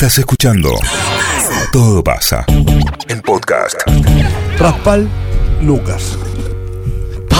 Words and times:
Estás 0.00 0.16
escuchando 0.18 0.70
Todo 1.72 2.04
pasa 2.04 2.44
en 3.08 3.20
podcast. 3.20 3.74
Raspal 4.56 5.08
Lucas. 5.60 6.16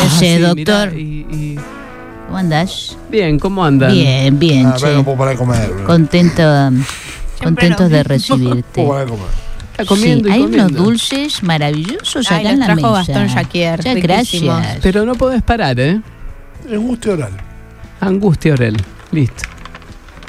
Ese 0.06 0.36
sí, 0.36 0.42
doctor. 0.42 0.92
mirá, 0.92 0.98
y- 0.98 1.26
y- 1.30 1.58
¿Cómo 2.26 2.36
andás? 2.38 2.96
Bien, 3.10 3.38
¿cómo 3.38 3.64
andan? 3.64 3.92
Bien, 3.92 4.36
bien, 4.40 4.66
Ah, 4.66 4.74
che. 4.76 4.86
pero 4.86 4.96
no 4.98 5.04
puedo 5.04 5.18
parar 5.18 5.34
de 5.34 5.38
comer. 5.38 5.70
bro. 5.70 5.84
Contento, 5.86 6.42
contentos 7.42 7.90
de 7.90 8.02
recibirte. 8.02 8.82
No 8.82 8.88
puedo 8.88 8.88
parar 8.88 9.04
de 9.06 9.10
comer. 9.12 9.28
Está 9.70 9.84
comiendo 9.84 10.24
sí, 10.24 10.30
y 10.30 10.32
hay 10.34 10.42
comiendo. 10.42 10.66
unos 10.66 10.84
dulces 10.84 11.42
maravillosos 11.44 12.30
Ay, 12.32 12.40
acá 12.40 12.50
en 12.50 12.58
los 12.58 12.68
la 12.68 12.74
trajo 12.74 12.96
mesa. 12.96 13.12
Gastón 13.12 13.28
Jaquier, 13.28 13.78
Muchas 13.78 13.94
riquísimos. 13.94 14.56
gracias. 14.58 14.78
Pero 14.82 15.06
no 15.06 15.14
podés 15.14 15.42
parar, 15.42 15.78
¿eh? 15.78 16.00
Angustia 16.72 17.12
oral. 17.12 17.30
Angustia 18.00 18.52
Orel. 18.54 18.76
Listo. 19.12 19.44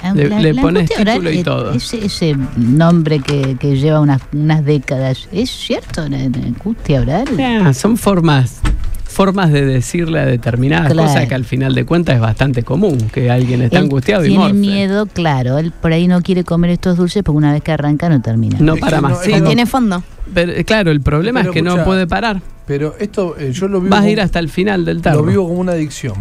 Ah, 0.04 0.13
le- 0.13 0.55
pones 0.55 0.89
título 0.89 1.31
y 1.31 1.43
todo. 1.43 1.71
Ese, 1.73 2.05
ese 2.05 2.36
nombre 2.55 3.20
que, 3.20 3.57
que 3.59 3.75
lleva 3.77 3.99
unas, 3.99 4.21
unas 4.34 4.63
décadas, 4.63 5.27
¿es 5.31 5.49
cierto? 5.49 6.07
¿La- 6.07 6.17
la 6.20 6.45
angustia 6.48 7.02
oral? 7.02 7.26
Ah, 7.40 7.73
son 7.73 7.98
formas 7.98 8.62
formas 9.04 9.52
de 9.52 9.66
decirle 9.66 10.20
a 10.20 10.26
determinadas 10.26 10.93
Claro. 10.93 11.07
cosas 11.09 11.27
que 11.27 11.34
al 11.35 11.43
final 11.43 11.73
de 11.73 11.84
cuentas 11.84 12.16
es 12.16 12.21
bastante 12.21 12.62
común, 12.63 13.09
que 13.12 13.30
alguien 13.31 13.63
está 13.63 13.80
Él 13.80 13.85
angustiado 13.85 14.23
y 14.23 14.30
tiene 14.30 14.54
miedo, 14.54 15.07
claro. 15.07 15.57
Él 15.57 15.71
por 15.71 15.91
ahí 15.91 16.07
no 16.07 16.21
quiere 16.21 16.43
comer 16.43 16.70
estos 16.70 16.95
dulces 16.95 17.23
porque 17.23 17.38
una 17.38 17.52
vez 17.52 17.63
que 17.63 17.71
arranca 17.71 18.07
no 18.07 18.21
termina. 18.21 18.57
No 18.59 18.77
para 18.77 19.02
más. 19.02 19.13
no- 19.27 19.35
Sí, 19.38 19.41
tiene 19.43 19.66
fondo. 19.66 20.04
pero, 20.34 20.52
eh, 20.54 20.63
claro, 20.63 20.91
el 20.91 21.02
problema 21.02 21.40
Pero 21.41 21.52
es 21.52 21.54
que 21.55 21.62
no 21.63 21.84
puede 21.84 22.05
parar. 22.05 22.40
Pero 22.68 22.95
esto 22.99 23.35
eh, 23.38 23.52
yo 23.52 23.68
lo 23.68 23.81
vivo. 23.81 23.90
Vas 23.95 24.04
a 24.05 24.09
ir 24.09 24.21
hasta 24.21 24.38
el 24.38 24.48
final 24.48 24.85
del 24.85 25.02
tarro. 25.02 25.21
Lo 25.21 25.26
vivo 25.26 25.48
como 25.48 25.59
una 25.59 25.71
adicción. 25.71 26.13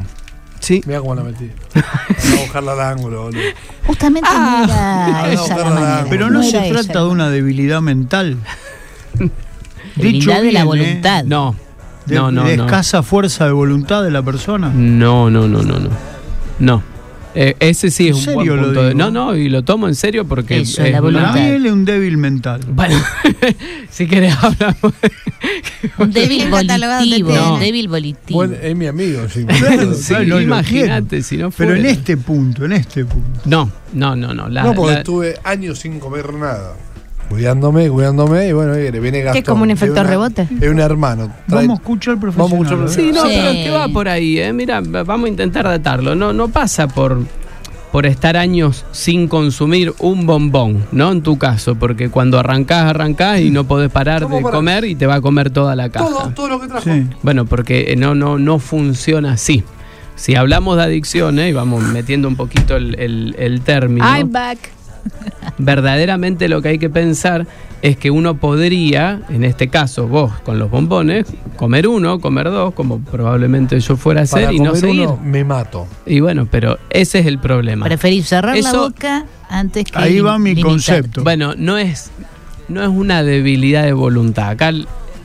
Sí. 0.60 0.82
Mira 0.86 1.00
cómo 1.00 1.14
la 1.14 1.22
metí. 1.22 1.50
Vamos 1.74 1.86
a 2.38 2.42
buscarla 2.42 2.72
al 2.72 2.80
ángulo, 2.80 3.22
boludo. 3.24 3.40
Justamente 3.86 4.28
no 4.30 4.64
era 4.64 5.20
Ah, 5.22 5.28
esa 5.32 5.54
no, 5.56 5.62
la 5.62 5.68
no, 5.70 5.74
manera. 5.80 6.06
Pero 6.10 6.30
no, 6.30 6.42
se 6.42 6.48
esa 6.48 6.68
trata 6.82 7.00
la 7.00 7.04
de 7.04 7.10
una 7.10 7.30
debilidad 7.30 7.80
mental. 7.80 8.36
Debilidad 9.96 10.42
de 10.42 10.52
la 10.52 10.62
bien, 10.62 10.62
¿eh? 10.62 10.64
voluntad. 10.64 11.24
No. 11.24 11.56
De, 12.06 12.14
no, 12.14 12.30
no, 12.30 12.44
de 12.44 12.56
no. 12.56 12.64
escasa 12.64 13.02
fuerza 13.02 13.46
de 13.46 13.52
voluntad 13.52 14.02
de 14.02 14.10
la 14.10 14.22
persona. 14.22 14.70
No, 14.74 15.30
no, 15.30 15.46
no, 15.48 15.62
no, 15.62 15.78
no. 15.78 15.90
No. 16.58 16.82
Eh, 17.40 17.54
ese 17.60 17.92
sí 17.92 18.08
es 18.08 18.10
¿En 18.10 18.16
un 18.16 18.20
serio 18.22 18.52
buen 18.54 18.64
punto. 18.64 18.82
de- 18.82 18.88
digo? 18.94 18.98
no, 18.98 19.10
no, 19.12 19.36
y 19.36 19.48
lo 19.48 19.62
tomo 19.62 19.86
en 19.86 19.94
serio 19.94 20.26
porque 20.26 20.58
Eso, 20.58 20.82
es 20.82 20.90
la 20.92 21.00
Para 21.00 21.00
voluntad. 21.00 21.34
mí 21.34 21.40
él 21.40 21.66
es 21.66 21.72
un 21.72 21.84
débil 21.84 22.16
mental. 22.16 22.60
Bueno, 22.72 23.00
si 23.90 24.08
querés 24.08 24.34
hablamos. 24.42 24.76
Un 25.98 26.10
débil 26.10 26.48
volitivo. 26.50 27.28
tiene. 27.30 27.52
Un 27.52 27.60
débil 27.60 27.88
volitivo. 27.88 28.38
Bueno, 28.38 28.56
es 28.60 28.74
mi 28.74 28.86
amigo, 28.88 29.20
sí. 29.28 29.46
Sí, 29.94 30.08
Claro, 30.08 30.24
lo 30.26 30.40
imagínate 30.40 31.22
si 31.22 31.36
no 31.36 31.52
Pero 31.52 31.74
en 31.74 31.78
fuera. 31.82 31.92
este 31.92 32.16
punto, 32.16 32.64
en 32.64 32.72
este 32.72 33.04
punto. 33.04 33.40
No, 33.44 33.70
no, 33.92 34.16
no, 34.16 34.34
no. 34.34 34.48
La, 34.48 34.64
no, 34.64 34.74
porque 34.74 34.92
la- 34.94 34.98
estuve 34.98 35.36
años 35.44 35.78
sin 35.78 36.00
comer 36.00 36.34
nada. 36.34 36.74
Cuidándome, 37.28 37.90
cuidándome, 37.90 38.48
y 38.48 38.52
bueno, 38.52 38.72
viene, 38.74 39.00
viene 39.00 39.20
Gastón. 39.20 39.38
es 39.42 39.48
como 39.48 39.62
un 39.62 39.70
efecto 39.70 40.00
una- 40.00 40.08
rebote. 40.10 40.48
Es 40.60 40.68
un 40.70 40.80
hermano. 40.80 41.26
Trae- 41.46 41.66
Vamos 41.66 41.78
a 41.78 41.82
escuchar 41.82 42.14
al 42.14 42.20
profesional. 42.20 42.50
Vamos 42.50 42.70
a 42.70 42.74
escuchar 42.74 42.88
al 42.88 43.12
Sí, 43.12 43.12
no, 43.14 43.22
Sí. 43.26 43.32
pero 43.36 43.48
es 43.50 43.64
que 43.66 43.70
va 43.70 43.88
por 43.88 44.08
ahí, 44.08 44.38
¿eh? 44.38 44.52
Mira, 44.54 44.80
va- 44.80 45.04
vamos 45.04 45.26
a 45.26 45.28
intentar 45.28 45.64
datarlo. 45.66 46.14
No, 46.14 46.32
no 46.32 46.48
pasa 46.48 46.88
por, 46.88 47.20
por 47.92 48.06
estar 48.06 48.38
años 48.38 48.86
sin 48.92 49.28
consumir 49.28 49.92
un 49.98 50.24
bombón, 50.26 50.86
¿no? 50.90 51.12
En 51.12 51.22
tu 51.22 51.36
caso, 51.36 51.74
porque 51.74 52.08
cuando 52.08 52.38
arrancás, 52.38 52.84
arrancás 52.84 53.40
y 53.40 53.50
no 53.50 53.64
podés 53.64 53.90
parar 53.90 54.22
¿Cómo 54.22 54.36
de 54.36 54.42
para? 54.42 54.56
comer 54.56 54.84
y 54.86 54.94
te 54.94 55.06
va 55.06 55.16
a 55.16 55.20
comer 55.20 55.50
toda 55.50 55.76
la 55.76 55.90
caja. 55.90 56.06
todo, 56.06 56.30
todo 56.34 56.48
lo 56.48 56.60
que 56.60 56.68
trajo. 56.68 56.82
Sí. 56.84 57.06
Bueno, 57.22 57.44
porque 57.44 57.92
eh, 57.92 57.96
no, 57.96 58.14
no, 58.14 58.38
no 58.38 58.58
funciona 58.58 59.32
así. 59.32 59.64
Si 60.16 60.34
hablamos 60.34 60.76
de 60.78 60.82
adicciones, 60.82 61.50
y 61.50 61.52
vamos 61.52 61.82
metiendo 61.84 62.26
un 62.26 62.36
poquito 62.36 62.74
el, 62.74 62.98
el- 62.98 63.36
el 63.38 63.60
término, 63.60 64.04
I'm 64.06 64.32
back. 64.32 64.58
Verdaderamente 65.58 66.48
lo 66.48 66.62
que 66.62 66.68
hay 66.68 66.78
que 66.78 66.90
pensar 66.90 67.46
es 67.82 67.96
que 67.96 68.10
uno 68.10 68.34
podría, 68.38 69.20
en 69.28 69.44
este 69.44 69.68
caso 69.68 70.08
vos 70.08 70.32
con 70.44 70.58
los 70.58 70.70
bombones, 70.70 71.26
comer 71.56 71.86
uno, 71.86 72.20
comer 72.20 72.50
dos, 72.50 72.74
como 72.74 73.00
probablemente 73.00 73.78
yo 73.80 73.96
fuera 73.96 74.20
a 74.20 74.24
hacer 74.24 74.44
Para 74.46 74.52
y 74.52 74.60
no 74.60 74.74
seguir. 74.74 75.06
uno, 75.06 75.20
me 75.22 75.44
mato. 75.44 75.86
Y 76.06 76.20
bueno, 76.20 76.48
pero 76.50 76.78
ese 76.90 77.20
es 77.20 77.26
el 77.26 77.38
problema. 77.38 77.86
Preferís 77.86 78.26
cerrar 78.28 78.56
la 78.58 78.72
boca 78.72 79.26
antes 79.48 79.84
que 79.84 79.98
Ahí 79.98 80.20
va 80.20 80.38
mi 80.38 80.50
limitar. 80.50 80.70
concepto. 80.70 81.22
Bueno, 81.22 81.54
no 81.56 81.78
es, 81.78 82.10
no 82.68 82.82
es 82.82 82.88
una 82.88 83.22
debilidad 83.22 83.84
de 83.84 83.92
voluntad. 83.92 84.50
Acá, 84.50 84.72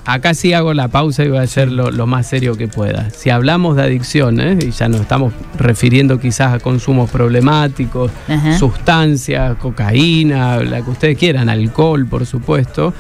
acá 0.06 0.34
sí 0.34 0.54
hago 0.54 0.74
la 0.74 0.88
pausa 0.90 1.24
y 1.24 1.30
voy 1.30 1.38
a 1.38 1.42
hacer 1.44 1.72
lo, 1.72 1.92
lo 1.92 2.08
más 2.08 2.28
serio 2.28 2.56
que 2.58 2.68
pueda. 2.68 3.10
Si 3.12 3.30
hablamos 3.30 3.76
de 3.78 3.84
adicciones, 3.84 4.64
y 4.64 4.72
ya 4.72 4.90
nos 4.90 5.02
estamos 5.02 5.34
refiriendo 5.58 6.20
quizás 6.20 6.54
a 6.54 6.60
consumos 6.60 7.10
problemáticos, 7.10 8.12
Ajá. 8.28 8.58
sustancias, 8.58 9.56
cocaína, 9.58 10.58
la 10.64 10.82
que 10.82 10.90
ustedes 10.90 11.18
quieran, 11.18 11.50
alcohol, 11.50 12.06
por 12.06 12.26
supuesto, 12.26 12.94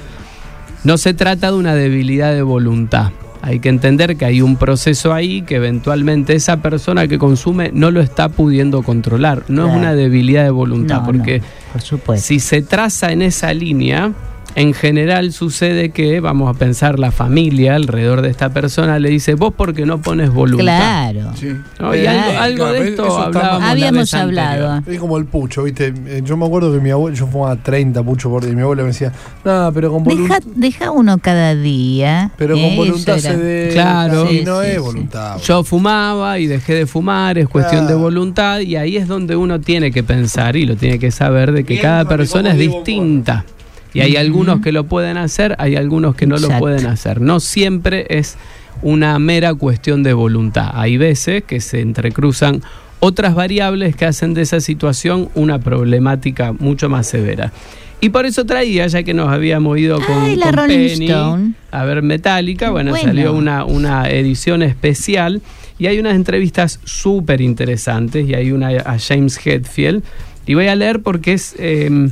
no 0.83 0.97
se 0.97 1.13
trata 1.13 1.51
de 1.51 1.57
una 1.57 1.75
debilidad 1.75 2.33
de 2.33 2.41
voluntad. 2.41 3.11
Hay 3.41 3.59
que 3.59 3.67
entender 3.67 4.15
que 4.15 4.23
hay 4.23 4.41
un 4.41 4.55
proceso 4.55 5.13
ahí 5.13 5.41
que 5.41 5.55
eventualmente 5.55 6.33
esa 6.33 6.61
persona 6.61 7.09
que 7.09 7.17
consume 7.19 7.71
no 7.73 7.91
lo 7.91 7.99
está 7.99 8.29
pudiendo 8.29 8.83
controlar. 8.83 9.43
No 9.49 9.67
es 9.67 9.75
una 9.75 9.93
debilidad 9.95 10.45
de 10.45 10.49
voluntad, 10.49 10.99
No, 11.01 11.05
porque 11.05 11.39
no, 11.39 11.45
por 11.73 11.81
supuesto. 11.81 12.25
si 12.25 12.39
se 12.39 12.61
traza 12.61 13.11
en 13.11 13.21
esa 13.21 13.53
línea, 13.53 14.13
en 14.55 14.73
general 14.73 15.33
sucede 15.33 15.89
que, 15.89 16.19
vamos 16.19 16.53
a 16.55 16.57
pensar, 16.57 16.99
la 16.99 17.11
familia 17.11 17.75
alrededor 17.75 18.21
de 18.21 18.29
esta 18.29 18.49
persona 18.53 18.99
le 18.99 19.09
dice, 19.09 19.33
vos 19.35 19.53
porque 19.55 19.85
no 19.85 20.01
pones 20.01 20.29
voluntad. 20.31 20.63
Claro. 21.13 21.31
¿No? 21.79 21.95
Y 21.95 22.05
algo, 22.05 22.39
algo 22.39 22.57
claro, 22.57 22.73
de 22.73 22.89
esto 22.89 23.17
hablábamos 23.17 23.69
Habíamos 23.69 24.13
hablado. 24.13 24.81
Es 24.85 24.99
como 24.99 25.17
el 25.17 25.25
pucho, 25.25 25.63
¿viste? 25.63 25.93
Eh, 26.07 26.21
Yo 26.23 26.37
me 26.37 26.45
acuerdo 26.45 26.71
que 26.73 26.79
mi 26.79 26.91
abuelo, 26.91 27.15
yo 27.15 27.27
fumaba 27.27 27.55
30 27.55 28.03
puchos 28.03 28.31
por 28.31 28.43
día 28.43 28.51
y 28.51 28.55
mi 28.55 28.61
abuelo 28.61 28.83
me 28.83 28.89
decía, 28.89 29.11
no, 29.43 29.71
pero 29.73 29.91
con 29.91 30.03
Deja, 30.03 30.15
voluntad. 30.15 30.43
deja 30.55 30.91
uno 30.91 31.17
cada 31.17 31.55
día. 31.55 32.31
Pero 32.37 32.55
con 32.55 32.75
voluntad 32.75 33.17
se 33.17 33.37
de. 33.37 33.69
Claro. 33.73 34.31
Y 34.31 34.43
no 34.43 34.61
Sí, 34.61 34.67
es 34.67 34.73
sí, 34.75 34.79
voluntad. 34.79 35.37
Yo 35.39 35.63
fumaba 35.63 36.37
y 36.39 36.47
dejé 36.47 36.75
de 36.75 36.85
fumar, 36.85 37.37
es 37.37 37.47
cuestión 37.47 37.87
de 37.87 37.95
voluntad 37.95 38.59
y 38.59 38.75
ahí 38.75 38.97
es 38.97 39.07
donde 39.07 39.35
uno 39.35 39.59
tiene 39.59 39.91
que 39.91 40.03
pensar 40.03 40.55
y 40.55 40.65
lo 40.65 40.75
tiene 40.75 40.99
que 40.99 41.11
saber 41.11 41.51
de 41.51 41.63
que 41.63 41.73
Bien, 41.73 41.81
cada 41.81 42.05
persona 42.07 42.51
es 42.51 42.57
distinta. 42.57 43.45
Y 43.93 44.01
hay 44.01 44.15
algunos 44.15 44.61
que 44.61 44.71
lo 44.71 44.85
pueden 44.85 45.17
hacer, 45.17 45.55
hay 45.59 45.75
algunos 45.75 46.15
que 46.15 46.25
no 46.27 46.37
lo 46.37 46.49
pueden 46.59 46.87
hacer. 46.87 47.21
No 47.21 47.39
siempre 47.39 48.05
es 48.09 48.37
una 48.81 49.17
mera 49.19 49.53
cuestión 49.53 50.01
de 50.03 50.13
voluntad. 50.13 50.71
Hay 50.73 50.97
veces 50.97 51.43
que 51.43 51.61
se 51.61 51.81
entrecruzan 51.81 52.61
otras 52.99 53.35
variables 53.35 53.95
que 53.95 54.05
hacen 54.05 54.33
de 54.33 54.41
esa 54.41 54.59
situación 54.61 55.29
una 55.35 55.59
problemática 55.59 56.53
mucho 56.53 56.89
más 56.89 57.05
severa. 57.07 57.51
Y 58.01 58.09
por 58.09 58.25
eso 58.25 58.45
traía, 58.45 58.87
ya 58.87 59.03
que 59.03 59.13
nos 59.13 59.29
habíamos 59.29 59.77
ido 59.77 60.01
con, 60.01 60.23
Ay, 60.23 60.35
la 60.35 60.47
con 60.47 60.55
Rolling 60.55 60.89
Penny 60.89 61.05
Stone. 61.05 61.53
a 61.71 61.85
ver 61.85 62.01
Metallica, 62.01 62.69
bueno, 62.69 62.91
Bueno. 62.91 63.05
salió 63.05 63.31
una, 63.33 63.63
una 63.63 64.09
edición 64.09 64.61
especial 64.63 65.41
y 65.79 65.87
hay 65.87 65.99
unas 65.99 66.15
entrevistas 66.15 66.79
súper 66.83 67.39
interesantes 67.41 68.27
y 68.27 68.33
hay 68.33 68.51
una 68.51 68.67
a 68.69 68.97
James 68.99 69.39
Hetfield 69.45 70.03
y 70.45 70.53
voy 70.55 70.67
a 70.67 70.75
leer 70.75 71.01
porque 71.01 71.33
es 71.33 71.55
eh, 71.59 72.09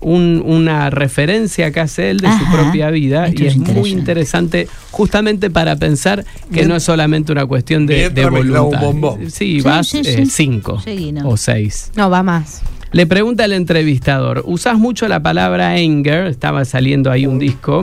un- 0.00 0.42
una 0.46 0.90
referencia 0.90 1.72
que 1.72 1.80
hace 1.80 2.10
él 2.10 2.18
de 2.18 2.28
su 2.38 2.50
propia 2.52 2.90
vida 2.90 3.26
Esto 3.26 3.42
y 3.42 3.46
es 3.48 3.54
es 3.54 3.58
muy 3.58 3.90
interesante. 3.90 4.68
justamente 4.92 5.50
para 5.50 5.76
pensar 5.76 6.24
que 6.50 6.56
Bien. 6.56 6.68
no 6.68 6.76
es 6.76 6.82
solamente 6.84 7.32
una 7.32 7.46
cuestión 7.46 7.86
de, 7.86 8.08
de 8.10 8.26
voluntad. 8.28 8.80
bombón. 8.80 9.30
Sí, 9.30 9.56
Sí, 9.56 9.60
vas 9.60 9.88
sí, 9.88 9.98
eh, 10.04 10.24
sí. 10.24 10.26
cinco 10.26 10.80
o 11.24 11.36
seis. 11.36 11.90
No, 11.96 12.08
va 12.10 12.22
más. 12.22 12.62
Le 12.92 13.06
pregunta 13.06 13.44
al 13.44 13.52
entrevistador, 13.52 14.42
¿usás 14.46 14.78
mucho 14.78 15.08
la 15.08 15.20
palabra 15.22 15.72
anger? 15.72 16.26
Estaba 16.26 16.64
saliendo 16.64 17.10
ahí 17.10 17.26
un 17.26 17.38
disco. 17.38 17.80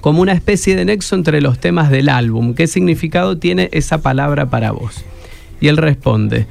Como 0.00 0.22
una 0.22 0.32
especie 0.32 0.76
de 0.76 0.84
nexo 0.86 1.14
entre 1.14 1.40
los 1.42 1.58
temas 1.58 1.90
del 1.90 2.08
álbum. 2.08 2.54
¿Qué 2.54 2.66
significado 2.66 3.36
tiene 3.38 3.68
esa 3.72 3.98
palabra 4.02 4.48
para 4.50 4.72
vos? 4.72 5.04
Y 5.60 5.68
él 5.68 5.76
responde, 5.76 6.46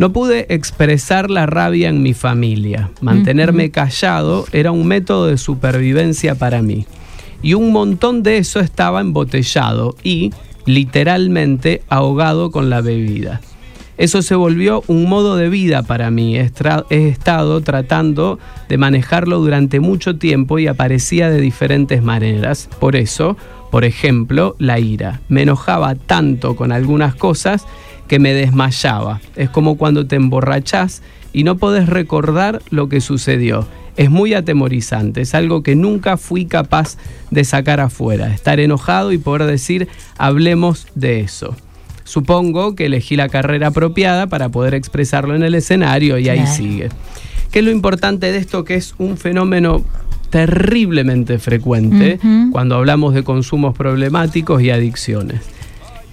no 0.00 0.14
pude 0.14 0.46
expresar 0.48 1.28
la 1.28 1.44
rabia 1.44 1.90
en 1.90 2.02
mi 2.02 2.14
familia. 2.14 2.88
Mantenerme 3.02 3.70
callado 3.70 4.46
era 4.50 4.72
un 4.72 4.86
método 4.86 5.26
de 5.26 5.36
supervivencia 5.36 6.36
para 6.36 6.62
mí. 6.62 6.86
Y 7.42 7.52
un 7.52 7.70
montón 7.70 8.22
de 8.22 8.38
eso 8.38 8.60
estaba 8.60 9.02
embotellado 9.02 9.94
y, 10.02 10.32
literalmente, 10.64 11.82
ahogado 11.90 12.50
con 12.50 12.70
la 12.70 12.80
bebida. 12.80 13.42
Eso 13.98 14.22
se 14.22 14.34
volvió 14.34 14.82
un 14.86 15.06
modo 15.06 15.36
de 15.36 15.50
vida 15.50 15.82
para 15.82 16.10
mí. 16.10 16.38
He, 16.38 16.50
estado 16.88 17.60
tratando 17.60 18.38
de 18.70 18.78
manejarlo 18.78 19.38
durante 19.40 19.80
mucho 19.80 20.16
tiempo 20.16 20.58
y 20.58 20.66
aparecía 20.66 21.28
de 21.28 21.42
diferentes 21.42 22.02
maneras. 22.02 22.70
Por 22.80 22.96
eso, 22.96 23.36
por 23.70 23.84
ejemplo, 23.84 24.56
la 24.58 24.78
ira. 24.78 25.20
Me 25.28 25.42
enojaba 25.42 25.94
tanto 25.94 26.56
con 26.56 26.72
algunas 26.72 27.14
cosas 27.14 27.66
que 28.10 28.18
me 28.18 28.34
desmayaba. 28.34 29.20
Es 29.36 29.50
como 29.50 29.76
cuando 29.76 30.04
te 30.08 30.16
emborrachás 30.16 31.00
y 31.32 31.44
no 31.44 31.58
podés 31.58 31.88
recordar 31.88 32.60
lo 32.70 32.88
que 32.88 33.00
sucedió. 33.00 33.68
Es 33.96 34.10
muy 34.10 34.34
atemorizante, 34.34 35.20
es 35.20 35.32
algo 35.32 35.62
que 35.62 35.76
nunca 35.76 36.16
fui 36.16 36.46
capaz 36.46 36.96
de 37.30 37.44
sacar 37.44 37.78
afuera. 37.78 38.34
Estar 38.34 38.58
enojado 38.58 39.12
y 39.12 39.18
poder 39.18 39.44
decir, 39.44 39.86
hablemos 40.18 40.88
de 40.96 41.20
eso. 41.20 41.54
Supongo 42.02 42.74
que 42.74 42.86
elegí 42.86 43.14
la 43.14 43.28
carrera 43.28 43.68
apropiada 43.68 44.26
para 44.26 44.48
poder 44.48 44.74
expresarlo 44.74 45.36
en 45.36 45.44
el 45.44 45.54
escenario 45.54 46.18
y 46.18 46.28
ahí 46.30 46.40
Claro. 46.40 46.52
sigue. 46.56 46.88
¿Qué 47.52 47.60
es 47.60 47.64
lo 47.64 47.70
importante 47.70 48.32
de 48.32 48.38
esto? 48.38 48.64
Que 48.64 48.74
es 48.74 48.96
un 48.98 49.18
fenómeno 49.18 49.84
terriblemente 50.30 51.38
frecuente 51.38 52.18
cuando 52.50 52.74
hablamos 52.74 53.14
de 53.14 53.22
consumos 53.22 53.76
problemáticos 53.76 54.62
y 54.62 54.70
adicciones. 54.70 55.42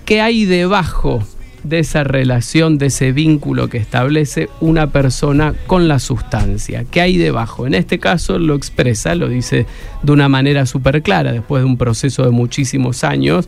¿Qué 0.06 0.22
hay 0.22 0.46
debajo 0.46 1.24
de 1.64 1.80
esa 1.80 2.04
relación, 2.04 2.78
de 2.78 2.88
ese 2.88 3.12
vínculo 3.12 3.70
que 3.70 3.78
establece 3.78 4.50
una 4.60 4.88
persona 4.88 5.54
con 5.68 5.88
la 5.88 6.00
sustancia? 6.00 6.86
¿Qué 6.90 7.02
hay 7.02 7.18
debajo? 7.18 7.68
En 7.68 7.74
este 7.74 8.00
caso 8.00 8.40
lo 8.40 8.56
expresa, 8.56 9.16
lo 9.16 9.28
dice 9.30 9.66
de 10.04 10.12
una 10.12 10.30
manera 10.30 10.66
súper 10.66 11.02
clara, 11.02 11.32
después 11.32 11.64
de 11.64 11.66
un 11.66 11.78
proceso 11.78 12.24
de 12.24 12.32
muchísimos 12.32 13.04
años. 13.04 13.48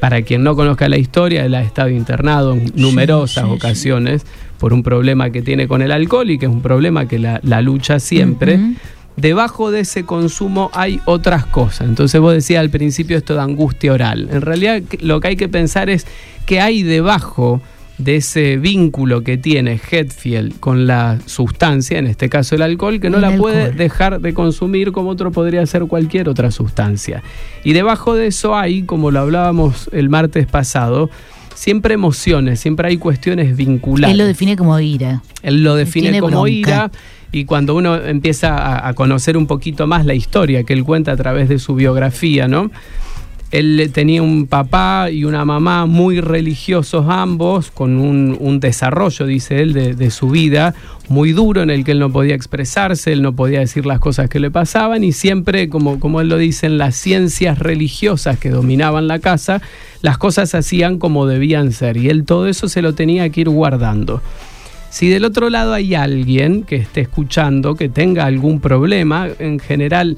Para 0.00 0.22
quien 0.22 0.42
no 0.42 0.56
conozca 0.56 0.88
la 0.88 0.96
historia, 0.98 1.44
él 1.44 1.54
ha 1.54 1.62
estado 1.62 1.88
internado 1.88 2.54
en 2.54 2.72
numerosas 2.74 3.44
sí, 3.44 3.50
sí. 3.50 3.56
ocasiones 3.56 4.26
por 4.58 4.72
un 4.72 4.82
problema 4.82 5.30
que 5.30 5.42
tiene 5.42 5.68
con 5.68 5.80
el 5.80 5.92
alcohol 5.92 6.30
y 6.30 6.38
que 6.38 6.46
es 6.46 6.52
un 6.52 6.60
problema 6.62 7.06
que 7.06 7.18
la, 7.18 7.40
la 7.42 7.62
lucha 7.62 8.00
siempre. 8.00 8.58
Debajo 9.16 9.70
de 9.70 9.80
ese 9.80 10.04
consumo 10.04 10.70
hay 10.72 11.00
otras 11.04 11.46
cosas. 11.46 11.88
Entonces 11.88 12.20
vos 12.20 12.34
decías 12.34 12.60
al 12.60 12.70
principio 12.70 13.16
esto 13.16 13.34
de 13.34 13.40
angustia 13.40 13.92
oral. 13.92 14.28
En 14.30 14.40
realidad 14.40 14.82
lo 15.00 15.20
que 15.20 15.28
hay 15.28 15.36
que 15.36 15.48
pensar 15.48 15.90
es 15.90 16.06
que 16.46 16.60
hay 16.60 16.82
debajo 16.82 17.60
de 17.98 18.16
ese 18.16 18.56
vínculo 18.56 19.22
que 19.22 19.36
tiene 19.36 19.78
Hetfield 19.78 20.58
con 20.58 20.86
la 20.86 21.18
sustancia, 21.26 21.98
en 21.98 22.06
este 22.06 22.28
caso 22.28 22.54
el 22.54 22.62
alcohol, 22.62 23.00
que 23.00 23.10
no 23.10 23.16
El 23.16 23.22
la 23.22 23.36
puede 23.36 23.70
dejar 23.70 24.20
de 24.20 24.34
consumir 24.34 24.92
como 24.92 25.10
otro 25.10 25.30
podría 25.30 25.64
ser 25.66 25.84
cualquier 25.84 26.28
otra 26.28 26.50
sustancia. 26.50 27.22
Y 27.64 27.74
debajo 27.74 28.14
de 28.14 28.28
eso 28.28 28.56
hay, 28.56 28.82
como 28.82 29.10
lo 29.10 29.20
hablábamos 29.20 29.88
el 29.92 30.08
martes 30.08 30.46
pasado, 30.46 31.10
siempre 31.54 31.94
emociones, 31.94 32.60
siempre 32.60 32.88
hay 32.88 32.96
cuestiones 32.96 33.56
vinculadas. 33.56 34.12
Él 34.12 34.18
lo 34.18 34.26
define 34.26 34.56
como 34.56 34.78
ira. 34.80 35.22
Él 35.42 35.62
lo 35.62 35.74
define 35.74 36.06
Tiene 36.10 36.20
como 36.20 36.42
bronca. 36.42 36.50
ira 36.50 36.90
y 37.32 37.44
cuando 37.46 37.74
uno 37.74 37.96
empieza 37.96 38.56
a, 38.56 38.88
a 38.88 38.94
conocer 38.94 39.36
un 39.36 39.46
poquito 39.46 39.86
más 39.86 40.04
la 40.04 40.14
historia 40.14 40.64
que 40.64 40.72
él 40.74 40.84
cuenta 40.84 41.12
a 41.12 41.16
través 41.16 41.48
de 41.48 41.58
su 41.58 41.74
biografía, 41.74 42.46
¿no? 42.46 42.70
Él 43.52 43.90
tenía 43.92 44.22
un 44.22 44.46
papá 44.46 45.10
y 45.10 45.24
una 45.24 45.44
mamá 45.44 45.84
muy 45.84 46.22
religiosos 46.22 47.04
ambos, 47.08 47.70
con 47.70 47.98
un, 47.98 48.60
desarrollo, 48.60 49.26
dice 49.26 49.60
él, 49.60 49.74
de, 49.74 50.10
su 50.10 50.30
vida 50.30 50.74
muy 51.10 51.32
duro 51.32 51.62
en 51.62 51.68
el 51.68 51.84
que 51.84 51.92
él 51.92 51.98
no 51.98 52.10
podía 52.10 52.34
expresarse, 52.34 53.12
él 53.12 53.20
no 53.20 53.34
podía 53.34 53.60
decir 53.60 53.84
las 53.84 53.98
cosas 53.98 54.30
que 54.30 54.40
le 54.40 54.50
pasaban 54.50 55.04
y 55.04 55.12
siempre, 55.12 55.68
como, 55.68 56.20
él 56.22 56.28
lo 56.30 56.38
dice, 56.38 56.64
en 56.64 56.78
las 56.78 56.96
ciencias 56.96 57.58
religiosas 57.58 58.38
que 58.38 58.48
dominaban 58.48 59.06
la 59.06 59.18
casa, 59.18 59.60
las 60.00 60.16
cosas 60.16 60.54
hacían 60.54 60.98
como 60.98 61.26
debían 61.26 61.72
ser 61.72 61.98
y 61.98 62.08
él 62.08 62.24
todo 62.24 62.48
eso 62.48 62.68
se 62.68 62.80
lo 62.80 62.94
tenía 62.94 63.28
que 63.28 63.42
ir 63.42 63.50
guardando. 63.50 64.22
Si 64.88 65.08
del 65.08 65.24
otro 65.26 65.50
lado 65.50 65.74
hay 65.74 65.94
alguien 65.94 66.62
que 66.62 66.76
esté 66.76 67.02
escuchando, 67.02 67.74
que 67.74 67.90
tenga 67.90 68.24
algún 68.24 68.60
problema, 68.60 69.28
en 69.38 69.58
general, 69.58 70.16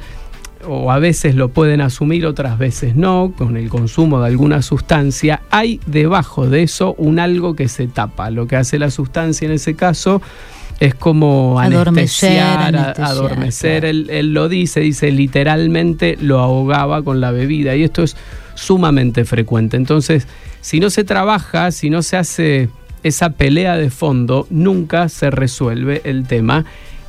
o 0.69 0.91
a 0.91 0.99
veces 0.99 1.35
lo 1.35 1.49
pueden 1.49 1.81
asumir, 1.81 2.27
otras 2.27 2.59
veces 2.59 2.97
no, 2.97 3.33
con 3.37 3.57
el 3.57 3.69
consumo 3.69 4.21
de 4.21 4.27
alguna 4.29 4.63
sustancia, 4.63 5.43
hay 5.51 5.81
debajo 5.87 6.49
de 6.49 6.63
eso 6.63 6.95
un 6.99 7.19
algo 7.19 7.55
que 7.55 7.69
se 7.69 7.87
tapa. 7.87 8.31
Lo 8.31 8.47
que 8.47 8.57
hace 8.57 8.79
la 8.79 8.91
sustancia 8.91 9.47
en 9.47 9.53
ese 9.53 9.75
caso 9.75 10.21
es 10.81 10.95
como 10.95 11.61
Adormecer, 11.61 11.89
anestesiar, 12.31 12.59
a- 12.59 12.67
anestesiar, 12.67 13.07
adormecer. 13.09 13.81
claro. 13.83 13.89
Él, 13.91 14.07
él 14.11 14.35
lo 14.35 14.49
dice, 14.49 14.81
dice 14.81 15.11
literalmente 15.13 16.17
lo 16.21 16.41
ahogaba 16.41 17.03
con 17.03 17.21
la 17.21 17.31
bebida 17.31 17.77
y 17.77 17.85
esto 17.85 18.03
es 18.03 18.17
sumamente 18.55 19.25
frecuente. 19.25 19.77
Entonces, 19.77 20.27
si 20.61 20.81
no 20.81 20.91
se 20.91 21.05
trabaja, 21.05 21.71
si 21.71 21.91
no 21.91 22.03
se 22.03 22.17
hace 22.17 22.69
esa 23.03 23.31
pelea 23.31 23.77
de 23.77 23.91
fondo, 23.91 24.47
nunca 24.51 25.09
se 25.09 25.31
resuelve 25.31 26.01
el 26.05 26.27
tema. 26.27 26.65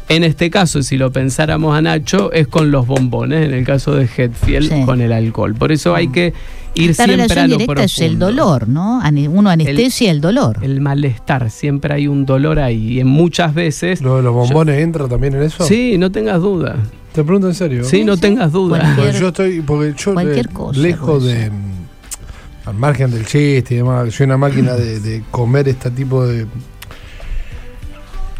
En 0.08 0.24
este 0.24 0.52
caso, 0.52 0.84
si 0.84 0.98
lo 0.98 1.12
pensáramos 1.12 1.76
a 1.76 1.82
Nacho, 1.82 2.32
es 2.32 2.48
con 2.48 2.70
los 2.70 2.86
bombones, 2.86 3.48
en 3.48 3.54
el 3.56 3.66
caso 3.66 3.96
de 3.96 4.04
Hetfield, 4.06 4.72
Sí. 4.72 4.86
con 4.86 5.02
el 5.02 5.12
alcohol. 5.12 5.56
Por 5.56 5.72
eso 5.72 5.96
hay 5.96 6.10
que 6.10 6.32
ir 6.76 6.90
La 6.96 7.06
siempre 7.06 7.40
a 7.40 7.48
lo 7.48 7.58
directa 7.58 7.84
es 7.86 8.00
el 8.00 8.20
dolor, 8.20 8.68
¿no? 8.68 9.02
Uno 9.30 9.50
anestesia 9.50 10.12
el, 10.12 10.22
dolor. 10.22 10.60
El 10.62 10.80
malestar, 10.80 11.50
siempre 11.50 11.94
hay 11.96 12.08
un 12.08 12.24
dolor 12.26 12.60
ahí. 12.60 12.94
Y 12.94 13.00
en 13.00 13.08
muchas 13.08 13.56
veces... 13.56 14.02
¿Lo 14.02 14.18
de 14.18 14.22
los 14.24 14.34
bombones 14.34 14.80
entra 14.80 15.08
también 15.08 15.34
en 15.36 15.44
eso? 15.44 15.66
Sí, 15.66 15.98
no 15.98 16.12
tengas 16.12 16.40
duda. 16.40 16.76
Te 17.12 17.24
pregunto 17.24 17.48
en 17.48 17.56
serio. 17.56 17.84
Sí, 17.86 18.04
no 18.04 18.18
tengas 18.18 18.52
duda. 18.52 18.78
Cualquier- 18.80 18.96
Porque 19.06 19.20
yo 19.20 19.28
estoy, 19.30 19.62
porque 19.62 19.94
yo 19.98 20.14
cualquier 20.14 20.46
eh, 20.46 20.50
cosa 20.54 20.80
lejos 20.80 21.24
de, 21.24 21.50
mm, 21.50 22.68
al 22.68 22.76
margen 22.76 23.10
del 23.10 23.26
chiste 23.26 23.74
y 23.74 23.78
demás, 23.78 24.14
soy 24.14 24.26
una 24.26 24.38
máquina 24.38 24.74
de, 24.74 25.00
de 25.00 25.24
comer 25.32 25.68
este 25.70 25.90
tipo 25.90 26.28
de, 26.28 26.46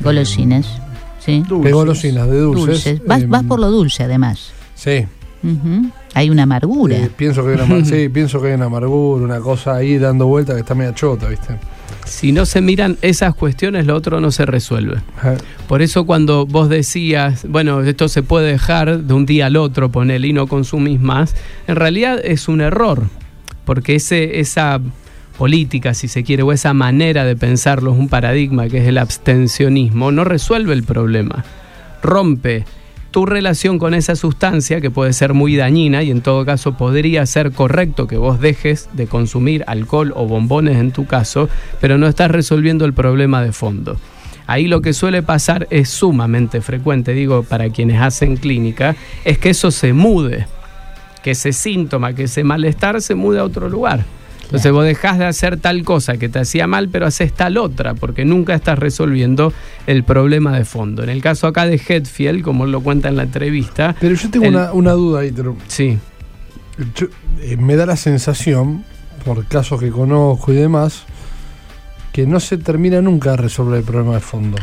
Golosinas. 0.02 0.68
Sí. 1.26 1.44
de 1.50 1.72
golosinas, 1.72 2.30
de 2.30 2.40
dulces. 2.40 2.66
Dulces. 2.68 3.02
Vas, 3.06 3.22
Eh, 3.24 3.26
vas 3.28 3.44
por 3.44 3.60
lo 3.60 3.72
dulce, 3.72 4.04
además. 4.04 4.52
Sí. 4.76 5.06
Hay 6.14 6.30
una 6.30 6.44
amargura. 6.44 6.98
eh, 6.98 7.10
pienso 7.16 7.44
que 7.44 7.54
hay 7.54 7.62
una, 7.62 7.86
sí, 7.86 8.10
pienso 8.10 8.42
que 8.42 8.48
hay 8.50 8.54
una 8.54 8.66
amargura, 8.66 9.24
una 9.24 9.40
cosa 9.40 9.76
ahí 9.76 9.98
dando 9.98 10.28
vuelta 10.28 10.54
que 10.54 10.62
está 10.62 10.74
media 10.76 10.94
chota, 10.94 11.28
¿viste? 11.28 11.56
Si 12.06 12.32
no 12.32 12.46
se 12.46 12.62
miran 12.62 12.98
esas 13.02 13.34
cuestiones, 13.36 13.86
lo 13.86 13.96
otro 13.96 14.20
no 14.20 14.32
se 14.32 14.46
resuelve. 14.46 14.98
Eh, 15.24 15.38
Por 15.68 15.82
eso 15.82 16.06
cuando 16.06 16.46
vos 16.46 16.70
decías, 16.70 17.46
bueno, 17.50 17.82
esto 17.82 18.08
se 18.08 18.22
puede 18.24 18.52
dejar 18.52 19.00
de 19.04 19.14
un 19.14 19.26
día 19.26 19.48
al 19.48 19.56
otro, 19.58 19.90
ponele 19.92 20.28
y 20.28 20.34
no 20.34 20.48
consumís 20.48 21.00
más, 21.00 21.36
en 21.68 21.76
realidad 21.76 22.20
es 22.24 22.48
un 22.48 22.62
error, 22.62 23.04
porque 23.66 23.96
ese, 23.96 24.40
esa 24.40 24.80
política, 25.38 25.94
si 25.94 26.08
se 26.08 26.24
quiere, 26.24 26.44
o 26.44 26.52
esa 26.52 26.74
manera 26.74 27.26
de 27.26 27.36
pensarlo 27.36 27.92
es 27.94 28.00
un 28.00 28.10
paradigma 28.10 28.68
que 28.68 28.80
es 28.80 28.88
el 28.88 28.98
abstencionismo, 28.98 30.12
no 30.12 30.24
resuelve 30.24 30.74
el 30.74 30.84
problema, 30.84 31.44
rompe 32.02 32.66
tu 33.16 33.26
relación 33.26 33.80
con 33.80 33.94
esa 33.94 34.18
sustancia 34.18 34.82
que 34.82 34.92
puede 34.92 35.14
ser 35.14 35.34
muy 35.34 35.56
dañina 35.56 36.04
y 36.04 36.12
en 36.12 36.20
todo 36.20 36.46
caso 36.46 36.76
podría 36.76 37.26
ser 37.26 37.54
correcto 37.54 38.08
que 38.08 38.18
vos 38.18 38.42
dejes 38.42 38.90
de 38.92 39.08
consumir 39.08 39.64
alcohol 39.68 40.12
o 40.18 40.28
bombones 40.28 40.78
en 40.78 40.92
tu 40.92 41.06
caso, 41.06 41.48
pero 41.80 41.98
no 41.98 42.08
estás 42.08 42.30
resolviendo 42.30 42.84
el 42.84 42.92
problema 42.92 43.42
de 43.42 43.54
fondo. 43.54 43.98
Ahí 44.48 44.68
lo 44.68 44.82
que 44.82 44.92
suele 44.92 45.24
pasar 45.24 45.66
es 45.70 45.88
sumamente 45.88 46.60
frecuente, 46.60 47.14
digo, 47.14 47.44
para 47.44 47.70
quienes 47.70 48.02
hacen 48.02 48.36
clínica, 48.36 48.98
es 49.24 49.38
que 49.38 49.52
eso 49.52 49.72
se 49.72 49.94
mude, 49.94 50.46
que 51.24 51.32
ese 51.32 51.54
síntoma, 51.54 52.14
que 52.14 52.24
ese 52.24 52.44
malestar 52.44 53.02
se 53.02 53.16
mude 53.16 53.40
a 53.40 53.46
otro 53.46 53.70
lugar. 53.70 54.04
Entonces 54.46 54.72
vos 54.72 54.86
dejás 54.86 55.18
de 55.18 55.26
hacer 55.26 55.58
tal 55.58 55.84
cosa 55.84 56.18
que 56.18 56.30
te 56.30 56.40
hacía 56.40 56.68
mal, 56.68 56.90
pero 56.90 57.06
haces 57.08 57.34
tal 57.34 57.58
otra, 57.58 57.94
porque 57.96 58.26
nunca 58.26 58.54
estás 58.54 58.78
resolviendo 58.80 59.52
el 59.88 60.04
problema 60.04 60.56
de 60.58 60.66
fondo. 60.66 61.04
En 61.04 61.10
el 61.10 61.22
caso 61.22 61.48
acá 61.48 61.66
de 61.66 61.76
Hetfield, 61.86 62.42
como 62.44 62.66
él 62.66 62.72
lo 62.72 62.82
cuenta 62.82 63.10
en 63.10 63.18
la 63.18 63.24
entrevista, 63.24 63.96
Pero 64.00 64.16
yo 64.16 64.30
tengo 64.30 64.46
El- 64.46 64.56
una, 64.56 64.72
una 64.74 64.92
duda 64.94 65.22
ahí, 65.22 65.32
pero 65.32 65.56
sí, 65.68 65.98
yo- 66.96 67.08
eh, 67.42 67.58
me 67.58 67.76
da 67.76 67.86
la 67.86 67.96
sensación, 67.98 68.84
por 69.26 69.46
casos 69.46 69.80
que 69.80 69.90
conozco 69.90 70.54
y 70.54 70.56
demás, 70.58 71.04
que 72.14 72.26
no 72.28 72.40
se 72.40 72.58
termina 72.58 73.02
nunca 73.02 73.32
de 73.32 73.38
resolver 73.38 73.80
el 73.80 73.84
problema 73.86 74.14
de 74.14 74.20
fondo. 74.22 74.58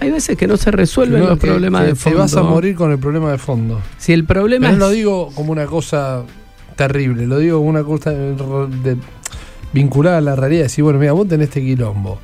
hay 0.00 0.10
veces 0.12 0.36
que 0.36 0.46
no 0.46 0.56
se 0.56 0.70
resuelven 0.70 1.20
no- 1.20 1.28
los 1.30 1.38
problemas 1.40 1.80
que 1.82 1.86
de 1.88 1.92
Te 1.94 1.98
fondo. 1.98 2.18
vas 2.20 2.36
a 2.36 2.42
morir 2.42 2.74
con 2.76 2.92
el 2.92 2.98
problema 2.98 3.30
de 3.32 3.38
fondo. 3.38 3.80
Si 3.98 4.12
el 4.12 4.24
problema 4.24 4.68
Pero 4.68 4.78
no 4.78 4.84
es... 4.86 4.90
lo 4.90 4.94
digo 4.96 5.30
como 5.34 5.50
una 5.52 5.66
cosa 5.66 6.22
terrible, 6.76 7.26
lo 7.26 7.38
digo 7.40 7.58
como 7.58 7.68
una 7.70 7.82
cosa 7.82 8.10
de- 8.12 8.34
de- 8.84 8.96
vinculada 9.72 10.18
a 10.18 10.20
la 10.20 10.36
realidad. 10.36 10.64
Decir, 10.64 10.84
bueno, 10.84 10.98
mira, 10.98 11.12
vos 11.12 11.28
tenés 11.28 11.48
este 11.48 11.60
quilombo. 11.60 12.18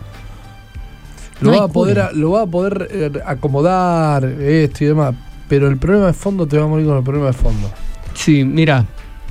Lo 1.40 1.50
No 1.50 1.58
vas 1.58 1.70
a 1.70 1.72
poder, 1.72 2.14
lo 2.14 2.30
vas 2.30 2.46
a 2.46 2.50
poder 2.50 2.88
eh, 2.90 3.10
acomodar, 3.26 4.24
esto 4.24 4.84
y 4.84 4.86
demás. 4.88 5.14
Pero 5.48 5.68
el 5.68 5.76
problema 5.76 6.06
de 6.06 6.12
fondo 6.12 6.46
te 6.46 6.56
va 6.56 6.64
a 6.64 6.68
morir 6.68 6.86
con 6.86 6.96
el 6.96 7.04
problema 7.04 7.26
de 7.26 7.32
fondo. 7.32 7.70
Sí, 8.14 8.44
mira, 8.44 8.86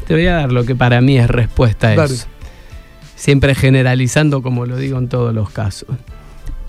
te 0.08 0.13
voy 0.13 0.27
a 0.27 0.36
dar 0.36 0.51
lo 0.51 0.65
que 0.65 0.75
para 0.75 1.01
mí 1.01 1.17
es 1.17 1.29
respuesta 1.29 1.89
a 1.89 1.96
Dale. 1.96 2.13
eso. 2.13 2.27
Siempre 3.15 3.55
generalizando 3.55 4.41
como 4.41 4.65
lo 4.65 4.77
digo 4.77 4.98
en 4.98 5.08
todos 5.08 5.34
los 5.34 5.50
casos. 5.50 5.89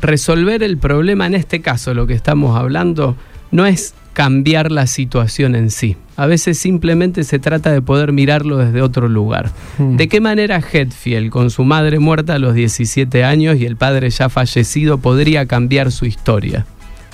Resolver 0.00 0.62
el 0.62 0.78
problema 0.78 1.26
en 1.26 1.34
este 1.34 1.60
caso, 1.60 1.94
lo 1.94 2.06
que 2.06 2.14
estamos 2.14 2.56
hablando, 2.56 3.16
no 3.50 3.66
es 3.66 3.94
cambiar 4.12 4.70
la 4.70 4.86
situación 4.86 5.56
en 5.56 5.70
sí. 5.70 5.96
A 6.16 6.26
veces 6.26 6.58
simplemente 6.58 7.24
se 7.24 7.38
trata 7.38 7.72
de 7.72 7.82
poder 7.82 8.12
mirarlo 8.12 8.58
desde 8.58 8.82
otro 8.82 9.08
lugar. 9.08 9.50
Mm. 9.78 9.96
¿De 9.96 10.08
qué 10.08 10.20
manera 10.20 10.60
Hetfield, 10.60 11.30
con 11.30 11.50
su 11.50 11.64
madre 11.64 11.98
muerta 11.98 12.34
a 12.34 12.38
los 12.38 12.54
17 12.54 13.24
años 13.24 13.56
y 13.56 13.66
el 13.66 13.76
padre 13.76 14.10
ya 14.10 14.28
fallecido, 14.28 14.98
podría 14.98 15.46
cambiar 15.46 15.90
su 15.90 16.06
historia? 16.06 16.66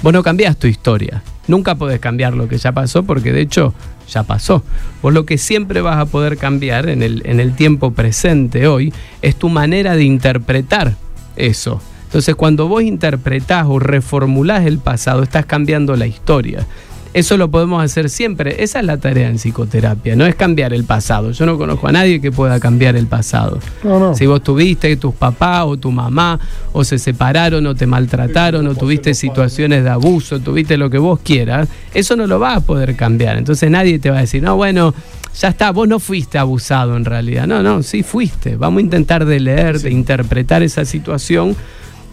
Vos 0.03 0.13
no 0.13 0.23
cambiás 0.23 0.59
tu 0.59 0.67
historia. 0.67 1.23
Nunca 1.47 1.75
podés 1.75 2.01
cambiar 2.01 2.35
lo 2.35 2.49
que 2.49 2.59
ya 2.59 2.73
pasó 2.73 3.03
porque 3.03 3.33
de 3.33 3.41
hecho 3.41 3.75
ya 4.09 4.23
pasó. 4.23 4.63
Vos 5.03 5.13
lo 5.13 5.27
que 5.27 5.39
siempre 5.39 5.81
vas 5.81 5.97
a 5.97 6.07
poder 6.07 6.37
cambiar 6.37 6.89
en 6.89 7.03
el, 7.03 7.23
en 7.25 7.41
el 7.41 7.55
tiempo 7.55 7.93
presente 7.93 8.67
hoy 8.67 8.93
es 9.23 9.37
tu 9.37 9.49
manera 9.49 9.97
de 9.97 10.05
interpretar 10.05 10.95
eso. 11.37 11.81
Entonces 12.05 12.35
cuando 12.35 12.67
vos 12.67 12.83
interpretás 12.83 13.67
o 13.69 13.79
reformulás 13.79 14.67
el 14.67 14.79
pasado, 14.79 15.23
estás 15.23 15.47
cambiando 15.47 15.97
la 15.97 16.07
historia. 16.07 16.67
Eso 17.13 17.37
lo 17.37 17.51
podemos 17.51 17.83
hacer 17.83 18.09
siempre. 18.09 18.63
Esa 18.63 18.79
es 18.79 18.87
la 18.87 18.99
tarea 18.99 19.29
en 19.29 19.37
psicoterapia, 19.37 20.15
no 20.15 20.27
es 20.27 20.37
cambiar 20.37 20.73
el 20.73 20.85
pasado. 20.85 21.33
Yo 21.33 21.45
no 21.45 21.59
conozco 21.59 21.89
a 21.89 21.93
nadie 21.93 22.21
que 22.21 22.31
pueda 22.31 22.61
cambiar 22.61 22.95
el 22.95 23.09
pasado. 23.09 23.59
No, 23.83 23.99
no. 23.99 24.15
Si 24.15 24.27
vos 24.27 24.43
tuviste 24.43 24.95
tus 24.97 25.15
papás 25.15 25.65
o 25.67 25.77
tu 25.77 25.91
mamá, 25.91 26.39
o 26.73 26.85
se 26.85 26.99
separaron 26.99 27.67
o 27.67 27.75
te 27.75 27.87
maltrataron, 27.87 28.65
o 28.69 28.75
tuviste 28.77 29.15
situaciones 29.15 29.83
de 29.83 29.91
abuso, 29.91 30.39
tuviste 30.39 30.77
lo 30.77 30.89
que 30.89 30.99
vos 30.99 31.19
quieras, 31.21 31.69
eso 31.95 32.15
no 32.15 32.29
lo 32.29 32.39
vas 32.39 32.59
a 32.59 32.61
poder 32.61 32.95
cambiar. 32.95 33.39
Entonces 33.39 33.69
nadie 33.71 33.99
te 33.99 34.11
va 34.11 34.19
a 34.19 34.21
decir, 34.21 34.41
no, 34.41 34.55
bueno, 34.55 34.95
ya 35.37 35.49
está, 35.49 35.73
vos 35.73 35.89
no 35.89 35.99
fuiste 35.99 36.39
abusado 36.39 36.97
en 36.97 37.05
realidad. 37.05 37.49
No, 37.49 37.61
no, 37.61 37.83
sí 37.83 38.05
fuiste. 38.05 38.55
Vamos 38.55 38.79
a 38.79 38.83
intentar 38.83 39.25
de 39.25 39.41
leer, 39.41 39.81
de 39.81 39.91
interpretar 39.91 40.63
esa 40.63 40.85
situación, 40.85 41.57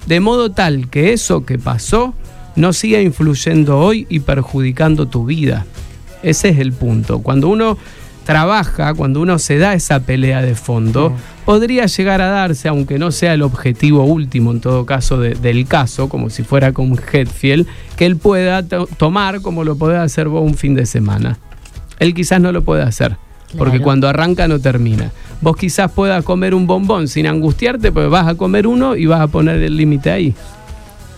de 0.07 0.19
modo 0.19 0.51
tal 0.51 0.89
que 0.89 1.13
eso 1.13 1.45
que 1.45 1.59
pasó 1.59 2.15
no 2.57 2.73
siga 2.73 2.99
influyendo 3.01 3.79
hoy 3.79 4.05
y 4.09 4.19
perjudicando 4.19 5.07
tu 5.07 5.25
vida. 5.25 5.65
Ese 6.23 6.49
es 6.49 6.59
el 6.59 6.73
punto. 6.73 7.19
Cuando 7.19 7.47
uno 7.47 7.77
trabaja, 8.25 8.93
cuando 8.93 9.21
uno 9.21 9.39
se 9.39 9.57
da 9.57 9.73
esa 9.73 10.01
pelea 10.01 10.41
de 10.41 10.53
fondo, 10.55 11.13
podría 11.45 11.85
llegar 11.85 12.19
a 12.19 12.27
darse, 12.27 12.67
aunque 12.67 12.99
no 12.99 13.11
sea 13.11 13.33
el 13.33 13.41
objetivo 13.41 14.03
último 14.03 14.51
en 14.51 14.59
todo 14.59 14.85
caso 14.85 15.17
de- 15.17 15.35
del 15.35 15.65
caso, 15.65 16.09
como 16.09 16.29
si 16.29 16.43
fuera 16.43 16.73
con 16.73 16.99
Hetfield, 17.13 17.65
que 17.95 18.05
él 18.05 18.17
pueda 18.17 18.63
to- 18.67 18.87
tomar 18.97 19.39
como 19.41 19.63
lo 19.63 19.77
puede 19.77 19.97
hacer 19.97 20.27
vos 20.27 20.43
un 20.43 20.55
fin 20.55 20.75
de 20.75 20.85
semana. 20.85 21.37
Él 21.99 22.13
quizás 22.13 22.41
no 22.41 22.51
lo 22.51 22.63
puede 22.63 22.83
hacer, 22.83 23.15
porque 23.57 23.77
cuando 23.79 24.09
arranca 24.09 24.47
no 24.49 24.59
termina. 24.59 25.11
Vos 25.39 25.55
quizás 25.55 25.89
puedas 25.91 26.21
comer 26.25 26.53
un 26.53 26.67
bombón 26.67 27.07
sin 27.07 27.27
angustiarte, 27.27 27.93
pues 27.93 28.09
vas 28.09 28.27
a 28.27 28.35
comer 28.35 28.67
uno 28.67 28.97
y 28.97 29.05
vas 29.05 29.21
a 29.21 29.27
poner 29.27 29.61
el 29.63 29.77
límite 29.77 30.11
ahí. 30.11 30.33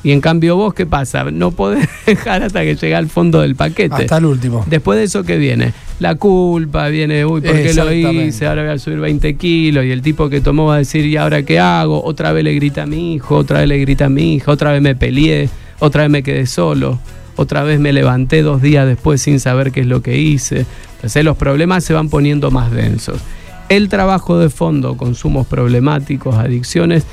Y 0.03 0.11
en 0.11 0.21
cambio 0.21 0.55
vos, 0.55 0.73
¿qué 0.73 0.85
pasa? 0.85 1.25
No 1.25 1.51
podés 1.51 1.87
dejar 2.05 2.43
hasta 2.43 2.61
que 2.61 2.75
llega 2.75 2.97
al 2.97 3.09
fondo 3.09 3.41
del 3.41 3.55
paquete. 3.55 3.95
Hasta 3.95 4.17
el 4.17 4.25
último. 4.25 4.65
Después 4.67 4.97
de 4.97 5.05
eso, 5.05 5.23
¿qué 5.23 5.37
viene? 5.37 5.73
La 5.99 6.15
culpa, 6.15 6.87
viene, 6.87 7.25
uy, 7.25 7.41
¿por 7.41 7.53
qué 7.53 7.73
lo 7.73 7.91
hice? 7.91 8.47
Ahora 8.47 8.63
voy 8.63 8.71
a 8.71 8.79
subir 8.79 8.99
20 8.99 9.35
kilos. 9.35 9.83
Y 9.83 9.91
el 9.91 10.01
tipo 10.01 10.29
que 10.29 10.39
tomó 10.39 10.67
va 10.67 10.75
a 10.75 10.77
decir, 10.77 11.05
¿y 11.05 11.17
ahora 11.17 11.43
qué 11.43 11.59
hago? 11.59 12.01
Otra 12.03 12.31
vez 12.31 12.45
le 12.45 12.53
grita 12.55 12.83
a 12.83 12.85
mi 12.85 13.15
hijo, 13.15 13.35
otra 13.35 13.59
vez 13.59 13.67
le 13.67 13.77
grita 13.79 14.05
a 14.05 14.09
mi 14.09 14.35
hija, 14.35 14.51
otra 14.51 14.71
vez 14.71 14.81
me 14.81 14.95
peleé, 14.95 15.49
otra 15.79 16.03
vez 16.03 16.11
me 16.11 16.23
quedé 16.23 16.45
solo, 16.45 16.99
otra 17.35 17.63
vez 17.63 17.81
me 17.81 17.91
levanté 17.91 18.41
dos 18.41 18.61
días 18.61 18.87
después 18.87 19.21
sin 19.21 19.41
saber 19.41 19.73
qué 19.73 19.81
es 19.81 19.87
lo 19.87 20.01
que 20.01 20.17
hice. 20.17 20.65
Entonces 20.95 21.25
los 21.25 21.35
problemas 21.35 21.83
se 21.83 21.93
van 21.93 22.09
poniendo 22.09 22.51
más 22.51 22.71
densos. 22.71 23.19
El 23.67 23.89
trabajo 23.89 24.39
de 24.39 24.49
fondo, 24.49 24.95
consumos 24.95 25.45
problemáticos, 25.47 26.35
adicciones, 26.35 27.05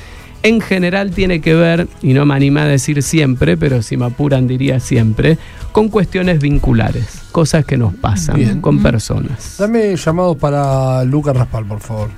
en 0.43 0.61
general 0.61 1.11
tiene 1.11 1.41
que 1.41 1.53
ver, 1.53 1.87
y 2.01 2.13
no 2.13 2.25
me 2.25 2.35
animé 2.35 2.61
a 2.61 2.65
decir 2.65 3.03
siempre, 3.03 3.57
pero 3.57 3.81
si 3.81 3.97
me 3.97 4.05
apuran 4.05 4.47
diría 4.47 4.79
siempre, 4.79 5.37
con 5.71 5.89
cuestiones 5.89 6.39
vinculares, 6.39 7.21
cosas 7.31 7.65
que 7.65 7.77
nos 7.77 7.93
pasan 7.93 8.35
Bien. 8.35 8.61
con 8.61 8.81
personas. 8.81 9.55
Dame 9.57 9.95
llamados 9.95 10.37
para 10.37 11.03
Lucas 11.03 11.35
Raspal, 11.35 11.65
por 11.65 11.79
favor. 11.79 12.09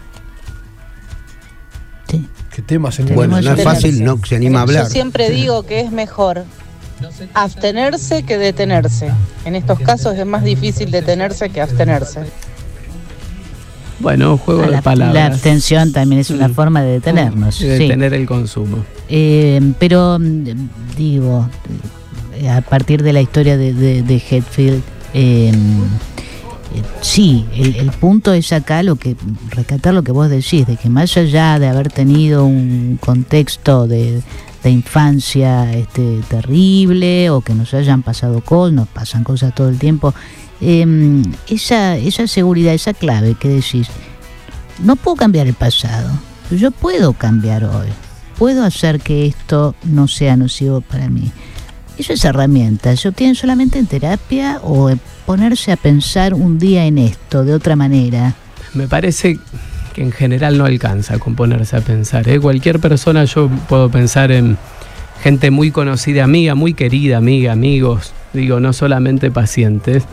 Sí. 2.07 2.27
¿Qué 2.53 2.61
tema, 2.61 2.91
señor? 2.91 3.15
Bueno, 3.15 3.41
no 3.41 3.53
es 3.53 3.63
fácil, 3.63 4.03
no 4.03 4.19
se 4.25 4.35
anima 4.35 4.59
a 4.59 4.61
hablar. 4.63 4.83
Yo 4.85 4.89
siempre 4.89 5.29
digo 5.29 5.63
que 5.63 5.81
es 5.81 5.91
mejor 5.91 6.43
abstenerse 7.33 8.23
que 8.23 8.37
detenerse. 8.37 9.11
En 9.45 9.55
estos 9.55 9.79
casos 9.79 10.17
es 10.17 10.25
más 10.25 10.43
difícil 10.43 10.91
detenerse 10.91 11.49
que 11.49 11.61
abstenerse. 11.61 12.21
Bueno, 13.99 14.37
juego 14.37 14.61
de 14.61 14.67
La, 14.67 14.73
la 14.77 14.81
palabras. 14.81 15.31
abstención 15.33 15.91
también 15.91 16.21
es 16.21 16.29
una 16.29 16.47
Mm. 16.47 16.53
forma 16.53 16.81
de 16.81 16.91
detenernos. 16.93 17.55
Sí. 17.55 17.65
detener 17.67 18.13
el 18.13 18.25
consumo. 18.25 18.77
Eh, 19.09 19.59
pero 19.79 20.17
mm, 20.19 20.43
digo, 20.97 21.47
eh, 22.35 22.49
a 22.49 22.61
partir 22.61 23.03
de 23.03 23.13
la 23.13 23.21
historia 23.21 23.57
de, 23.57 23.73
de, 23.73 24.01
de 24.03 24.15
Hetfield, 24.15 24.81
eh, 25.13 25.51
eh, 26.75 26.81
sí, 27.01 27.45
el, 27.55 27.75
el 27.75 27.91
punto 27.91 28.31
es 28.31 28.53
acá 28.53 28.83
lo 28.83 28.95
que 28.95 29.15
rescatar 29.49 29.93
lo 29.93 30.03
que 30.03 30.11
vos 30.11 30.29
decís, 30.29 30.65
de 30.67 30.77
que 30.77 30.87
más 30.89 31.17
allá 31.17 31.57
de 31.59 31.67
haber 31.67 31.89
tenido 31.91 32.45
un 32.45 32.99
contexto 33.03 33.87
de, 33.87 34.21
de 34.63 34.69
infancia 34.69 35.73
este, 35.73 36.19
terrible 36.29 37.29
o 37.31 37.41
que 37.41 37.53
nos 37.55 37.73
hayan 37.73 38.03
pasado 38.03 38.41
cosas, 38.41 38.73
nos 38.75 38.87
pasan 38.87 39.23
cosas 39.23 39.53
todo 39.55 39.67
el 39.67 39.77
tiempo, 39.79 40.13
eh, 40.61 41.23
esa, 41.47 41.97
esa 41.97 42.27
seguridad, 42.27 42.73
esa 42.73 42.93
clave 42.93 43.35
que 43.35 43.49
decís, 43.49 43.87
no 44.83 44.95
puedo 44.95 45.15
cambiar 45.15 45.47
el 45.47 45.53
pasado, 45.53 46.09
yo 46.51 46.71
puedo 46.71 47.13
cambiar 47.13 47.65
hoy. 47.65 47.87
Puedo 48.37 48.63
hacer 48.63 49.01
que 49.01 49.25
esto 49.25 49.75
no 49.83 50.07
sea 50.07 50.37
nocivo 50.37 50.79
para 50.81 51.09
mí. 51.09 51.31
Esas 51.97 52.23
herramientas 52.23 53.01
se 53.01 53.09
obtienen 53.09 53.35
solamente 53.35 53.77
en 53.77 53.85
terapia 53.85 54.59
o 54.63 54.89
en 54.89 55.01
ponerse 55.25 55.73
a 55.73 55.75
pensar 55.75 56.33
un 56.33 56.57
día 56.57 56.85
en 56.85 56.97
esto 56.97 57.43
de 57.43 57.53
otra 57.53 57.75
manera. 57.75 58.35
Me 58.73 58.87
parece 58.87 59.37
que 59.93 60.01
en 60.01 60.13
general 60.13 60.57
no 60.57 60.63
alcanza 60.63 61.19
con 61.19 61.35
ponerse 61.35 61.75
a 61.75 61.81
pensar. 61.81 62.29
¿eh? 62.29 62.39
Cualquier 62.39 62.79
persona, 62.79 63.25
yo 63.25 63.49
puedo 63.67 63.89
pensar 63.89 64.31
en 64.31 64.57
gente 65.21 65.51
muy 65.51 65.71
conocida, 65.71 66.23
amiga, 66.23 66.55
muy 66.55 66.73
querida, 66.73 67.17
amiga, 67.17 67.51
amigos, 67.51 68.13
digo, 68.31 68.61
no 68.61 68.71
solamente 68.71 69.31
pacientes, 69.31 70.03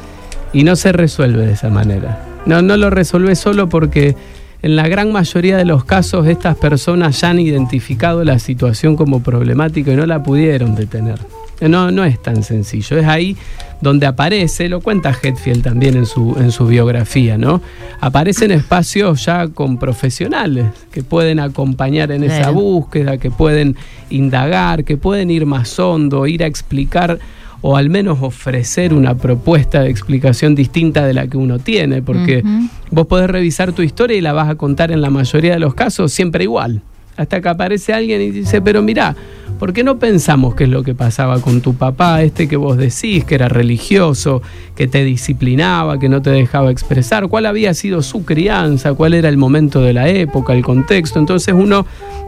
y 0.52 0.64
no 0.64 0.76
se 0.76 0.92
resuelve 0.92 1.46
de 1.46 1.52
esa 1.52 1.70
manera. 1.70 2.24
No, 2.46 2.62
no 2.62 2.76
lo 2.76 2.90
resuelve 2.90 3.34
solo 3.34 3.68
porque 3.68 4.14
en 4.62 4.76
la 4.76 4.88
gran 4.88 5.12
mayoría 5.12 5.56
de 5.56 5.64
los 5.64 5.84
casos 5.84 6.26
estas 6.26 6.56
personas 6.56 7.20
ya 7.20 7.30
han 7.30 7.40
identificado 7.40 8.24
la 8.24 8.38
situación 8.38 8.96
como 8.96 9.22
problemática 9.22 9.92
y 9.92 9.96
no 9.96 10.06
la 10.06 10.22
pudieron 10.22 10.74
detener. 10.74 11.18
No, 11.60 11.90
no 11.90 12.04
es 12.04 12.20
tan 12.20 12.42
sencillo. 12.42 12.98
Es 12.98 13.06
ahí 13.06 13.36
donde 13.80 14.06
aparece, 14.06 14.68
lo 14.68 14.80
cuenta 14.80 15.10
Hetfield 15.10 15.62
también 15.62 15.96
en 15.96 16.06
su, 16.06 16.36
en 16.38 16.50
su 16.50 16.66
biografía, 16.66 17.38
¿no? 17.38 17.62
Aparecen 18.00 18.50
espacios 18.50 19.24
ya 19.24 19.48
con 19.48 19.78
profesionales 19.78 20.66
que 20.90 21.02
pueden 21.02 21.40
acompañar 21.40 22.12
en 22.12 22.24
esa 22.24 22.50
búsqueda, 22.50 23.18
que 23.18 23.30
pueden 23.30 23.76
indagar, 24.10 24.84
que 24.84 24.96
pueden 24.96 25.30
ir 25.30 25.46
más 25.46 25.78
hondo, 25.78 26.26
ir 26.26 26.42
a 26.42 26.46
explicar 26.46 27.18
o 27.60 27.76
al 27.76 27.90
menos 27.90 28.18
ofrecer 28.20 28.92
una 28.94 29.16
propuesta 29.16 29.82
de 29.82 29.90
explicación 29.90 30.54
distinta 30.54 31.06
de 31.06 31.14
la 31.14 31.26
que 31.26 31.36
uno 31.36 31.58
tiene, 31.58 32.02
porque 32.02 32.42
vos 32.90 33.06
podés 33.06 33.28
revisar 33.28 33.72
tu 33.72 33.82
historia 33.82 34.16
y 34.16 34.20
la 34.20 34.32
vas 34.32 34.48
a 34.48 34.54
contar 34.56 34.90
en 34.92 35.00
la 35.00 35.10
mayoría 35.10 35.54
de 35.54 35.60
los 35.60 35.74
casos 35.74 36.12
siempre 36.12 36.44
igual. 36.44 36.82
Hasta 37.16 37.40
que 37.40 37.48
aparece 37.48 37.94
alguien 37.94 38.20
y 38.20 38.30
dice, 38.30 38.60
pero 38.60 38.82
mirá, 38.82 39.16
¿por 39.58 39.72
qué 39.72 39.84
no 39.84 39.98
pensamos 39.98 40.54
qué 40.54 40.64
es 40.64 40.70
lo 40.70 40.82
que 40.82 40.94
pasaba 40.94 41.40
con 41.40 41.60
tu 41.60 41.74
papá, 41.74 42.22
este 42.22 42.48
que 42.48 42.56
vos 42.56 42.76
decís, 42.76 43.24
que 43.24 43.34
era 43.34 43.48
religioso, 43.48 44.42
que 44.74 44.86
te 44.86 45.04
disciplinaba, 45.04 45.98
que 45.98 46.08
no 46.08 46.22
te 46.22 46.30
dejaba 46.30 46.70
expresar? 46.70 47.28
¿Cuál 47.28 47.46
había 47.46 47.74
sido 47.74 48.02
su 48.02 48.24
crianza? 48.24 48.94
¿Cuál 48.94 49.14
era 49.14 49.28
el 49.28 49.36
momento 49.36 49.80
de 49.80 49.92
la 49.92 50.08
época, 50.08 50.52
el 50.52 50.62
contexto? 50.62 51.18
Entonces 51.18 51.54
uno 51.54 51.86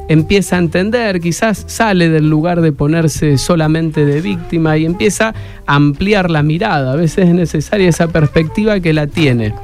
empieza 0.08 0.56
a 0.56 0.61
entender, 0.61 1.20
quizás 1.20 1.64
sale 1.66 2.08
del 2.08 2.28
lugar 2.30 2.61
de 2.61 2.73
ponerse 2.73 3.38
solamente 3.38 4.06
de 4.06 4.20
víctima 4.20 4.76
y 4.78 4.87
empieza 4.87 5.35
a 5.66 5.75
ampliar 5.75 6.30
la 6.30 6.42
mirada. 6.42 6.92
A 6.92 6.97
veces 6.97 7.28
es 7.28 7.35
necesaria 7.35 7.88
esa 7.88 8.08
perspectiva 8.08 8.80
que 8.80 8.92
la 8.92 9.06
tiene 9.06 9.54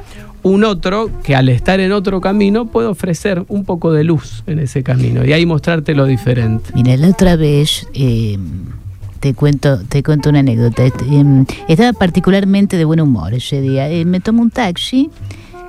un 0.45 0.63
otro 0.63 1.09
que 1.23 1.35
al 1.35 1.49
estar 1.49 1.79
en 1.79 1.91
otro 1.91 2.21
camino 2.21 2.67
puede 2.67 2.87
ofrecer 2.87 3.43
un 3.47 3.65
poco 3.65 3.91
de 3.91 4.03
luz 4.03 4.43
en 4.45 4.59
ese 4.59 4.83
camino 4.83 5.25
y 5.25 5.33
ahí 5.33 5.43
mostrarte 5.43 5.95
lo 5.95 6.05
diferente. 6.05 6.69
Mira, 6.75 6.95
la 6.97 7.09
otra 7.09 7.35
vez 7.35 7.87
eh, 7.95 8.37
te 9.21 9.33
cuento 9.33 9.79
te 9.89 10.03
cuento 10.03 10.29
una 10.29 10.39
anécdota. 10.39 10.83
Em, 11.09 11.47
estaba 11.67 11.93
particularmente 11.93 12.77
de 12.77 12.85
buen 12.85 13.01
humor 13.01 13.33
ese 13.33 13.59
día. 13.59 13.89
Eh, 13.89 14.05
me 14.05 14.19
tomo 14.19 14.43
un 14.43 14.51
taxi 14.51 15.09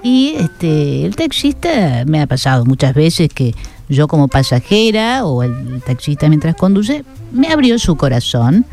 y 0.02 0.34
este 0.36 1.06
el 1.06 1.16
taxista 1.16 2.04
me 2.06 2.20
ha 2.20 2.26
pasado 2.26 2.66
muchas 2.66 2.94
veces 2.94 3.30
que 3.30 3.54
yo 3.88 4.08
como 4.08 4.28
pasajera 4.28 5.24
o 5.24 5.42
el 5.42 5.80
taxista 5.86 6.28
mientras 6.28 6.54
conduce 6.54 7.02
me 7.32 7.48
abrió 7.48 7.78
su 7.78 7.96
corazón 7.96 8.66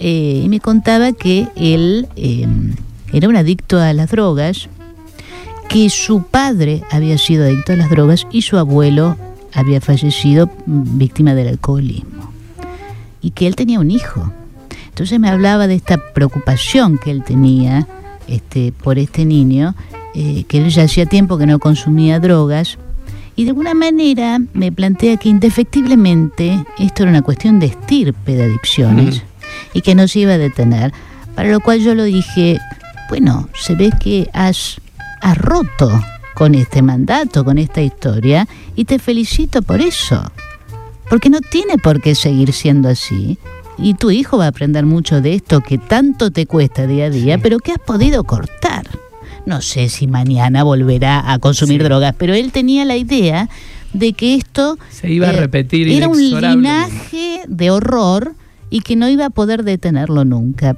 eh, 0.00 0.42
y 0.44 0.48
me 0.50 0.60
contaba 0.60 1.12
que 1.12 1.48
él 1.56 2.08
em, 2.16 2.74
era 3.10 3.26
un 3.26 3.36
adicto 3.36 3.80
a 3.80 3.94
las 3.94 4.10
drogas 4.10 4.68
que 5.68 5.90
su 5.90 6.22
padre 6.22 6.82
había 6.90 7.18
sido 7.18 7.44
adicto 7.44 7.72
a 7.72 7.76
las 7.76 7.90
drogas 7.90 8.26
y 8.30 8.42
su 8.42 8.56
abuelo 8.58 9.16
había 9.52 9.80
fallecido 9.80 10.46
mm, 10.66 10.98
víctima 10.98 11.34
del 11.34 11.48
alcoholismo 11.48 12.32
y 13.20 13.30
que 13.30 13.46
él 13.46 13.56
tenía 13.56 13.80
un 13.80 13.90
hijo. 13.90 14.32
Entonces 14.88 15.18
me 15.18 15.28
hablaba 15.28 15.66
de 15.66 15.74
esta 15.74 15.98
preocupación 16.14 16.98
que 16.98 17.10
él 17.10 17.22
tenía 17.24 17.86
este, 18.28 18.72
por 18.72 18.98
este 18.98 19.24
niño, 19.24 19.74
eh, 20.14 20.44
que 20.44 20.58
él 20.58 20.70
ya 20.70 20.84
hacía 20.84 21.06
tiempo 21.06 21.38
que 21.38 21.46
no 21.46 21.58
consumía 21.58 22.20
drogas 22.20 22.78
y 23.34 23.44
de 23.44 23.50
alguna 23.50 23.74
manera 23.74 24.40
me 24.54 24.72
plantea 24.72 25.18
que 25.18 25.28
indefectiblemente 25.28 26.64
esto 26.78 27.02
era 27.02 27.10
una 27.10 27.22
cuestión 27.22 27.60
de 27.60 27.66
estirpe 27.66 28.34
de 28.34 28.44
adicciones 28.44 29.22
y 29.74 29.82
que 29.82 29.94
no 29.94 30.08
se 30.08 30.20
iba 30.20 30.32
a 30.32 30.38
detener, 30.38 30.92
para 31.34 31.50
lo 31.50 31.60
cual 31.60 31.80
yo 31.80 31.94
lo 31.94 32.04
dije, 32.04 32.58
bueno, 33.10 33.48
se 33.54 33.74
ve 33.74 33.90
que 34.00 34.30
has 34.32 34.80
has 35.22 35.38
roto 35.38 35.90
con 36.34 36.54
este 36.54 36.82
mandato, 36.82 37.44
con 37.44 37.58
esta 37.58 37.80
historia, 37.82 38.46
y 38.74 38.84
te 38.84 38.98
felicito 38.98 39.62
por 39.62 39.80
eso. 39.80 40.22
Porque 41.08 41.30
no 41.30 41.40
tiene 41.40 41.78
por 41.78 42.00
qué 42.00 42.14
seguir 42.14 42.52
siendo 42.52 42.88
así. 42.88 43.38
y 43.78 43.92
tu 43.92 44.10
hijo 44.10 44.38
va 44.38 44.46
a 44.46 44.48
aprender 44.48 44.86
mucho 44.86 45.20
de 45.20 45.34
esto 45.34 45.60
que 45.60 45.76
tanto 45.76 46.30
te 46.30 46.46
cuesta 46.46 46.86
día 46.86 47.04
a 47.06 47.10
día, 47.10 47.36
pero 47.36 47.58
que 47.58 47.72
has 47.72 47.78
podido 47.78 48.24
cortar. 48.24 48.88
No 49.44 49.60
sé 49.60 49.90
si 49.90 50.06
mañana 50.06 50.62
volverá 50.62 51.30
a 51.30 51.38
consumir 51.38 51.82
Sí. 51.82 51.84
drogas, 51.84 52.14
pero 52.16 52.32
él 52.32 52.52
tenía 52.52 52.86
la 52.86 52.96
idea 52.96 53.50
de 53.92 54.14
que 54.14 54.34
esto 54.34 54.78
Se 54.90 55.10
iba 55.10 55.28
a 55.28 55.32
eh, 55.34 55.36
repetir 55.40 55.88
era 55.90 56.08
un 56.08 56.18
linaje 56.18 57.42
de 57.46 57.70
horror 57.70 58.34
y 58.70 58.80
que 58.80 58.96
no 58.96 59.08
iba 59.08 59.26
a 59.26 59.30
poder 59.30 59.62
detenerlo 59.62 60.24
nunca. 60.24 60.76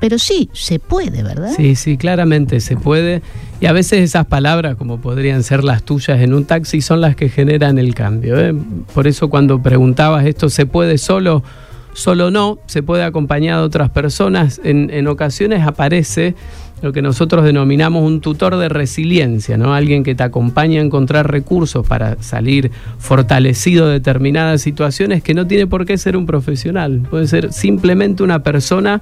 Pero 0.00 0.18
sí, 0.18 0.50
se 0.52 0.78
puede, 0.78 1.22
¿verdad? 1.22 1.52
Sí, 1.56 1.74
sí, 1.76 1.96
claramente 1.96 2.60
se 2.60 2.76
puede. 2.76 3.22
Y 3.60 3.66
a 3.66 3.72
veces 3.72 4.00
esas 4.00 4.26
palabras, 4.26 4.76
como 4.76 5.00
podrían 5.00 5.42
ser 5.42 5.64
las 5.64 5.82
tuyas 5.82 6.20
en 6.20 6.34
un 6.34 6.44
taxi, 6.44 6.80
son 6.80 7.00
las 7.00 7.16
que 7.16 7.28
generan 7.28 7.78
el 7.78 7.94
cambio. 7.94 8.38
¿eh? 8.38 8.54
Por 8.94 9.06
eso 9.06 9.30
cuando 9.30 9.62
preguntabas 9.62 10.26
esto, 10.26 10.48
¿se 10.48 10.66
puede 10.66 10.98
solo? 10.98 11.42
Solo 11.94 12.30
no, 12.30 12.58
se 12.66 12.82
puede 12.82 13.04
acompañado 13.04 13.60
de 13.60 13.66
otras 13.66 13.90
personas. 13.90 14.60
En, 14.64 14.90
en 14.90 15.06
ocasiones 15.08 15.66
aparece 15.66 16.34
lo 16.80 16.92
que 16.92 17.02
nosotros 17.02 17.44
denominamos 17.44 18.02
un 18.02 18.20
tutor 18.20 18.56
de 18.56 18.68
resiliencia, 18.68 19.56
¿no? 19.56 19.72
Alguien 19.74 20.02
que 20.02 20.14
te 20.14 20.22
acompaña 20.24 20.80
a 20.80 20.84
encontrar 20.84 21.30
recursos 21.30 21.86
para 21.86 22.20
salir 22.22 22.72
fortalecido 22.98 23.86
de 23.86 23.92
determinadas 23.94 24.62
situaciones 24.62 25.22
que 25.22 25.34
no 25.34 25.46
tiene 25.46 25.66
por 25.68 25.84
qué 25.86 25.96
ser 25.98 26.16
un 26.16 26.26
profesional. 26.26 27.02
Puede 27.08 27.28
ser 27.28 27.52
simplemente 27.52 28.22
una 28.22 28.42
persona 28.42 29.00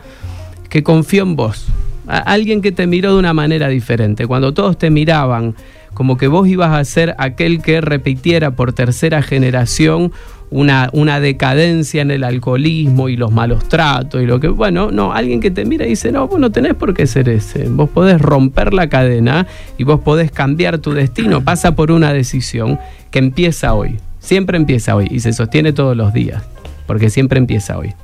que 0.68 0.82
confió 0.82 1.22
en 1.22 1.36
vos. 1.36 1.68
A- 2.06 2.18
alguien 2.18 2.60
que 2.60 2.72
te 2.72 2.86
miró 2.86 3.14
de 3.14 3.18
una 3.20 3.32
manera 3.32 3.68
diferente. 3.68 4.26
Cuando 4.26 4.52
todos 4.52 4.76
te 4.76 4.90
miraban 4.90 5.54
como 5.94 6.18
que 6.18 6.28
vos 6.28 6.46
ibas 6.48 6.72
a 6.72 6.84
ser 6.84 7.14
aquel 7.18 7.62
que 7.62 7.80
repitiera 7.80 8.50
por 8.52 8.72
tercera 8.72 9.22
generación 9.22 10.12
una, 10.50 10.90
una 10.92 11.20
decadencia 11.20 12.02
en 12.02 12.10
el 12.10 12.24
alcoholismo 12.24 13.08
y 13.08 13.16
los 13.16 13.30
malos 13.30 13.68
tratos 13.68 14.22
y 14.22 14.26
lo 14.26 14.40
que, 14.40 14.48
bueno, 14.48 14.90
no, 14.90 15.12
alguien 15.12 15.40
que 15.40 15.50
te 15.50 15.64
mira 15.64 15.86
y 15.86 15.90
dice, 15.90 16.10
no, 16.10 16.26
vos 16.26 16.40
no 16.40 16.50
tenés 16.50 16.74
por 16.74 16.92
qué 16.92 17.06
ser 17.06 17.28
ese, 17.28 17.68
vos 17.68 17.88
podés 17.88 18.20
romper 18.20 18.74
la 18.74 18.88
cadena 18.88 19.46
y 19.78 19.84
vos 19.84 20.00
podés 20.00 20.32
cambiar 20.32 20.78
tu 20.78 20.92
destino, 20.92 21.42
pasa 21.44 21.74
por 21.74 21.92
una 21.92 22.12
decisión 22.12 22.78
que 23.10 23.20
empieza 23.20 23.74
hoy, 23.74 23.98
siempre 24.18 24.56
empieza 24.56 24.96
hoy 24.96 25.06
y 25.10 25.20
se 25.20 25.32
sostiene 25.32 25.72
todos 25.72 25.96
los 25.96 26.12
días, 26.12 26.42
porque 26.86 27.10
siempre 27.10 27.38
empieza 27.38 27.78
hoy. 27.78 27.94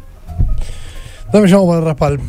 Dame 1.32 1.48
llamo 1.48 1.68
para 1.68 1.80
Raspal. 1.80 2.20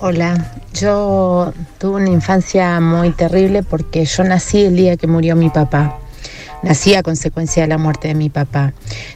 Hola, 0.00 0.52
yo 0.74 1.52
tuve 1.78 2.02
una 2.02 2.10
infancia 2.10 2.78
muy 2.78 3.10
terrible 3.10 3.64
porque 3.64 4.04
yo 4.04 4.22
nací 4.22 4.62
el 4.62 4.76
día 4.76 4.96
que 4.96 5.08
murió 5.08 5.34
mi 5.34 5.50
papá. 5.50 5.98
Nací 6.62 6.94
a 6.94 7.02
consecuencia 7.02 7.62
de 7.62 7.68
la 7.68 7.78
muerte 7.78 8.08
de 8.08 8.14
mi 8.14 8.30
papá. 8.30 8.72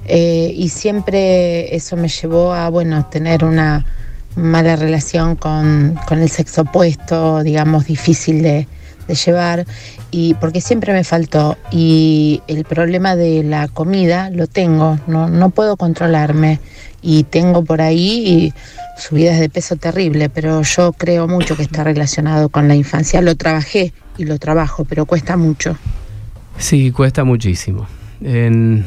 Eh, 0.07 0.53
y 0.57 0.69
siempre 0.69 1.75
eso 1.75 1.97
me 1.97 2.09
llevó 2.09 2.53
a, 2.53 2.69
bueno, 2.69 3.07
tener 3.07 3.45
una 3.45 3.85
mala 4.37 4.77
relación 4.77 5.37
con, 5.37 5.99
con 6.07 6.21
el 6.21 6.31
sexo 6.31 6.63
opuesto, 6.63 7.43
digamos, 7.43 7.87
difícil 7.87 8.43
de, 8.43 8.67
de 9.07 9.15
llevar, 9.15 9.67
y 10.11 10.35
porque 10.35 10.61
siempre 10.61 10.93
me 10.93 11.05
faltó. 11.05 11.57
Y 11.71 12.43
el 12.47 12.65
problema 12.65 13.17
de 13.17 13.43
la 13.43 13.69
comida 13.69 14.31
lo 14.31 14.47
tengo, 14.47 14.99
no, 15.07 15.29
no 15.29 15.51
puedo 15.51 15.77
controlarme. 15.77 16.61
Y 17.05 17.25
tengo 17.25 17.65
por 17.65 17.83
ahí 17.83 18.55
subidas 18.97 19.41
de 19.41 19.49
peso 19.49 19.75
terrible, 19.75 20.29
pero 20.29 20.63
yo 20.63 20.93
creo 20.93 21.27
mucho 21.27 21.57
que 21.57 21.65
está 21.65 21.83
relacionado 21.83 22.49
con 22.49 22.69
la 22.69 22.77
infancia. 22.77 23.21
Lo 23.21 23.35
trabajé 23.35 23.93
y 24.19 24.25
lo 24.25 24.39
trabajo, 24.39 24.85
pero 24.85 25.05
cuesta 25.05 25.37
mucho. 25.37 25.77
Sí, 26.59 26.91
cuesta 26.93 27.25
muchísimo. 27.25 27.87
En- 28.23 28.85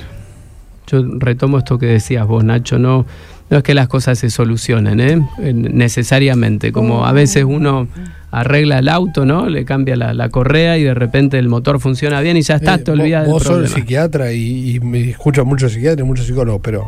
yo 0.87 1.03
retomo 1.19 1.57
esto 1.57 1.77
que 1.79 1.87
decías 1.87 2.27
vos, 2.27 2.43
Nacho, 2.43 2.77
no, 2.77 3.05
no 3.49 3.57
es 3.57 3.63
que 3.63 3.73
las 3.73 3.87
cosas 3.87 4.19
se 4.19 4.29
solucionen, 4.29 4.99
¿eh? 4.99 5.27
En- 5.39 5.77
necesariamente, 5.77 6.71
como 6.71 7.05
a 7.05 7.11
veces 7.11 7.43
uno 7.43 7.87
arregla 8.31 8.79
el 8.79 8.89
auto, 8.89 9.25
¿no? 9.25 9.49
Le 9.49 9.65
cambia 9.65 9.95
la, 9.95 10.13
la 10.13 10.29
correa 10.29 10.77
y 10.77 10.83
de 10.83 10.93
repente 10.93 11.39
el 11.39 11.47
motor 11.47 11.79
funciona 11.79 12.21
bien 12.21 12.37
y 12.37 12.41
ya 12.41 12.55
está, 12.55 12.75
Eh, 12.75 12.79
te 12.79 12.91
vos- 12.91 12.99
olvidas 12.99 13.23
del 13.23 13.31
Vos 13.31 13.43
sos 13.43 13.51
el 13.51 13.55
problema. 13.63 13.75
psiquiatra 13.75 14.31
y, 14.33 14.75
y 14.75 14.79
me 14.79 15.09
escuchan 15.09 15.47
muchos 15.47 15.71
psiquiatras 15.73 16.05
y 16.05 16.07
muchos 16.07 16.25
psicólogos, 16.27 16.61
pero 16.63 16.85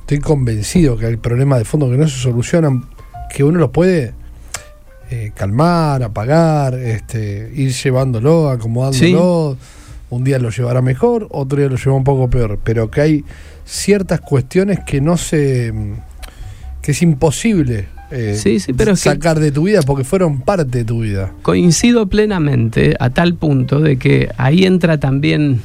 estoy 0.00 0.18
convencido 0.18 0.96
que 0.96 1.06
hay 1.06 1.16
problemas 1.16 1.58
de 1.60 1.64
fondo 1.64 1.88
que 1.90 1.96
no 1.96 2.06
se 2.08 2.18
solucionan, 2.18 2.84
que 3.34 3.44
uno 3.44 3.58
los 3.60 3.70
puede 3.70 4.12
eh, 5.10 5.32
calmar, 5.34 6.02
apagar, 6.02 6.74
este, 6.74 7.50
ir 7.54 7.72
llevándolo, 7.72 8.50
acomodándolo. 8.50 9.56
Un 10.10 10.22
día 10.22 10.38
lo 10.38 10.50
llevará 10.50 10.80
mejor, 10.80 11.26
otro 11.30 11.58
día 11.58 11.68
lo 11.68 11.76
lleva 11.76 11.96
un 11.96 12.04
poco 12.04 12.30
peor, 12.30 12.58
pero 12.62 12.90
que 12.90 13.00
hay 13.00 13.24
ciertas 13.64 14.20
cuestiones 14.20 14.80
que 14.86 15.00
no 15.00 15.16
se. 15.16 15.72
que 16.82 16.92
es 16.92 17.02
imposible 17.02 17.88
eh, 18.10 18.38
Sí, 18.40 18.60
sí, 18.60 18.72
pero 18.72 18.94
sacar 18.96 19.40
de 19.40 19.50
tu 19.50 19.64
vida 19.64 19.80
porque 19.82 20.04
fueron 20.04 20.40
parte 20.40 20.78
de 20.78 20.84
tu 20.84 21.00
vida. 21.00 21.32
Coincido 21.42 22.06
plenamente 22.06 22.94
a 23.00 23.10
tal 23.10 23.34
punto 23.34 23.80
de 23.80 23.96
que 23.96 24.30
ahí 24.36 24.64
entra 24.64 25.00
también 25.00 25.62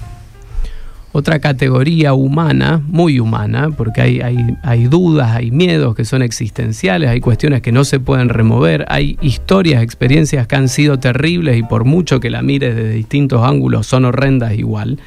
otra 1.12 1.39
categoría 1.39 2.13
humana, 2.13 2.82
muy 2.88 3.19
humana, 3.19 3.69
porque 3.76 4.02
hay, 4.02 4.22
hay, 4.22 4.38
hay 4.62 4.86
dudas, 4.86 5.32
hay 5.36 5.50
miedos 5.50 5.95
que 5.95 6.06
son 6.06 6.22
existenciales, 6.22 7.10
hay 7.10 7.19
cuestiones 7.19 7.62
que 7.62 7.72
no 7.72 7.84
se 7.84 8.00
pueden 8.00 8.30
remover, 8.30 8.86
hay 8.89 9.17
historias, 9.22 9.82
experiencias 9.82 10.45
que 10.45 10.56
han 10.56 10.69
sido 10.69 11.00
terribles 11.00 11.58
y 11.58 11.63
por 11.63 11.84
mucho 11.84 12.19
que 12.19 12.30
la 12.30 12.41
mires 12.41 12.76
desde 12.76 12.91
distintos 12.91 13.41
ángulos 13.43 13.88
son 13.88 14.06
horrendas 14.06 14.54
igual, 14.54 15.00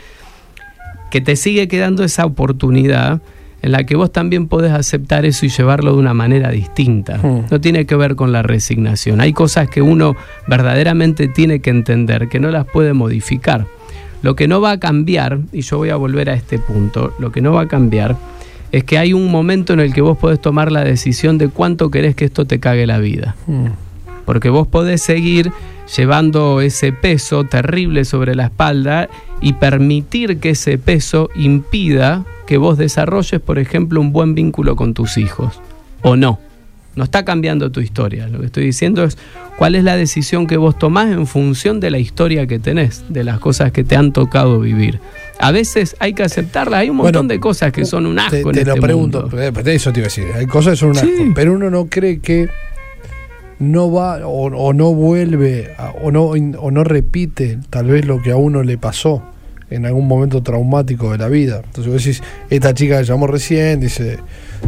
que 1.11 1.21
te 1.21 1.37
sigue 1.37 1.69
quedando 1.69 2.03
esa 2.03 2.27
oportunidad 2.27 3.21
en 3.63 3.71
la 3.71 3.85
que 3.85 3.95
vos 3.95 4.11
también 4.11 4.49
podés 4.49 4.73
aceptar 4.73 5.25
eso 5.25 5.47
y 5.47 5.49
llevarlo 5.49 5.93
de 5.93 5.99
una 5.99 6.15
manera 6.15 6.51
distinta. 6.51 7.19
Hmm. 7.19 7.45
No 7.49 7.61
tiene 7.61 7.87
que 7.87 7.95
ver 7.95 8.17
con 8.17 8.33
la 8.33 8.43
resignación. 8.43 9.21
Hay 9.21 9.33
cosas 9.33 9.69
que 9.69 9.83
uno 9.83 10.17
verdaderamente 10.49 11.29
tiene 11.29 11.61
que 11.61 11.71
entender, 11.71 12.29
que 12.29 12.41
no 12.41 12.51
las 12.51 12.67
puede 12.67 12.93
modificar. 12.93 13.67
Lo 14.23 14.37
que 14.37 14.49
no 14.49 14.61
va 14.61 14.73
a 14.73 14.81
cambiar, 14.81 15.41
y 15.53 15.63
yo 15.63 15.79
voy 15.79 15.91
a 15.91 15.97
volver 15.97 16.31
a 16.31 16.35
este 16.35 16.59
punto, 16.59 17.13
lo 17.19 17.33
que 17.33 17.41
no 17.41 17.53
va 17.53 17.63
a 17.63 17.69
cambiar 17.69 18.17
es 18.71 18.85
que 18.85 18.97
hay 18.97 19.13
un 19.13 19.31
momento 19.31 19.75
en 19.75 19.81
el 19.81 19.93
que 19.93 20.01
vos 20.01 20.17
podés 20.17 20.41
tomar 20.41 20.73
la 20.73 20.83
decisión 20.83 21.37
de 21.39 21.49
cuánto 21.49 21.91
querés 21.91 22.15
que 22.15 22.25
esto 22.25 22.47
te 22.47 22.59
cague 22.59 22.87
la 22.87 22.99
vida. 22.99 23.37
Porque 24.25 24.49
vos 24.49 24.67
podés 24.67 25.03
seguir 25.03 25.53
llevando 25.95 26.61
ese 26.61 26.93
peso 26.93 27.45
terrible 27.45 28.05
sobre 28.05 28.35
la 28.35 28.45
espalda 28.45 29.09
y 29.43 29.55
permitir 29.55 30.39
que 30.39 30.51
ese 30.51 30.79
peso 30.79 31.29
impida 31.35 32.25
que 32.47 32.57
vos 32.57 32.79
desarrolles, 32.79 33.41
por 33.41 33.59
ejemplo, 33.59 34.01
un 34.01 34.13
buen 34.13 34.35
vínculo 34.35 34.75
con 34.75 34.95
tus 34.95 35.19
hijos. 35.19 35.61
O 36.03 36.17
no. 36.17 36.39
No 36.95 37.05
está 37.05 37.25
cambiando 37.25 37.71
tu 37.73 37.81
historia. 37.81 38.29
Lo 38.29 38.41
que 38.41 38.47
estoy 38.47 38.65
diciendo 38.65 39.03
es 39.05 39.17
cuál 39.57 39.75
es 39.75 39.85
la 39.85 39.97
decisión 39.97 40.47
que 40.47 40.57
vos 40.59 40.79
tomás 40.79 41.11
en 41.11 41.27
función 41.27 41.81
de 41.81 41.91
la 41.91 41.99
historia 41.99 42.47
que 42.47 42.59
tenés, 42.59 43.05
de 43.09 43.25
las 43.25 43.39
cosas 43.39 43.73
que 43.73 43.83
te 43.83 43.97
han 43.97 44.13
tocado 44.13 44.61
vivir. 44.61 45.01
A 45.39 45.53
veces 45.53 45.97
hay 46.01 46.13
que 46.13 46.23
aceptarlas. 46.23 46.81
Hay 46.81 46.91
un 46.91 46.97
montón 46.97 47.13
Bueno, 47.27 47.29
de 47.35 47.41
cosas 47.41 47.73
que 47.73 47.85
son 47.87 48.05
un 48.07 48.19
asco 48.19 48.31
Te, 48.31 48.39
en 48.41 48.53
te 48.53 48.61
este 48.61 48.75
lo 48.77 48.81
pregunto, 48.83 49.23
mundo. 49.23 49.41
eh, 49.41 49.53
eso 49.75 49.93
te 49.93 50.01
iba 50.01 50.07
a 50.07 50.09
decir. 50.09 50.27
Hay 50.35 50.47
cosas 50.47 50.73
que 50.75 50.77
son 50.77 50.91
un 50.91 50.95
Sí. 50.97 51.07
asco, 51.07 51.33
pero 51.35 51.55
uno 51.55 51.71
no 51.71 51.87
cree 51.87 52.21
que 52.21 52.49
no 53.59 53.91
va 53.93 54.27
o, 54.27 54.47
o 54.55 54.73
no 54.73 54.93
vuelve 54.93 55.75
a- 55.79 55.91
o 56.03 56.11
no, 56.11 56.25
o 56.25 56.71
no 56.71 56.85
repite 56.85 57.59
tal 57.71 57.87
vez 57.87 58.05
lo 58.07 58.21
que 58.21 58.33
a 58.33 58.37
uno 58.37 58.63
le 58.63 58.77
pasó 58.77 59.23
en 59.75 59.87
algún 59.87 60.07
momento 60.07 60.43
traumático 60.43 61.13
de 61.13 61.19
la 61.19 61.29
vida. 61.29 61.63
Entonces 61.65 61.93
vos 61.93 62.03
decís, 62.05 62.23
esta 62.51 62.75
chica 62.75 62.99
que 62.99 63.05
llamó 63.05 63.27
recién, 63.27 63.81
dice, 63.81 64.19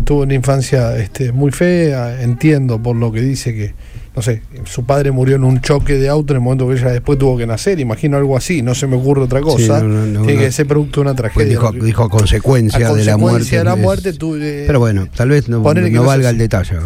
tuvo 0.05 0.23
una 0.23 0.35
infancia 0.35 0.97
este, 0.97 1.33
muy 1.33 1.51
fea, 1.53 2.23
entiendo 2.23 2.83
por 2.83 2.97
lo 2.97 3.13
que 3.13 3.21
dice 3.21 3.55
que, 3.55 3.75
no 4.17 4.23
sé, 4.23 4.43
su 4.65 4.85
padre 4.85 5.11
murió 5.11 5.37
en 5.37 5.45
un 5.45 5.61
choque 5.61 5.95
de 5.95 6.09
auto 6.09 6.33
en 6.33 6.37
el 6.37 6.43
momento 6.43 6.69
que 6.69 6.75
ella 6.75 6.91
después 6.93 7.19
tuvo 7.19 7.37
que 7.37 7.47
nacer, 7.47 7.81
imagino 7.81 8.17
algo 8.17 8.37
así, 8.37 8.63
no 8.63 8.75
se 8.75 8.87
me 8.87 8.97
ocurre 8.97 9.23
otra 9.23 9.41
cosa. 9.41 9.81
no, 9.81 9.89
no, 9.89 10.07
no, 10.07 10.21
Tiene 10.23 10.35
no. 10.35 10.41
que 10.47 10.53
ser 10.53 10.67
producto 10.67 11.01
de 11.01 11.09
una 11.09 11.15
Pues 11.15 11.33
tragedia. 11.33 11.51
dijo, 11.59 11.73
dijo 11.73 12.03
a 12.05 12.09
consecuencia, 12.11 12.89
A 12.89 12.95
de 12.95 13.05
la 13.05 13.17
muerte. 13.17 13.57
de 13.59 13.65
la 13.65 13.77
muerte, 13.77 14.13
tú, 14.13 14.37
eh, 14.37 14.65
Pero 14.67 14.79
bueno, 14.81 15.09
tal 15.15 15.31
vez 15.31 15.49
no, 15.49 15.61
valga 15.63 16.31
el 16.31 16.39
detalle. 16.39 16.77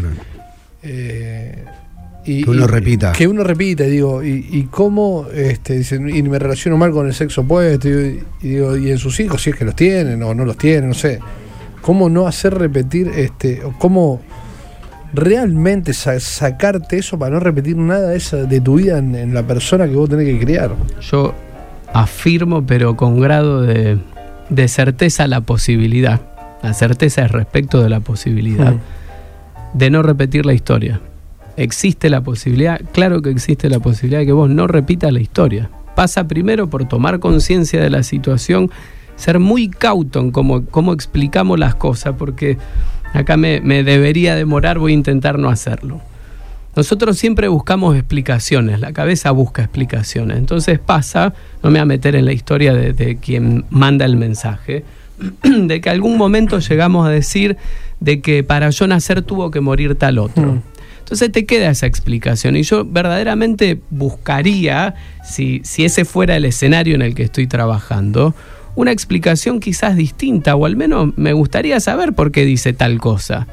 Eh, 0.83 1.65
y, 2.31 2.45
Que 2.45 2.51
uno 2.51 2.64
y- 2.64 2.69
repita. 2.69 3.12
Que 3.12 3.27
uno 3.29 3.43
repita, 3.45 3.85
digo, 3.85 4.23
y, 4.23 4.47
y 4.51 4.62
cómo, 4.71 5.27
este, 5.33 5.79
dicen, 5.79 6.09
y 6.14 6.23
me 6.23 6.38
relaciono 6.38 6.77
mal 6.77 6.91
con 6.93 7.07
el 7.07 7.14
sexo 7.14 7.41
opuesto, 7.43 7.88
y, 7.88 8.23
y 8.43 8.49
digo, 8.49 8.77
y 8.77 8.91
en 8.91 8.99
sus 8.99 9.19
hijos, 9.21 9.43
si 9.43 9.51
es 9.51 9.57
que 9.57 9.64
los 9.64 9.75
tienen 9.77 10.23
o 10.23 10.35
no 10.35 10.45
los 10.45 10.57
tienen, 10.57 10.88
no 10.88 10.95
sé. 10.95 11.21
¿Cómo 11.81 12.09
no 12.11 12.27
hacer 12.27 12.55
repetir, 12.55 13.09
este, 13.17 13.64
o 13.64 13.73
cómo 13.79 14.21
realmente 15.14 15.93
sa- 15.95 16.21
sacarte 16.21 16.99
eso 16.99 17.19
para 17.19 17.33
no 17.33 17.41
repetir 17.41 17.77
nada 17.77 18.11
de, 18.11 18.17
esa, 18.17 18.37
de 18.38 18.61
tu 18.61 18.77
vida 18.77 18.99
en, 18.99 19.14
en 19.14 19.33
la 19.35 19.43
persona 19.43 19.87
que 19.88 19.95
vos 19.95 20.09
tenés 20.09 20.27
que 20.27 20.38
criar? 20.45 20.73
Yo 21.01 21.35
afirmo, 21.95 22.67
pero 22.67 22.97
con 22.97 23.21
grado 23.21 23.62
de, 23.62 23.99
de 24.51 24.69
certeza, 24.69 25.27
la 25.27 25.41
posibilidad. 25.41 26.21
La 26.62 26.75
certeza 26.75 27.25
es 27.25 27.31
respecto 27.33 27.83
de 27.83 27.88
la 27.88 28.01
posibilidad 28.01 28.75
Mm. 28.75 28.81
de 29.79 29.91
no 29.91 30.03
repetir 30.03 30.45
la 30.45 30.53
historia. 30.55 31.01
Existe 31.59 32.09
la 32.09 32.21
posibilidad, 32.21 32.81
claro 32.92 33.21
que 33.21 33.31
existe 33.31 33.68
la 33.68 33.81
posibilidad 33.81 34.21
de 34.21 34.27
que 34.27 34.33
vos 34.33 34.49
no 34.49 34.68
repitas 34.68 35.12
la 35.12 35.18
historia. 35.18 35.71
Pasa 35.97 36.29
primero 36.29 36.71
por 36.71 36.87
tomar 36.87 37.18
conciencia 37.18 37.83
de 37.83 37.90
la 37.90 38.05
situación, 38.05 38.71
ser 39.16 39.40
muy 39.40 39.68
cauto 39.68 40.21
en 40.21 40.31
cómo, 40.31 40.92
explicamos 40.92 41.59
las 41.59 41.75
cosas, 41.75 42.14
porque 42.16 42.59
acá 43.12 43.37
me, 43.37 43.61
me 43.61 43.83
debería 43.83 44.37
demorar, 44.37 44.79
voy 44.79 44.92
a 44.92 44.94
intentar 44.94 45.40
no 45.40 45.49
hacerlo. 45.49 46.01
Nosotros 46.77 47.18
siempre 47.18 47.49
buscamos 47.49 47.97
explicaciones, 47.97 48.79
la 48.79 48.92
cabeza 48.92 49.33
busca 49.33 49.62
explicaciones. 49.62 50.38
Entonces 50.38 50.79
pasa, 50.79 51.35
no 51.64 51.71
me 51.71 51.81
voy 51.81 51.83
a 51.83 51.87
meter 51.87 52.14
en 52.14 52.25
la 52.25 52.33
historia 52.33 52.73
de, 52.73 52.92
de 52.92 53.16
quien 53.16 53.64
manda 53.71 54.05
el 54.05 54.16
mensaje, 54.16 54.85
de 55.42 55.81
que 55.81 55.90
algún 55.90 56.16
momento 56.16 56.61
llegamos 56.61 57.05
a 57.05 57.11
decir 57.11 57.57
de 57.99 58.21
que 58.21 58.44
para 58.44 58.71
yo 58.71 58.87
nacer 58.87 59.23
tuvo 59.23 59.51
que 59.51 59.61
morir 59.61 59.97
tal 59.97 60.18
otro. 60.18 60.53
Mm. 60.53 60.62
Entonces 61.09 61.33
te 61.33 61.47
queda 61.47 61.71
esa 61.71 61.87
explicación 61.87 62.55
y 62.55 62.64
yo 62.64 62.85
verdaderamente 62.85 63.81
buscaría, 63.88 64.94
si, 65.25 65.62
si 65.64 65.87
ese 65.87 66.05
fuera 66.05 66.37
el 66.37 66.44
escenario 66.44 66.94
en 66.94 67.01
el 67.01 67.14
que 67.14 67.23
estoy 67.23 67.47
trabajando, 67.47 68.35
una 68.75 68.92
explicación 68.92 69.59
quizás 69.59 69.97
distinta 69.97 70.55
o 70.55 70.66
al 70.66 70.77
menos 70.77 71.16
me 71.16 71.33
gustaría 71.33 71.81
saber 71.81 72.12
por 72.12 72.31
qué 72.31 72.44
dice 72.44 72.75
tal 72.75 72.99
cosa. 72.99 73.47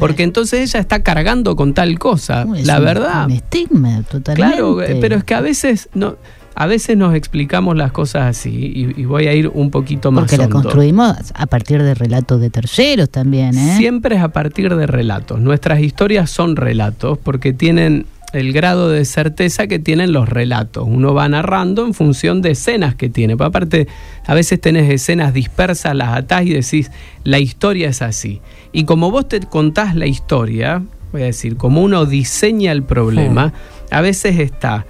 Porque 0.00 0.24
entonces 0.24 0.68
ella 0.68 0.80
está 0.80 1.04
cargando 1.04 1.54
con 1.54 1.74
tal 1.74 1.96
cosa. 2.00 2.44
La 2.64 2.80
verdad. 2.80 3.26
Un 3.26 3.32
estigma, 3.32 4.02
totalmente. 4.02 4.34
Claro, 4.34 4.82
eh, 4.82 4.98
pero 5.00 5.14
es 5.14 5.22
que 5.22 5.34
a 5.34 5.40
veces 5.40 5.88
no, 5.94 6.16
a 6.58 6.66
veces 6.66 6.96
nos 6.96 7.14
explicamos 7.14 7.76
las 7.76 7.92
cosas 7.92 8.22
así 8.22 8.50
y, 8.50 9.00
y 9.00 9.04
voy 9.04 9.26
a 9.26 9.34
ir 9.34 9.48
un 9.48 9.70
poquito 9.70 10.10
más 10.10 10.22
Porque 10.22 10.38
la 10.38 10.44
hondo. 10.44 10.62
construimos 10.62 11.14
a 11.34 11.46
partir 11.46 11.82
de 11.82 11.94
relatos 11.94 12.40
de 12.40 12.48
terceros 12.48 13.10
también, 13.10 13.56
¿eh? 13.58 13.76
Siempre 13.76 14.16
es 14.16 14.22
a 14.22 14.30
partir 14.30 14.74
de 14.74 14.86
relatos. 14.86 15.38
Nuestras 15.38 15.80
historias 15.80 16.30
son 16.30 16.56
relatos 16.56 17.18
porque 17.18 17.52
tienen 17.52 18.06
el 18.32 18.54
grado 18.54 18.88
de 18.88 19.04
certeza 19.04 19.66
que 19.66 19.78
tienen 19.78 20.12
los 20.12 20.30
relatos. 20.30 20.84
Uno 20.88 21.12
va 21.12 21.28
narrando 21.28 21.84
en 21.84 21.92
función 21.92 22.40
de 22.40 22.52
escenas 22.52 22.94
que 22.94 23.10
tiene. 23.10 23.36
Pero 23.36 23.48
aparte, 23.48 23.86
a 24.26 24.32
veces 24.32 24.58
tenés 24.58 24.90
escenas 24.90 25.34
dispersas, 25.34 25.94
las 25.94 26.16
atás 26.16 26.44
y 26.46 26.54
decís, 26.54 26.90
la 27.22 27.38
historia 27.38 27.90
es 27.90 28.00
así. 28.00 28.40
Y 28.72 28.84
como 28.84 29.10
vos 29.10 29.28
te 29.28 29.40
contás 29.40 29.94
la 29.94 30.06
historia, 30.06 30.82
voy 31.12 31.22
a 31.22 31.26
decir, 31.26 31.56
como 31.56 31.82
uno 31.82 32.06
diseña 32.06 32.72
el 32.72 32.82
problema, 32.82 33.52
a 33.90 34.00
veces 34.00 34.38
está 34.38 34.86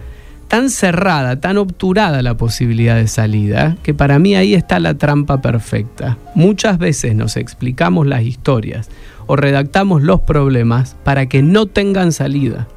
tan 0.49 0.71
cerrada, 0.71 1.41
tan 1.41 1.59
obturada 1.59 2.23
la 2.23 2.37
posibilidad 2.37 2.97
de 2.97 3.09
salida, 3.09 3.77
que 3.83 3.95
para 3.95 4.19
mí 4.19 4.35
ahí 4.37 4.55
está 4.55 4.79
la 4.81 4.95
trampa 4.95 5.41
perfecta. 5.41 6.19
Muchas 6.35 6.79
veces 6.79 7.15
nos 7.15 7.37
explicamos 7.37 8.07
las 8.07 8.23
historias 8.23 8.89
o 9.27 9.37
redactamos 9.37 10.03
los 10.03 10.21
problemas 10.21 10.97
para 11.05 11.27
que 11.27 11.43
no 11.43 11.67
tengan 11.67 12.13
salida. 12.13 12.69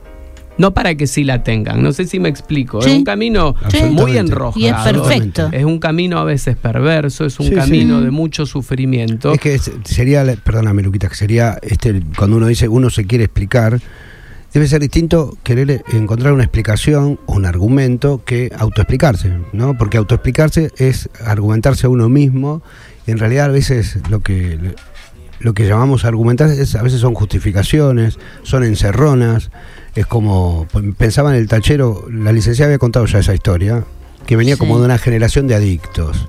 No 0.57 0.73
para 0.73 0.95
que 0.95 1.07
sí 1.07 1.23
la 1.23 1.41
tengan. 1.41 1.81
No 1.81 1.93
sé 1.93 2.05
si 2.05 2.19
me 2.19 2.27
explico. 2.27 2.81
Sí. 2.81 2.89
Es 2.89 2.97
un 2.97 3.05
camino 3.05 3.55
Sí. 3.69 3.81
muy 3.91 4.17
enrojado. 4.17 4.59
Y 4.59 4.65
es 4.67 4.75
perfecto. 4.75 5.47
Es 5.53 5.63
un 5.63 5.79
camino 5.79 6.17
a 6.19 6.25
veces 6.25 6.57
perverso, 6.57 7.25
es 7.25 7.39
un 7.39 7.45
Sí, 7.45 7.51
sí. 7.53 7.57
camino 7.57 8.01
de 8.01 8.11
mucho 8.11 8.45
sufrimiento. 8.45 9.31
Es 9.31 9.39
que 9.39 9.55
es- 9.55 9.71
sería, 9.85 10.25
perdóname 10.43 10.81
Luquita, 10.81 11.07
que 11.07 11.15
sería 11.15 11.57
este 11.61 12.01
cuando 12.17 12.35
uno 12.35 12.47
dice 12.47 12.67
uno 12.67 12.89
se 12.89 13.05
quiere 13.05 13.23
explicar, 13.23 13.79
debe 14.59 14.67
ser 14.67 14.81
distinto 14.81 15.37
querer 15.41 15.85
encontrar 15.93 16.33
una 16.33 16.43
explicación 16.43 17.17
o 17.27 17.35
un 17.35 17.45
argumento 17.45 18.23
que 18.25 18.51
autoexplicarse, 18.57 19.31
¿no? 19.53 19.77
Porque 19.77 19.97
autoexplicarse 19.97 20.71
es 20.75 21.09
argumentarse 21.25 21.87
a 21.87 21.89
uno 21.89 22.09
mismo 22.09 22.61
y 23.07 23.11
en 23.11 23.19
realidad 23.19 23.45
a 23.45 23.53
veces 23.53 23.99
lo 24.09 24.19
que 24.19 24.75
lo 25.39 25.53
que 25.53 25.65
llamamos 25.65 26.03
argumentar 26.03 26.49
es 26.49 26.75
a 26.75 26.83
veces 26.83 26.99
son 26.99 27.13
justificaciones, 27.13 28.19
son 28.43 28.65
encerronas, 28.65 29.49
es 29.95 30.05
como 30.05 30.67
pues, 30.73 30.83
pensaba 30.97 31.31
en 31.31 31.37
el 31.37 31.47
tachero, 31.47 32.05
la 32.11 32.33
licenciada 32.33 32.67
había 32.67 32.79
contado 32.79 33.05
ya 33.05 33.19
esa 33.19 33.33
historia, 33.33 33.85
que 34.25 34.35
venía 34.35 34.55
Sí. 34.55 34.59
como 34.59 34.77
de 34.79 34.85
una 34.85 34.97
generación 34.97 35.47
de 35.47 35.55
adictos. 35.55 36.27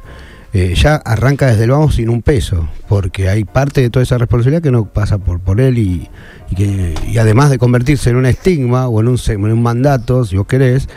Eh, 0.53 0.75
ya 0.75 0.97
arranca 0.97 1.47
desde 1.47 1.63
el 1.65 1.71
vamos 1.71 1.95
sin 1.95 2.09
un 2.09 2.23
peso, 2.23 2.69
porque 2.89 3.29
hay 3.29 3.45
parte 3.45 3.81
de 3.83 3.89
toda 3.91 4.03
esa 4.03 4.19
responsabilidad 4.19 4.61
que 4.63 4.73
no 4.73 4.85
pasa 4.87 5.19
por, 5.19 5.39
por 5.39 5.61
él 5.61 5.79
y, 5.79 6.09
y 6.51 6.55
que, 6.57 6.95
y 7.09 7.19
además 7.19 7.51
de 7.51 7.59
convertirse 7.59 8.11
en 8.11 8.17
un 8.17 8.27
estigma 8.27 8.89
o 8.89 9.01
en 9.01 9.07
un, 9.09 9.19
en 9.29 9.45
un 9.45 9.63
mandato, 9.63 10.25
si 10.25 10.37
vos 10.37 10.49
querés, 10.49 10.89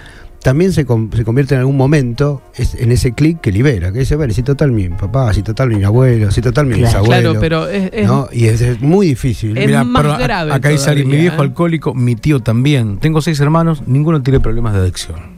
también 0.42 0.74
se, 0.74 0.86
con- 0.86 1.12
se 1.16 1.24
convierte 1.24 1.54
en 1.54 1.60
algún 1.62 1.78
momento 1.78 2.42
es- 2.56 2.74
en 2.76 2.92
ese 2.92 3.14
clic 3.14 3.40
que 3.42 3.52
libera, 3.52 3.94
que 3.94 4.00
dice, 4.00 4.16
ver, 4.16 4.34
si 4.34 4.42
total 4.42 4.72
mi 4.72 4.90
papá, 4.90 5.32
si 5.36 5.44
total 5.44 5.70
mi 5.70 5.84
abuelo, 5.84 6.32
si 6.32 6.42
total 6.42 6.66
mi 6.66 6.74
Claro. 6.74 6.88
bisabuelo. 6.88 7.30
Claro, 7.34 7.40
pero 7.40 7.68
es, 7.70 7.92
es- 7.94 8.08
¿no? 8.08 8.28
Y 8.34 8.46
es, 8.48 8.60
es 8.60 8.82
muy 8.82 9.06
difícil. 9.08 9.56
Es 9.56 9.68
Mirá, 9.68 9.84
más 9.84 10.02
perdón, 10.02 10.20
a- 10.20 10.24
grave 10.24 10.52
Acá 10.54 10.70
dice 10.70 10.96
mi 10.96 11.16
viejo 11.16 11.38
¿eh? 11.38 11.46
alcohólico, 11.46 11.94
mi 11.94 12.16
tío 12.16 12.40
también. 12.40 12.98
Tengo 12.98 13.22
seis 13.22 13.40
hermanos, 13.40 13.84
ninguno 13.86 14.22
tiene 14.24 14.40
problemas 14.40 14.74
de 14.74 14.80
adicción. 14.80 15.33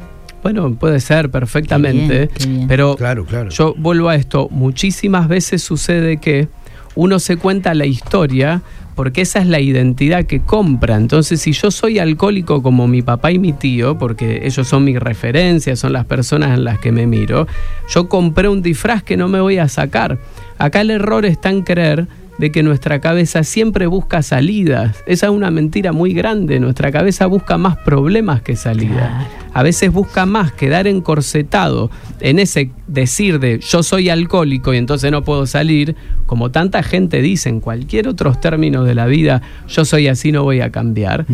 Bueno, 0.46 0.76
puede 0.76 1.00
ser 1.00 1.32
perfectamente. 1.32 2.28
Qué 2.28 2.28
bien, 2.28 2.30
qué 2.38 2.46
bien. 2.46 2.68
Pero 2.68 2.96
Claro, 2.96 3.26
claro. 3.26 3.50
Yo 3.50 3.74
vuelvo 3.76 4.10
a 4.10 4.16
esto, 4.16 4.48
muchísimas 4.52 5.28
veces 5.28 5.64
sucede 5.64 6.18
que 6.18 6.50
uno 6.94 7.18
se 7.18 7.38
cuenta 7.38 7.74
la 7.74 7.88
historia 7.88 8.62
porque 8.94 9.22
esa 9.22 9.40
es 9.40 9.48
la 9.48 9.60
identidad 9.60 10.26
que 10.26 10.42
compra. 10.42 10.98
Entonces, 10.98 11.42
si 11.42 11.52
yo 11.52 11.72
soy 11.72 11.98
alcohólico 11.98 12.62
como 12.62 12.88
mi 12.88 13.02
papá 13.02 13.32
y 13.32 13.40
mi 13.40 13.54
tío, 13.54 13.98
porque 13.98 14.46
ellos 14.46 14.68
son 14.68 14.84
mis 14.84 15.00
referencias, 15.00 15.80
son 15.80 15.94
las 15.94 16.06
personas 16.06 16.56
en 16.56 16.64
las 16.64 16.78
que 16.78 16.92
me 16.92 17.08
miro, 17.08 17.48
yo 17.90 18.08
compré 18.08 18.48
un 18.48 18.62
disfraz 18.62 19.02
que 19.02 19.18
no 19.18 19.28
me 19.28 19.40
voy 19.40 19.58
a 19.58 19.68
sacar. 19.68 20.20
Acá 20.60 20.82
el 20.82 20.92
error 20.92 21.26
está 21.26 21.50
en 21.50 21.64
creer 21.64 22.08
de 22.38 22.52
que 22.52 22.64
nuestra 22.64 23.00
cabeza 23.00 23.44
siempre 23.44 23.88
busca 23.88 24.22
salidas. 24.22 25.04
Esa 25.06 25.28
es 25.28 25.32
una 25.32 25.52
mentira 25.52 25.92
muy 25.92 26.14
grande. 26.14 26.60
Nuestra 26.60 26.92
cabeza 26.92 27.28
busca 27.28 27.58
más 27.58 27.78
problemas 27.78 28.42
que 28.42 28.56
salidas. 28.56 29.28
A 29.54 29.64
veces 29.64 29.92
busca 29.92 30.26
más 30.26 30.52
quedar 30.52 30.86
encorsetado 30.88 31.90
en 32.20 32.40
ese 32.40 32.72
decir 32.88 33.40
de 33.40 33.60
yo 33.60 33.84
soy 33.84 34.10
alcohólico 34.10 34.74
y 34.74 34.78
entonces 34.78 35.12
no 35.12 35.24
puedo 35.24 35.48
salir, 35.48 35.96
como 36.26 36.52
tanta 36.52 36.84
gente 36.84 37.22
dice 37.22 37.50
en 37.50 37.62
cualquier 37.62 38.08
otros 38.08 38.42
términos 38.42 38.86
de 38.86 38.96
la 38.96 39.06
vida, 39.06 39.42
yo 39.68 39.86
soy 39.86 40.08
así, 40.08 40.32
no 40.32 40.44
voy 40.44 40.62
a 40.62 40.72
cambiar, 40.72 41.26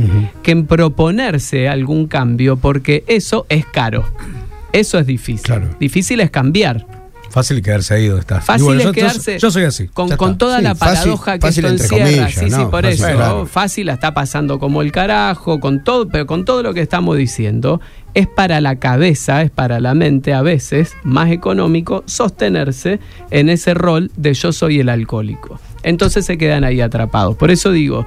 que 0.44 0.52
en 0.52 0.68
proponerse 0.68 1.68
algún 1.68 2.08
cambio 2.08 2.58
porque 2.58 3.04
eso 3.08 3.46
es 3.50 3.66
caro. 3.66 4.06
Eso 4.72 5.00
es 5.00 5.06
difícil. 5.06 5.44
Claro. 5.44 5.70
Difícil 5.80 6.22
es 6.22 6.32
cambiar. 6.32 7.01
Fácil 7.32 7.62
quedarse 7.62 7.94
ahí 7.96 8.08
donde 8.08 8.22
estás. 8.22 8.44
Fácil 8.44 8.62
Y 8.62 8.66
bueno, 8.66 8.80
es 8.82 8.86
yo- 8.86 8.92
quedarse 8.92 9.40
Yo, 9.40 9.50
soy 9.52 9.64
así. 9.64 9.88
Con, 9.88 10.10
con 10.18 10.38
toda 10.38 10.58
Sí, 10.58 10.64
la 10.64 10.76
fácil- 10.76 10.96
paradoja 10.98 11.34
que 11.40 11.48
fácil 11.48 11.66
esto 11.66 11.84
encierra. 11.84 12.04
comillas, 12.06 12.34
sí, 12.34 12.50
sí, 12.50 12.62
por 12.70 12.84
Fácil, 12.84 13.06
eso. 13.06 13.16
claro. 13.16 13.46
Fácil 13.46 13.86
la 13.88 13.94
está 13.94 14.14
pasando 14.14 14.60
como 14.60 14.82
el 14.82 14.92
carajo, 14.92 15.60
con 15.60 15.84
todo, 15.84 16.08
pero 16.10 16.28
con 16.28 16.46
todo 16.46 16.62
lo 16.62 16.74
que 16.74 16.82
estamos 16.82 17.18
diciendo, 17.18 17.82
es 18.14 18.28
para 18.28 18.60
la 18.62 18.76
cabeza, 18.76 19.42
es 19.42 19.50
para 19.52 19.80
la 19.80 19.94
mente 19.94 20.34
a 20.34 20.42
veces 20.42 20.96
más 21.04 21.32
económico 21.32 22.04
sostenerse 22.06 23.00
en 23.30 23.50
ese 23.50 23.74
rol 23.74 24.12
de 24.18 24.34
yo 24.34 24.52
soy 24.52 24.80
el 24.82 24.90
alcohólico. 24.90 25.60
Entonces 25.84 26.26
se 26.26 26.38
quedan 26.38 26.64
ahí 26.64 26.82
atrapados. 26.82 27.36
Por 27.38 27.50
eso 27.52 27.72
digo, 27.72 28.06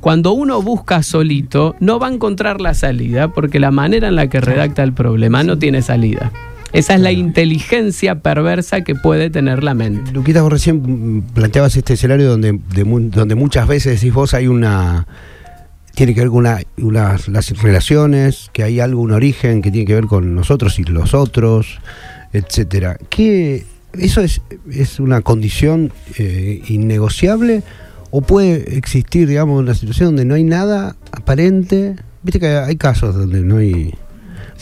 cuando 0.00 0.32
uno 0.32 0.60
busca 0.62 1.02
solito, 1.02 1.76
no 1.78 1.98
va 2.00 2.08
a 2.08 2.12
encontrar 2.12 2.60
la 2.60 2.74
salida, 2.74 3.28
porque 3.28 3.60
la 3.60 3.70
manera 3.70 4.08
en 4.08 4.16
la 4.16 4.26
que 4.28 4.40
redacta 4.40 4.82
el 4.82 4.92
problema 4.92 5.44
no 5.44 5.58
tiene 5.58 5.82
salida. 5.82 6.32
Esa 6.72 6.94
es 6.94 7.00
la 7.00 7.12
inteligencia 7.12 8.20
perversa 8.20 8.80
que 8.82 8.94
puede 8.94 9.28
tener 9.28 9.62
la 9.62 9.74
mente. 9.74 10.10
Luquita, 10.12 10.40
vos 10.42 10.52
recién 10.52 11.22
planteabas 11.34 11.76
este 11.76 11.94
escenario 11.94 12.30
donde, 12.30 12.52
de 12.74 12.84
donde 12.84 13.34
muchas 13.34 13.68
veces 13.68 14.00
decís 14.00 14.14
vos 14.14 14.32
hay 14.34 14.46
una. 14.46 15.06
Tiene 15.94 16.14
que 16.14 16.20
ver 16.20 16.30
con 16.30 16.38
una, 16.38 16.60
una- 16.78 17.18
las 17.26 17.50
relaciones, 17.60 18.48
que 18.54 18.62
hay 18.62 18.80
algo, 18.80 19.02
un 19.02 19.12
origen 19.12 19.60
que 19.60 19.70
tiene 19.70 19.86
que 19.86 19.94
ver 19.94 20.06
con 20.06 20.34
nosotros 20.34 20.78
y 20.78 20.84
los 20.84 21.12
otros, 21.12 21.78
etcétera. 22.32 22.96
¿Qué, 23.10 23.66
¿Eso 23.92 24.22
es, 24.22 24.40
es 24.70 24.98
una 25.00 25.20
condición 25.20 25.92
eh, 26.16 26.62
innegociable? 26.68 27.62
¿O 28.10 28.22
puede 28.22 28.78
existir, 28.78 29.28
digamos, 29.28 29.60
una 29.60 29.74
situación 29.74 30.08
donde 30.08 30.24
no 30.24 30.34
hay 30.34 30.44
nada 30.44 30.96
aparente? 31.12 31.96
Viste 32.22 32.40
que 32.40 32.46
hay 32.48 32.76
casos 32.76 33.14
donde 33.14 33.40
no 33.42 33.58
hay, 33.58 33.94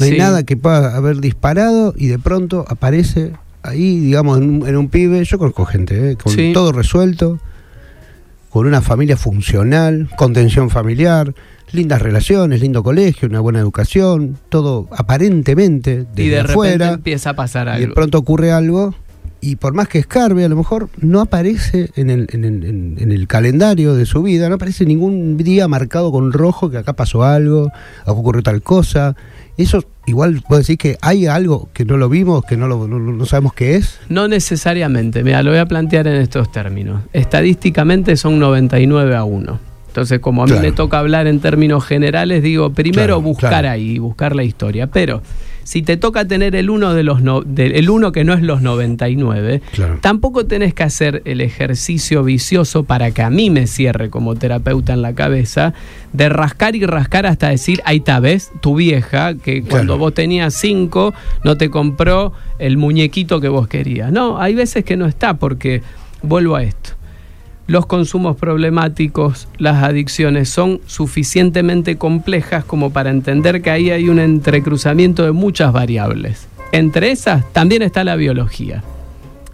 no 0.00 0.04
hay 0.06 0.12
Sí. 0.12 0.18
nada 0.18 0.42
que 0.42 0.56
pueda 0.56 0.96
haber 0.96 1.18
disparado 1.20 1.94
y 1.96 2.08
de 2.08 2.18
pronto 2.18 2.64
aparece 2.68 3.32
ahí, 3.62 4.00
digamos, 4.00 4.38
en 4.38 4.62
un, 4.62 4.68
en 4.68 4.76
un 4.76 4.88
pibe. 4.88 5.22
Yo 5.24 5.38
conozco 5.38 5.64
gente, 5.66 6.12
¿eh? 6.12 6.16
con 6.16 6.32
Sí. 6.32 6.50
todo 6.52 6.72
resuelto, 6.72 7.38
con 8.48 8.66
una 8.66 8.80
familia 8.80 9.16
funcional, 9.16 10.08
contención 10.16 10.70
familiar, 10.70 11.34
lindas 11.72 12.02
relaciones, 12.02 12.60
lindo 12.60 12.82
colegio, 12.82 13.28
una 13.28 13.38
buena 13.40 13.60
educación, 13.60 14.36
todo 14.48 14.88
aparentemente 14.90 15.98
desde 16.14 16.22
y 16.24 16.28
de 16.28 16.36
repente 16.42 16.52
afuera. 16.52 16.88
empieza 16.94 17.30
a 17.30 17.34
pasar 17.36 17.68
Y 17.68 17.70
de 17.78 17.84
algo. 17.84 17.94
pronto 17.94 18.18
ocurre 18.18 18.50
algo 18.50 18.92
y 19.40 19.56
por 19.56 19.72
más 19.72 19.86
que 19.88 19.98
escarbe, 20.00 20.44
a 20.44 20.48
lo 20.48 20.56
mejor 20.56 20.88
no 21.00 21.20
aparece 21.20 21.90
en 21.94 22.10
el, 22.10 22.26
en, 22.32 22.44
el, 22.44 22.64
en- 22.64 22.96
en 22.98 23.12
el 23.12 23.26
calendario 23.28 23.94
de 23.94 24.04
su 24.04 24.22
vida, 24.22 24.48
no 24.48 24.56
aparece 24.56 24.84
ningún 24.84 25.36
día 25.36 25.68
marcado 25.68 26.10
con 26.10 26.32
rojo 26.32 26.70
que 26.70 26.78
acá 26.78 26.94
pasó 26.94 27.22
algo, 27.22 27.68
acá 28.02 28.12
ocurrió 28.12 28.42
tal 28.42 28.62
cosa. 28.62 29.14
Eso 29.60 29.84
igual 30.06 30.42
puedo 30.46 30.58
decir 30.60 30.78
que 30.78 30.96
hay 31.02 31.26
algo 31.26 31.68
que 31.72 31.84
no 31.84 31.96
lo 31.96 32.08
vimos, 32.08 32.44
que 32.44 32.56
no, 32.56 32.66
lo, 32.66 32.88
no, 32.88 32.98
no 32.98 33.26
sabemos 33.26 33.52
qué 33.54 33.76
es. 33.76 33.98
No 34.08 34.26
necesariamente, 34.28 35.22
mira, 35.22 35.42
lo 35.42 35.50
voy 35.50 35.60
a 35.60 35.66
plantear 35.66 36.06
en 36.06 36.16
estos 36.20 36.50
términos. 36.50 37.02
Estadísticamente 37.12 38.16
son 38.16 38.38
99 38.38 39.14
a 39.16 39.24
1. 39.24 39.58
Entonces, 39.88 40.20
como 40.20 40.42
a 40.42 40.46
mí 40.46 40.52
Claro. 40.52 40.66
me 40.68 40.72
toca 40.72 40.98
hablar 40.98 41.26
en 41.26 41.40
términos 41.40 41.84
generales, 41.84 42.42
digo, 42.42 42.70
primero 42.72 43.06
Claro, 43.16 43.20
buscar 43.22 43.50
claro. 43.50 43.70
ahí, 43.70 43.98
buscar 43.98 44.36
la 44.36 44.44
historia. 44.44 44.86
Pero 44.86 45.20
si 45.70 45.82
te 45.82 45.96
toca 45.96 46.24
tener 46.26 46.56
el 46.56 46.68
uno, 46.68 46.94
de 46.94 47.04
los 47.04 47.22
no- 47.22 47.42
de- 47.42 47.78
el 47.78 47.90
uno 47.90 48.10
que 48.10 48.24
no 48.24 48.32
es 48.34 48.42
los 48.42 48.60
99, 48.60 49.62
Claro. 49.72 49.98
tampoco 50.00 50.44
tenés 50.44 50.74
que 50.74 50.82
hacer 50.82 51.22
el 51.26 51.40
ejercicio 51.40 52.24
vicioso 52.24 52.82
para 52.82 53.12
que 53.12 53.22
a 53.22 53.30
mí 53.30 53.50
me 53.50 53.68
cierre 53.68 54.10
como 54.10 54.34
terapeuta 54.34 54.94
en 54.94 55.00
la 55.02 55.14
cabeza, 55.14 55.72
de 56.12 56.28
rascar 56.28 56.74
y 56.74 56.84
rascar 56.84 57.24
hasta 57.24 57.50
decir, 57.50 57.80
ahí 57.84 57.98
está, 57.98 58.18
¿ves? 58.18 58.50
Tu 58.60 58.74
vieja, 58.74 59.34
que 59.36 59.62
cuando 59.62 59.92
Claro. 59.92 59.98
vos 59.98 60.14
tenías 60.14 60.54
cinco, 60.54 61.14
no 61.44 61.56
te 61.56 61.70
compró 61.70 62.32
el 62.58 62.76
muñequito 62.76 63.40
que 63.40 63.48
vos 63.48 63.68
querías. 63.68 64.10
No, 64.10 64.40
hay 64.40 64.56
veces 64.56 64.84
que 64.84 64.96
no 64.96 65.06
está, 65.06 65.34
porque 65.34 65.82
vuelvo 66.20 66.56
a 66.56 66.64
esto. 66.64 66.90
Los 67.70 67.86
consumos 67.86 68.34
problemáticos, 68.34 69.46
las 69.58 69.84
adicciones 69.84 70.48
son 70.48 70.80
suficientemente 70.86 71.98
complejas 71.98 72.64
como 72.64 72.92
para 72.92 73.10
entender 73.10 73.62
que 73.62 73.70
ahí 73.70 73.92
hay 73.92 74.08
un 74.08 74.18
entrecruzamiento 74.18 75.24
de 75.24 75.30
muchas 75.30 75.72
variables. 75.72 76.48
Entre 76.72 77.12
esas 77.12 77.44
también 77.52 77.82
está 77.82 78.02
la 78.02 78.16
biología. 78.16 78.82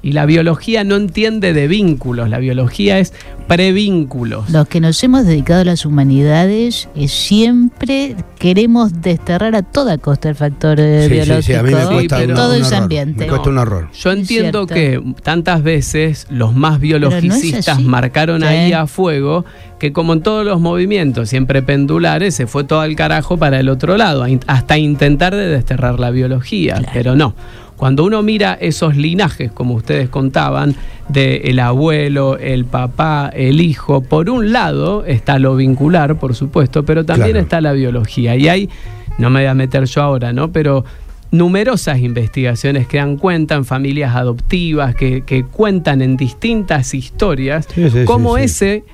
Y 0.07 0.13
la 0.13 0.25
biología 0.25 0.85
no 0.85 0.95
entiende 0.95 1.53
de 1.53 1.67
vínculos, 1.67 2.31
la 2.31 2.39
biología 2.39 3.01
es 3.01 3.13
prevínculos. 3.49 4.49
Los 4.51 4.69
que 4.69 4.81
nos 4.81 5.03
hemos 5.03 5.27
dedicado 5.27 5.63
a 5.63 5.65
las 5.65 5.85
humanidades 5.85 6.89
eh, 6.95 7.09
siempre 7.09 8.15
queremos 8.39 9.01
desterrar 9.03 9.57
a 9.57 9.63
toda 9.63 9.99
costa 9.99 10.29
el 10.29 10.37
factor 10.37 10.79
eh, 10.79 11.07
Sí, 11.09 11.13
biológico. 11.15 11.43
sí, 11.43 11.53
a 11.55 11.63
mí 11.65 11.73
me 11.75 11.81
Sí, 11.83 11.87
cuesta 11.89 12.17
pero- 12.19 12.31
un- 12.31 12.37
todo 12.37 12.57
un 12.69 12.75
ambiente. 12.75 13.21
Me 13.25 13.27
cuesta 13.27 13.49
un 13.51 13.59
horror. 13.59 13.89
Yo 13.93 14.13
entiendo 14.13 14.67
cierto. 14.69 14.75
que 14.75 15.03
tantas 15.23 15.63
veces 15.65 16.27
los 16.31 16.55
más 16.55 16.79
biologicistas 16.79 17.83
marcaron 17.83 18.45
ahí 18.45 18.73
a 18.73 18.87
fuego 18.87 19.45
que 19.81 19.93
como 19.93 20.13
en 20.13 20.23
todos 20.23 20.45
los 20.47 20.61
movimientos 20.61 21.29
siempre 21.29 21.63
pendulares 21.63 22.35
se 22.35 22.47
fue 22.47 22.63
todo 22.65 22.81
al 22.81 22.95
carajo 22.95 23.37
para 23.39 23.59
el 23.61 23.69
otro 23.69 23.97
lado, 23.97 24.25
hasta 24.47 24.79
intentar 24.79 25.35
de 25.35 25.49
desterrar 25.49 25.99
la 25.99 26.11
biología, 26.11 26.81
pero 26.95 27.17
no. 27.17 27.35
Cuando 27.77 28.05
uno 28.05 28.23
mira 28.23 28.55
esos 28.61 28.97
linajes, 28.97 29.53
como 29.53 29.75
ustedes 29.75 30.09
contaban, 30.09 30.75
de 31.09 31.37
el 31.45 31.59
abuelo, 31.61 32.37
el 32.39 32.65
papá, 32.65 33.31
el 33.35 33.61
hijo, 33.61 34.01
por 34.03 34.29
un 34.31 34.53
lado 34.53 35.05
está 35.05 35.39
lo 35.39 35.55
vincular, 35.57 36.19
por 36.19 36.35
supuesto, 36.35 36.85
pero 36.85 37.05
también 37.05 37.33
Claro. 37.33 37.43
está 37.43 37.61
la 37.61 37.73
biología. 37.73 38.35
Y 38.37 38.49
hay, 38.49 38.71
no 39.19 39.31
me 39.31 39.41
voy 39.41 39.47
a 39.49 39.55
meter 39.55 39.85
yo 39.85 40.03
ahora, 40.03 40.33
¿no? 40.33 40.51
Pero 40.53 40.85
numerosas 41.31 41.99
investigaciones 41.99 42.87
que 42.87 42.97
dan 42.99 43.17
cuenta 43.17 43.55
en 43.57 43.65
familias 43.65 44.15
adoptivas, 44.17 44.95
que, 44.95 45.23
que 45.23 45.45
cuentan 45.45 46.01
en 46.01 46.17
distintas 46.17 46.95
historias, 46.95 47.69
Sí, 47.75 47.91
sí, 47.91 48.05
cómo 48.05 48.37
sí, 48.37 48.43
sí. 48.43 48.45
ese 48.47 48.85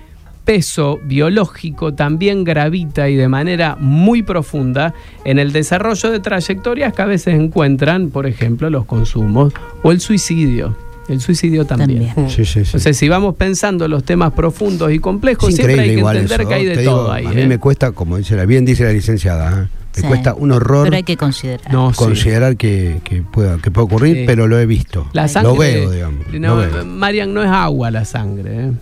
peso 0.44 1.00
biológico 1.04 1.94
también 1.94 2.44
gravita 2.44 3.08
y 3.08 3.16
de 3.16 3.28
manera 3.28 3.76
muy 3.78 4.22
profunda 4.22 4.92
en 5.24 5.38
el 5.38 5.52
desarrollo 5.52 6.10
de 6.10 6.20
trayectorias 6.20 6.92
que 6.92 7.02
a 7.02 7.06
veces 7.06 7.34
encuentran, 7.34 8.10
por 8.10 8.26
ejemplo, 8.26 8.68
los 8.70 8.84
consumos 8.84 9.52
o 9.82 9.92
el 9.92 10.00
suicidio. 10.00 10.76
El 11.08 11.20
suicidio 11.20 11.64
también. 11.64 12.06
También. 12.14 12.30
Sí, 12.30 12.44
sí, 12.44 12.52
sí. 12.52 12.60
Entonces, 12.60 12.96
si 12.96 13.08
vamos 13.08 13.34
pensando 13.34 13.88
los 13.88 14.04
temas 14.04 14.32
profundos 14.32 14.92
y 14.92 14.98
complejos, 15.00 15.48
Es 15.48 15.56
siempre 15.56 15.80
hay 15.80 15.88
que 15.90 15.94
igual 15.98 16.16
entender 16.16 16.40
eso, 16.40 16.48
que 16.48 16.54
hay 16.54 16.64
de 16.64 16.76
te 16.76 16.84
todo 16.84 17.00
digo, 17.02 17.12
ahí. 17.12 17.26
A 17.26 17.30
mí 17.30 17.40
¿eh? 17.42 17.46
me 17.48 17.58
cuesta, 17.58 17.90
como 17.92 18.16
dice 18.18 18.36
la, 18.36 18.44
bien 18.46 18.64
dice 18.64 18.84
la 18.84 18.92
licenciada, 18.92 19.50
¿eh? 19.64 19.68
me 19.96 20.00
Sí. 20.02 20.06
cuesta 20.06 20.34
un 20.34 20.52
horror 20.52 20.84
Pero 20.84 20.96
hay 20.96 21.02
que 21.02 21.16
considerar. 21.18 21.70
No, 21.72 21.90
sí. 21.92 21.98
considerar 21.98 22.56
que, 22.56 23.00
que 23.04 23.20
pueda, 23.22 23.58
que 23.58 23.70
pueda 23.70 23.84
ocurrir, 23.84 24.16
Sí. 24.18 24.22
pero 24.26 24.46
lo 24.46 24.58
he 24.58 24.64
visto. 24.64 25.06
La 25.12 25.28
sangre, 25.28 25.52
lo 25.52 25.58
veo, 25.58 25.90
digamos. 25.90 26.26
no, 26.32 26.48
lo 26.48 26.56
veo. 26.72 26.84
Marian, 26.86 27.34
no 27.34 27.42
es 27.42 27.50
agua 27.50 27.90
la 27.90 28.04
sangre. 28.04 28.68
¿eh? 28.68 28.72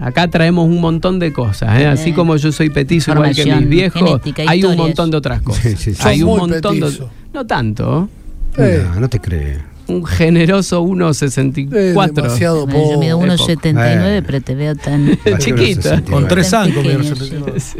Acá 0.00 0.28
traemos 0.28 0.66
un 0.66 0.80
montón 0.80 1.18
de 1.18 1.32
cosas. 1.32 1.78
¿eh? 1.80 1.86
Así 1.86 2.10
Eh, 2.10 2.14
como 2.14 2.36
yo 2.36 2.50
soy 2.52 2.70
petizo 2.70 3.12
igual 3.12 3.34
que 3.34 3.44
mis 3.44 3.68
viejos, 3.68 4.20
hay 4.46 4.64
un 4.64 4.76
montón 4.76 5.10
de 5.10 5.16
otras 5.18 5.42
cosas. 5.42 5.62
Sí, 5.62 5.76
sí, 5.76 5.94
sí. 5.94 6.00
Hay 6.02 6.22
un 6.22 6.30
muy 6.30 6.38
montón 6.50 6.80
petizo. 6.80 7.04
de... 7.04 7.10
No 7.34 7.46
tanto. 7.46 8.08
Eh, 8.56 8.84
No, 8.94 9.00
no 9.00 9.08
te 9.08 9.20
crees. 9.20 9.58
Un 9.86 10.04
generoso 10.06 10.78
eh, 10.78 10.88
1,64. 10.88 12.12
demasiado 12.14 12.66
Bueno, 12.66 12.90
yo 12.92 12.98
mido 12.98 13.18
poco. 13.18 13.32
1,79, 13.32 14.18
Eh. 14.18 14.22
pero 14.24 14.40
te 14.40 14.54
veo 14.54 14.74
tan... 14.76 15.18
Chiquita. 15.38 16.00
Con 16.02 16.26
tres 16.28 16.52
años. 16.54 16.84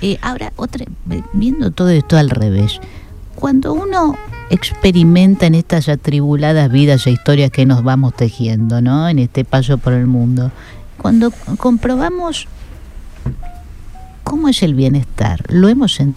Eh, 0.00 0.16
ahora, 0.22 0.50
otra, 0.56 0.86
viendo 1.34 1.70
todo 1.70 1.90
esto 1.90 2.16
al 2.16 2.30
revés, 2.30 2.80
cuando 3.34 3.74
uno 3.74 4.16
experimenta 4.48 5.46
en 5.46 5.54
estas 5.54 5.90
atribuladas 5.90 6.72
vidas 6.72 7.06
e 7.06 7.10
historias 7.10 7.50
que 7.50 7.66
nos 7.66 7.82
vamos 7.84 8.14
tejiendo, 8.14 8.80
¿no? 8.80 9.08
En 9.10 9.18
este 9.18 9.44
paso 9.44 9.76
por 9.76 9.92
el 9.92 10.06
mundo, 10.06 10.50
cuando 10.98 11.30
comprobamos 11.58 12.46
cómo 14.24 14.48
es 14.48 14.62
el 14.62 14.74
bienestar, 14.74 15.42
lo 15.48 15.68
hemos 15.68 16.00
en- 16.00 16.14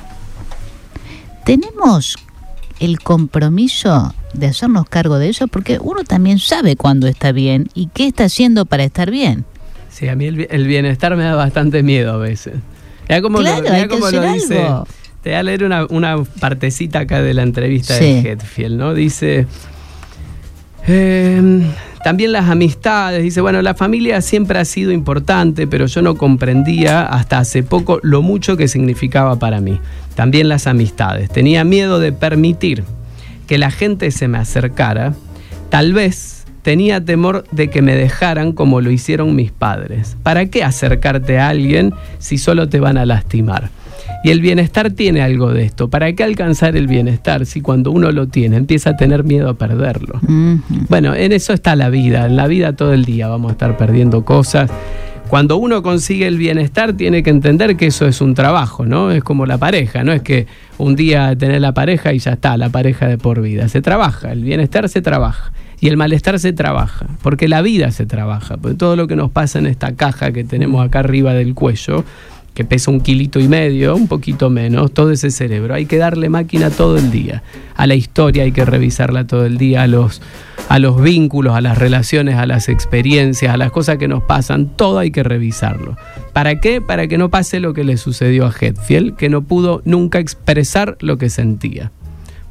tenemos 1.46 2.16
el 2.80 3.00
compromiso 3.00 4.14
de 4.34 4.48
hacernos 4.48 4.88
cargo 4.88 5.18
de 5.20 5.30
eso, 5.30 5.48
porque 5.48 5.78
uno 5.82 6.04
también 6.04 6.40
sabe 6.40 6.76
cuándo 6.76 7.08
está 7.08 7.32
bien 7.32 7.70
y 7.74 7.88
qué 7.94 8.08
está 8.08 8.26
haciendo 8.26 8.66
para 8.66 8.84
estar 8.84 9.12
bien. 9.12 9.46
Sí, 9.90 10.08
a 10.08 10.16
mí 10.16 10.26
el, 10.26 10.36
bi- 10.38 10.48
el 10.50 10.68
bienestar 10.68 11.16
me 11.16 11.24
da 11.24 11.36
bastante 11.36 11.84
miedo 11.84 12.14
a 12.14 12.18
veces. 12.18 12.56
Ya 13.10 13.22
como 13.22 13.40
Claro, 13.40 13.64
lo, 13.64 13.72
hay 13.74 13.82
que 13.84 13.88
cómo 13.90 14.10
lo 14.10 14.20
hacer 14.22 14.34
dice. 14.34 14.62
algo. 14.64 14.88
Te 15.22 15.30
voy 15.32 15.38
a 15.38 15.44
leer 15.44 15.64
una, 15.64 15.86
una 15.86 16.24
partecita 16.40 17.00
acá 17.00 17.22
de 17.22 17.34
la 17.34 17.44
entrevista 17.44 17.96
Sí. 17.98 18.22
de 18.22 18.32
Hetfield, 18.32 18.78
¿no? 18.78 18.94
Dice. 18.94 19.46
Eh, 20.88 21.62
también 22.04 22.32
las 22.32 22.50
amistades, 22.50 23.22
dice, 23.22 23.42
bueno, 23.42 23.62
la 23.62 23.76
familia 23.76 24.22
siempre 24.22 24.58
ha 24.58 24.66
sido 24.66 24.92
importante, 24.92 25.68
pero 25.68 25.86
yo 25.86 26.02
no 26.02 26.16
comprendía 26.16 27.04
hasta 27.06 27.38
hace 27.38 27.62
poco 27.62 28.00
lo 28.02 28.22
mucho 28.24 28.58
que 28.58 28.68
significaba 28.68 29.38
para 29.38 29.62
mí. 29.62 29.80
También 30.16 30.50
las 30.50 30.66
amistades. 30.66 31.30
Tenía 31.30 31.64
miedo 31.64 32.00
de 32.00 32.12
permitir 32.12 32.84
que 33.48 33.58
la 33.58 33.70
gente 33.70 34.10
se 34.12 34.28
me 34.28 34.40
acercara. 34.40 35.14
Tal 35.70 35.94
vez 35.94 36.46
tenía 36.64 37.04
temor 37.04 37.44
de 37.52 37.70
que 37.70 37.82
me 37.82 37.96
dejaran 37.96 38.52
como 38.52 38.82
lo 38.82 38.90
hicieron 38.90 39.36
mis 39.36 39.52
padres. 39.52 40.18
¿Para 40.24 40.48
qué 40.48 40.64
acercarte 40.64 41.40
a 41.40 41.50
alguien 41.50 41.94
si 42.18 42.38
solo 42.38 42.68
te 42.68 42.80
van 42.80 42.98
a 42.98 43.06
lastimar? 43.06 43.70
Y 44.24 44.30
el 44.30 44.40
bienestar 44.40 44.92
tiene 44.92 45.22
algo 45.22 45.52
de 45.52 45.64
esto. 45.64 45.90
¿Para 45.90 46.14
qué 46.14 46.24
alcanzar 46.24 46.76
el 46.76 46.88
bienestar 46.88 47.46
si 47.46 47.62
cuando 47.62 47.92
uno 47.92 48.12
lo 48.12 48.28
tiene 48.28 48.58
empieza 48.58 48.92
a 48.92 48.96
tener 48.96 49.24
miedo 49.24 49.50
a 49.50 49.56
perderlo? 49.56 50.20
Bueno, 50.90 51.16
en 51.16 51.32
eso 51.32 51.54
está 51.54 51.76
la 51.76 51.90
vida. 51.90 52.28
En 52.28 52.36
la 52.36 52.48
vida 52.48 52.74
todo 52.74 52.94
el 52.94 53.04
día 53.04 53.28
vamos 53.28 53.50
a 53.50 53.52
estar 53.54 53.78
perdiendo 53.78 54.24
cosas. 54.24 54.70
Cuando 55.28 55.56
uno 55.56 55.82
consigue 55.82 56.28
el 56.28 56.38
bienestar, 56.38 56.94
tiene 56.94 57.24
que 57.24 57.30
entender 57.30 57.78
que 57.78 57.88
eso 57.88 58.06
es 58.06 58.20
un 58.20 58.34
trabajo, 58.34 58.86
¿no? 58.86 59.12
Es 59.12 59.24
como 59.24 59.46
la 59.46 59.58
pareja, 59.58 60.04
no 60.04 60.12
es 60.12 60.22
que 60.22 60.46
un 60.78 60.98
día 60.98 61.34
tener 61.38 61.62
la 61.62 61.74
pareja 61.74 62.12
y 62.12 62.20
ya 62.20 62.34
está, 62.34 62.58
la 62.58 62.68
pareja 62.68 63.08
de 63.08 63.18
por 63.18 63.42
vida. 63.42 63.70
Se 63.70 63.82
trabaja, 63.82 64.34
el 64.34 64.44
bienestar 64.44 64.90
se 64.90 65.02
trabaja 65.02 65.54
y 65.80 65.88
el 65.88 65.96
malestar 65.96 66.38
se 66.38 66.54
trabaja, 66.54 67.08
porque 67.24 67.48
la 67.48 67.62
vida 67.62 67.92
se 67.92 68.06
trabaja. 68.06 68.58
Porque 68.58 68.76
todo 68.76 68.96
lo 68.96 69.08
que 69.08 69.16
nos 69.16 69.32
pasa 69.32 69.58
en 69.58 69.68
esta 69.68 69.96
caja 69.96 70.34
que 70.34 70.44
tenemos 70.44 70.86
acá 70.86 71.00
arriba 71.00 71.34
del 71.34 71.56
cuello, 71.56 72.04
que 72.54 72.66
pesa 72.66 72.92
un 72.92 73.00
kilito 73.00 73.40
y 73.40 73.48
medio, 73.48 73.96
un 73.96 74.08
poquito 74.08 74.50
menos, 74.50 74.92
todo 74.92 75.12
ese 75.12 75.32
cerebro. 75.32 75.74
Hay 75.74 75.86
que 75.86 75.98
darle 75.98 76.30
máquina 76.30 76.70
todo 76.70 76.98
el 76.98 77.12
día. 77.12 77.44
A 77.76 77.88
la 77.88 77.96
historia 77.96 78.44
hay 78.44 78.52
que 78.52 78.66
revisarla 78.66 79.26
todo 79.26 79.46
el 79.46 79.58
día, 79.58 79.84
a 79.84 79.88
los, 79.88 80.22
a 80.68 80.80
los 80.80 81.02
vínculos, 81.02 81.56
a 81.56 81.62
las 81.62 81.78
relaciones, 81.78 82.36
a 82.36 82.46
las 82.46 82.68
experiencias, 82.68 83.54
a 83.54 83.58
las 83.58 83.72
cosas 83.72 83.98
que 83.98 84.08
nos 84.08 84.24
pasan, 84.24 84.68
todo 84.76 85.00
hay 85.00 85.12
que 85.12 85.24
revisarlo. 85.24 85.98
¿Para 86.34 86.60
qué? 86.60 86.82
Para 86.82 87.08
que 87.08 87.18
no 87.18 87.30
pase 87.30 87.60
lo 87.60 87.74
que 87.74 87.84
le 87.84 87.98
sucedió 87.98 88.46
a 88.46 88.54
Hetfield, 88.58 89.16
que 89.16 89.30
no 89.30 89.44
pudo 89.44 89.82
nunca 89.86 90.20
expresar 90.20 90.98
lo 91.00 91.18
que 91.18 91.30
sentía. 91.30 91.92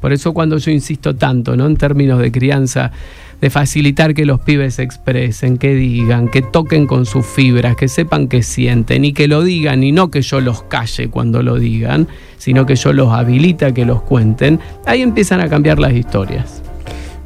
Por 0.01 0.11
eso 0.11 0.33
cuando 0.33 0.57
yo 0.57 0.71
insisto 0.71 1.15
tanto, 1.15 1.55
¿no? 1.55 1.67
En 1.67 1.77
términos 1.77 2.19
de 2.19 2.31
crianza, 2.31 2.91
de 3.39 3.49
facilitar 3.49 4.13
que 4.13 4.25
los 4.25 4.39
pibes 4.39 4.75
se 4.75 4.83
expresen, 4.83 5.57
que 5.57 5.73
digan, 5.73 6.27
que 6.27 6.41
toquen 6.41 6.85
con 6.87 7.05
sus 7.05 7.25
fibras, 7.25 7.75
que 7.75 7.87
sepan 7.87 8.27
que 8.27 8.43
sienten 8.43 9.05
y 9.05 9.13
que 9.13 9.27
lo 9.27 9.43
digan 9.43 9.83
y 9.83 9.91
no 9.91 10.11
que 10.11 10.21
yo 10.21 10.41
los 10.41 10.63
calle 10.63 11.09
cuando 11.09 11.41
lo 11.41 11.55
digan, 11.55 12.07
sino 12.37 12.65
que 12.65 12.75
yo 12.75 12.93
los 12.93 13.11
habilite 13.13 13.65
a 13.65 13.73
que 13.73 13.85
los 13.85 14.01
cuenten, 14.01 14.59
ahí 14.85 15.01
empiezan 15.01 15.39
a 15.39 15.49
cambiar 15.49 15.79
las 15.79 15.93
historias. 15.93 16.61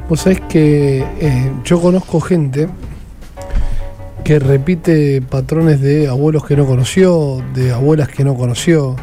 Vos 0.10 0.22
sabés 0.22 0.42
que 0.42 1.00
eh, 1.20 1.52
yo 1.64 1.82
conozco 1.82 2.22
gente 2.22 2.70
que 4.24 4.40
repite 4.40 5.22
patrones 5.22 5.82
de 5.82 6.08
abuelos 6.08 6.46
que 6.46 6.56
no 6.56 6.66
conoció, 6.66 7.44
de 7.54 7.74
abuelas 7.74 8.08
que 8.08 8.24
no 8.24 8.36
conoció, 8.36 8.96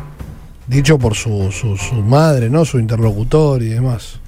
dicho 0.72 0.98
por 0.98 1.14
su, 1.14 1.50
su, 1.52 1.76
su 1.76 1.94
madre, 1.96 2.50
¿no? 2.50 2.64
Su 2.64 2.78
interlocutor 2.78 3.62
y 3.62 3.68
demás. 3.68 4.20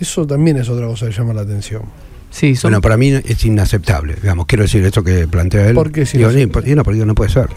Eso 0.00 0.26
también 0.26 0.56
es 0.56 0.68
otra 0.68 0.86
cosa 0.86 1.06
que 1.06 1.12
llama 1.12 1.34
la 1.34 1.42
atención. 1.42 1.82
Sí, 2.30 2.54
son 2.56 2.70
Bueno, 2.70 2.80
para 2.80 2.96
mí 2.96 3.08
es 3.08 3.44
inaceptable. 3.44 4.14
Digamos, 4.14 4.46
quiero 4.46 4.62
decir 4.62 4.84
esto 4.84 5.02
que 5.02 5.26
plantea 5.26 5.68
él. 5.68 5.74
¿Por 5.74 5.92
qué 5.92 6.02
es 6.02 6.12
Digo, 6.12 6.30
no, 6.30 6.84
porque 6.84 7.04
no 7.04 7.14
puede 7.14 7.30
ser. 7.30 7.48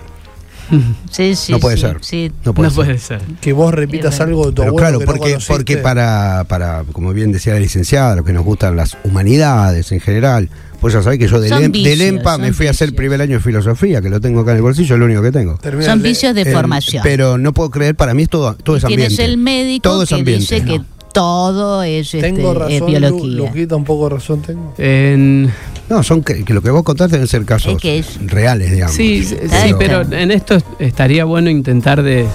Sí, 1.12 1.36
sí, 1.36 1.52
No 1.52 1.60
puede 1.60 1.76
sí, 1.78 1.82
ser. 1.82 1.98
sí. 2.02 2.32
No 2.44 2.54
puede 2.54 2.70
no 2.70 2.76
ser. 2.76 2.86
puede 2.86 2.98
ser. 2.98 3.22
Que 3.42 3.54
vos 3.54 3.74
repitas 3.74 4.20
algo 4.20 4.46
de 4.48 4.52
tu 4.52 4.62
Pero 4.62 4.70
abuelo 4.70 4.78
claro, 4.88 5.00
que 5.00 5.06
porque, 5.06 5.38
porque 5.48 5.78
para, 5.78 6.46
para, 6.48 6.84
como 6.92 7.14
bien 7.14 7.32
decía 7.32 7.54
la 7.54 7.60
licenciada, 7.60 8.16
lo 8.16 8.24
que 8.24 8.34
nos 8.34 8.44
gustan 8.44 8.76
las 8.76 8.98
humanidades 9.04 9.92
en 9.92 10.00
general, 10.00 10.50
pues 10.82 10.94
ya 10.94 11.02
sabés 11.04 11.20
que 11.20 11.28
yo 11.28 11.40
del, 11.40 11.50
Son 11.50 11.64
em- 11.64 11.72
vicios, 11.72 11.98
del 11.98 12.08
EMPA 12.16 12.38
me 12.38 12.52
fui 12.52 12.68
a 12.68 12.72
hacer 12.72 12.90
el 12.90 12.96
primer 12.96 13.22
año 13.22 13.34
de 13.38 13.40
filosofía, 13.40 14.02
que 14.02 14.10
lo 14.10 14.20
tengo 14.20 14.42
acá 14.42 14.52
en 14.52 14.58
el 14.58 14.64
bolsillo, 14.64 14.96
es 14.96 15.00
lo 15.00 15.06
único 15.06 15.22
que 15.22 15.32
tengo. 15.32 15.60
Son 15.82 16.02
vicios 16.02 16.34
de 16.36 16.42
Eh, 16.42 16.52
formación. 16.52 17.04
Pero 17.04 17.38
no 17.38 17.54
puedo 17.54 17.70
creer, 17.70 17.96
para 17.96 18.14
mí 18.14 18.24
es 18.24 18.30
todo, 18.30 18.56
todo 18.56 18.76
es 18.78 18.84
Tienes 18.86 19.06
ambiente. 19.12 19.26
el 19.26 19.38
médico 19.38 19.84
Todo 19.90 20.04
es 20.04 20.10
que 20.10 20.16
ambiente. 20.16 20.56
dice 20.56 20.66
que 20.66 20.82
todo 21.14 21.84
es, 21.84 22.08
este, 22.14 22.22
Tengo 22.22 22.52
es 22.54 22.58
razón, 22.58 22.80
Lu, 22.80 22.86
biología. 22.88 23.36
Luquita, 23.38 23.76
un 23.76 23.84
poco 23.86 24.10
de 24.10 24.16
razón 24.16 24.42
tengo. 24.42 24.74
En- 24.80 25.52
No, 25.94 26.02
son 26.02 26.24
que, 26.24 26.44
que 26.44 26.54
lo 26.56 26.62
que 26.64 26.72
vos 26.72 26.82
contás 26.84 27.12
deben 27.12 27.28
ser 27.28 27.46
casos 27.46 27.74
Es 27.76 27.78
que 27.82 28.00
es- 28.00 28.18
reales, 28.28 28.72
digamos. 28.72 28.96
Sí, 28.96 29.24
sí, 29.24 29.36
sí, 29.48 29.74
pero 29.78 30.02
en 30.02 30.32
esto 30.32 30.58
estaría 30.80 31.24
bueno 31.26 31.50
intentar 31.52 32.02
de, 32.02 32.26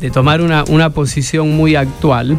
de 0.00 0.10
tomar 0.10 0.42
una, 0.42 0.64
una 0.68 0.90
posición 0.90 1.50
muy 1.56 1.76
actual. 1.76 2.38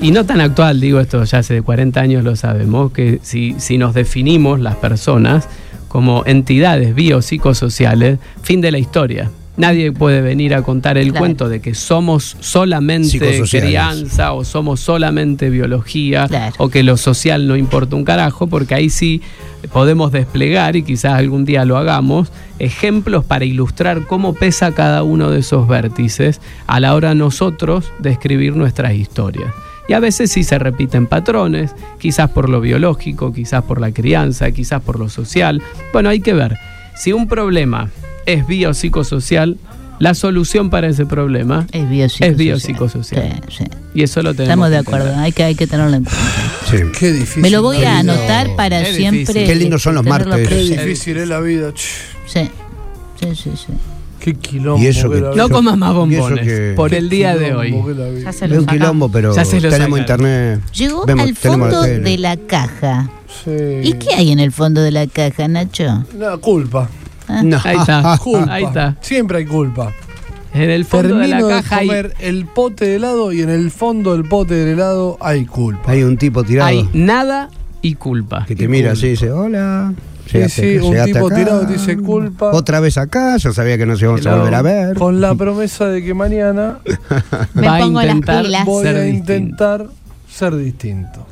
Y 0.00 0.10
no 0.10 0.26
tan 0.26 0.40
actual, 0.40 0.80
digo 0.80 0.98
esto 0.98 1.22
ya 1.22 1.38
hace 1.38 1.62
40 1.62 2.00
años 2.00 2.24
lo 2.24 2.34
sabemos, 2.34 2.90
que 2.90 3.20
si, 3.22 3.54
si 3.58 3.78
nos 3.78 3.94
definimos 3.94 4.58
las 4.58 4.74
personas 4.76 5.46
como 5.88 6.24
entidades 6.26 6.94
biopsicosociales, 6.94 8.18
fin 8.42 8.60
de 8.60 8.72
la 8.72 8.78
historia. 8.78 9.30
Nadie 9.60 9.92
puede 9.92 10.22
venir 10.22 10.54
a 10.54 10.62
contar 10.62 10.96
el 10.96 11.10
Claro. 11.10 11.18
cuento 11.20 11.48
de 11.50 11.60
que 11.60 11.74
somos 11.74 12.34
solamente 12.40 13.42
crianza 13.50 14.32
o 14.32 14.42
somos 14.42 14.80
solamente 14.80 15.50
biología 15.50 16.26
Claro. 16.28 16.54
o 16.56 16.70
que 16.70 16.82
lo 16.82 16.96
social 16.96 17.46
no 17.46 17.56
importa 17.56 17.94
un 17.96 18.04
carajo, 18.04 18.46
porque 18.46 18.74
ahí 18.74 18.88
sí 18.88 19.20
podemos 19.70 20.12
desplegar, 20.12 20.76
y 20.76 20.82
quizás 20.82 21.12
algún 21.12 21.44
día 21.44 21.66
lo 21.66 21.76
hagamos, 21.76 22.32
ejemplos 22.58 23.22
para 23.26 23.44
ilustrar 23.44 24.06
cómo 24.06 24.32
pesa 24.32 24.72
cada 24.72 25.02
uno 25.02 25.30
de 25.30 25.40
esos 25.40 25.68
vértices 25.68 26.40
a 26.66 26.80
la 26.80 26.94
hora 26.94 27.14
nosotros 27.14 27.84
de 27.98 28.10
escribir 28.12 28.56
nuestras 28.56 28.94
historias. 28.94 29.52
Y 29.88 29.92
a 29.92 30.00
veces 30.00 30.32
sí 30.32 30.42
se 30.42 30.58
repiten 30.58 31.06
patrones, 31.06 31.74
quizás 31.98 32.30
por 32.30 32.48
lo 32.48 32.62
biológico, 32.62 33.32
quizás 33.34 33.62
por 33.64 33.78
la 33.78 33.92
crianza, 33.92 34.50
quizás 34.52 34.80
por 34.80 34.98
lo 34.98 35.10
social. 35.10 35.60
Bueno, 35.92 36.08
hay 36.08 36.20
que 36.20 36.32
ver. 36.32 36.56
Si 36.96 37.12
un 37.12 37.26
problema 37.28 37.90
es 38.26 38.46
biopsicosocial, 38.46 39.56
la 39.98 40.14
solución 40.14 40.70
para 40.70 40.88
ese 40.88 41.04
problema 41.04 41.66
Es 41.72 41.88
biopsicosocial. 41.90 42.30
Es 42.30 42.36
biopsicosocial. 42.38 43.40
Sí, 43.48 43.56
sí. 43.58 43.64
y 43.94 44.02
eso 44.02 44.22
lo 44.22 44.32
tenemos 44.32 44.48
Estamos 44.48 44.70
de 44.70 44.78
acuerdo, 44.78 45.14
hay 45.18 45.32
que, 45.32 45.44
hay 45.44 45.54
que 45.54 45.66
tenerlo 45.66 45.94
en 45.96 46.04
cuenta. 46.04 46.22
Sí. 46.70 46.76
Qué 46.98 47.12
difícil. 47.12 47.42
Me 47.42 47.50
lo 47.50 47.62
voy 47.62 47.78
la 47.78 47.98
a 47.98 48.02
vida. 48.02 48.12
anotar 48.14 48.54
para 48.56 48.84
siempre. 48.84 49.44
Qué 49.44 49.54
lindos 49.54 49.82
son 49.82 49.94
los 49.96 50.04
martes. 50.06 50.48
Qué 50.48 50.56
difícil 50.56 51.16
es 51.18 51.28
la 51.28 51.40
vida. 51.40 51.72
Sí, 52.26 52.48
sí, 53.20 53.34
sí. 53.34 53.50
sí. 53.56 53.72
Qué 54.20 54.34
quilombo. 54.34 54.82
Y 54.82 54.86
eso 54.86 55.10
que- 55.10 55.20
la 55.20 55.34
No 55.34 55.48
comas 55.48 55.78
más 55.78 55.94
bombones 55.94 56.46
que- 56.46 56.74
por 56.76 56.92
el 56.94 57.08
día 57.08 57.36
de 57.36 57.54
hoy. 57.54 57.70
la. 57.72 58.10
Ya 58.24 58.32
se 58.32 58.44
Es 58.44 58.52
un 58.52 58.66
quilombo, 58.66 59.10
pero 59.10 59.34
Ya 59.34 59.44
se 59.46 59.60
tenemos 59.60 59.72
sacaron. 59.98 59.98
internet. 59.98 60.60
Llegó 60.74 61.06
Vemos- 61.06 61.26
al 61.28 61.34
fondo 61.36 61.82
de 61.82 62.18
la 62.18 62.36
caja. 62.36 63.10
Sí. 63.44 63.50
¿Y 63.82 63.92
qué 63.94 64.14
hay 64.14 64.30
en 64.30 64.38
el 64.40 64.52
fondo 64.52 64.82
de 64.82 64.90
la 64.90 65.06
caja, 65.06 65.48
Nacho? 65.48 66.04
No, 66.18 66.38
culpa. 66.40 66.88
No. 67.44 67.58
Ahí 67.64 67.76
está. 67.78 68.18
Culpa. 68.22 68.52
Ahí 68.54 68.64
está. 68.64 68.96
Siempre 69.00 69.38
hay 69.38 69.46
culpa. 69.46 69.92
En 70.52 70.68
el 70.70 70.84
fondo 70.84 71.16
de 71.16 71.28
la 71.28 71.36
de, 71.42 71.48
caja 71.48 71.76
hay, 71.76 71.86
comer 71.86 72.14
el 72.18 72.44
pote 72.46 72.84
de 72.84 72.96
helado 72.96 73.32
y 73.32 73.40
en 73.42 73.50
el 73.50 73.70
fondo 73.70 74.12
del 74.14 74.24
pote 74.24 74.54
del 74.54 74.70
helado 74.70 75.16
hay 75.20 75.44
culpa. 75.46 75.92
Hay 75.92 76.02
un 76.02 76.16
tipo 76.16 76.42
tirado 76.42 76.68
hay 76.68 76.88
nada 76.92 77.50
y 77.82 77.94
culpa. 77.94 78.44
que 78.46 78.56
te 78.56 78.64
y 78.64 78.68
mira 78.68 78.88
culpa. 78.90 78.98
así 78.98 79.06
y 79.06 79.10
dice, 79.10 79.30
hola. 79.30 79.94
Sí, 80.26 80.38
llegaste 80.38 80.80
sí, 80.80 80.86
un 80.86 81.04
tipo 81.04 81.26
acá. 81.26 81.36
tirado 81.36 81.66
te 81.66 81.72
dice 81.74 81.96
culpa. 81.98 82.50
Otra 82.52 82.80
vez 82.80 82.98
acá, 82.98 83.36
yo 83.36 83.52
sabía 83.52 83.78
que 83.78 83.86
no 83.86 83.96
se 83.96 84.04
íbamos 84.04 84.26
a 84.26 84.36
volver 84.36 84.54
a 84.54 84.62
ver. 84.62 84.96
Con 84.96 85.20
la 85.20 85.34
promesa 85.36 85.86
de 85.86 86.02
que 86.04 86.14
mañana 86.14 86.78
Me 87.54 87.66
Va 87.66 87.76
a 87.76 87.78
pongo 87.80 88.02
las 88.02 88.16
pilas. 88.16 88.64
voy 88.64 88.82
ser 88.84 88.96
a 88.96 89.02
distinto. 89.02 89.32
intentar 89.34 89.86
ser 90.28 90.56
distinto. 90.56 91.26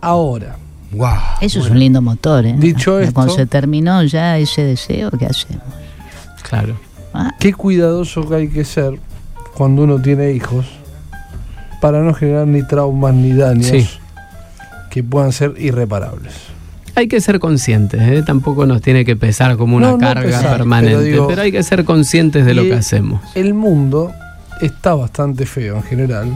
Ahora, 0.00 0.56
Eso 1.40 1.60
es 1.60 1.70
un 1.70 1.78
lindo 1.78 2.00
motor, 2.02 2.44
¿eh? 2.46 2.54
Dicho 2.58 2.98
Cuando 3.12 3.32
esto- 3.32 3.34
se 3.42 3.46
terminó 3.46 4.02
ya 4.04 4.38
ese 4.38 4.62
deseo, 4.62 5.10
¿qué 5.12 5.26
hacemos? 5.26 5.62
Claro. 6.48 6.76
Ah, 7.14 7.32
qué 7.38 7.52
cuidadoso 7.52 8.28
que 8.28 8.34
hay 8.34 8.48
que 8.48 8.64
ser 8.64 8.98
cuando 9.54 9.82
uno 9.82 10.00
tiene 10.00 10.32
hijos 10.32 10.66
para 11.80 12.00
no 12.00 12.14
generar 12.14 12.46
ni 12.46 12.62
traumas 12.66 13.14
ni 13.14 13.32
daños 13.32 13.66
Sí. 13.66 13.88
que 14.90 15.02
puedan 15.02 15.32
ser 15.32 15.54
irreparables. 15.58 16.32
Hay 16.94 17.08
que 17.08 17.20
ser 17.22 17.40
conscientes, 17.40 18.00
¿eh? 18.02 18.22
tampoco 18.22 18.66
nos 18.66 18.82
tiene 18.82 19.04
que 19.06 19.16
pesar 19.16 19.56
como 19.56 19.76
una 19.76 19.86
No, 19.88 19.92
no 19.92 19.98
carga 19.98 20.22
pesar, 20.24 20.58
permanente, 20.58 21.18
pero 21.26 21.40
hay 21.42 21.50
que 21.50 21.62
ser 21.62 21.84
conscientes 21.86 22.44
de 22.44 22.52
lo 22.54 22.62
que 22.64 22.74
hacemos. 22.74 23.20
El 23.34 23.54
mundo 23.54 24.12
está 24.60 24.94
bastante 24.94 25.46
feo 25.46 25.76
en 25.76 25.82
general. 25.84 26.28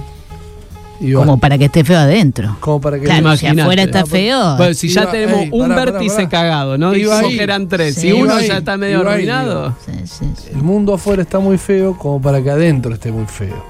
Y 1.01 1.13
como 1.13 1.39
para 1.39 1.59
que 1.59 1.67
esté 1.67 1.85
feo 1.85 1.99
adentro. 1.99 2.57
como 2.61 2.81
para 2.81 2.99
que 2.99 3.05
Claro, 3.05 3.37
si 3.37 3.47
afuera 3.47 3.83
está 3.83 4.07
feo. 4.07 4.57
Bueno, 4.57 4.75
si 4.75 4.89
ya 4.89 5.11
tenemos 5.11 5.41
ey, 5.43 5.51
un 5.53 5.69
pará, 5.69 5.85
vértice 5.85 6.17
pará. 6.17 6.29
cagado, 6.29 6.79
¿no? 6.79 6.95
Iba 6.95 7.15
Dijimos 7.17 7.31
ahí. 7.33 7.37
que 7.37 7.43
eran 7.43 7.69
tres. 7.69 7.95
Sí. 7.95 8.01
Si 8.01 8.13
uno 8.13 8.35
ahí, 8.35 8.49
ya 8.49 8.59
está 8.59 8.77
medio 8.77 9.01
arruinado, 9.07 9.75
Sí, 9.85 9.93
sí, 10.05 10.25
sí. 10.37 10.49
el 10.53 10.63
mundo 10.63 10.95
afuera 10.95 11.23
está 11.23 11.39
muy 11.39 11.59
feo 11.59 11.97
como 11.99 12.21
para 12.21 12.43
que 12.43 12.51
adentro 12.51 12.95
esté 12.95 13.13
muy 13.13 13.27
feo. 13.27 13.63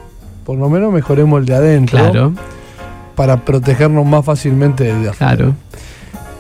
Por 0.45 0.57
lo 0.59 0.69
menos 0.71 0.93
mejoremos 0.93 1.41
el 1.41 1.47
de 1.47 1.55
adentro 1.57 1.99
claro, 1.99 2.33
para 3.17 3.45
protegernos 3.45 4.07
más 4.07 4.25
fácilmente 4.25 4.85
del 4.85 5.03
de 5.03 5.09
afuera. 5.11 5.37
claro. 5.37 5.55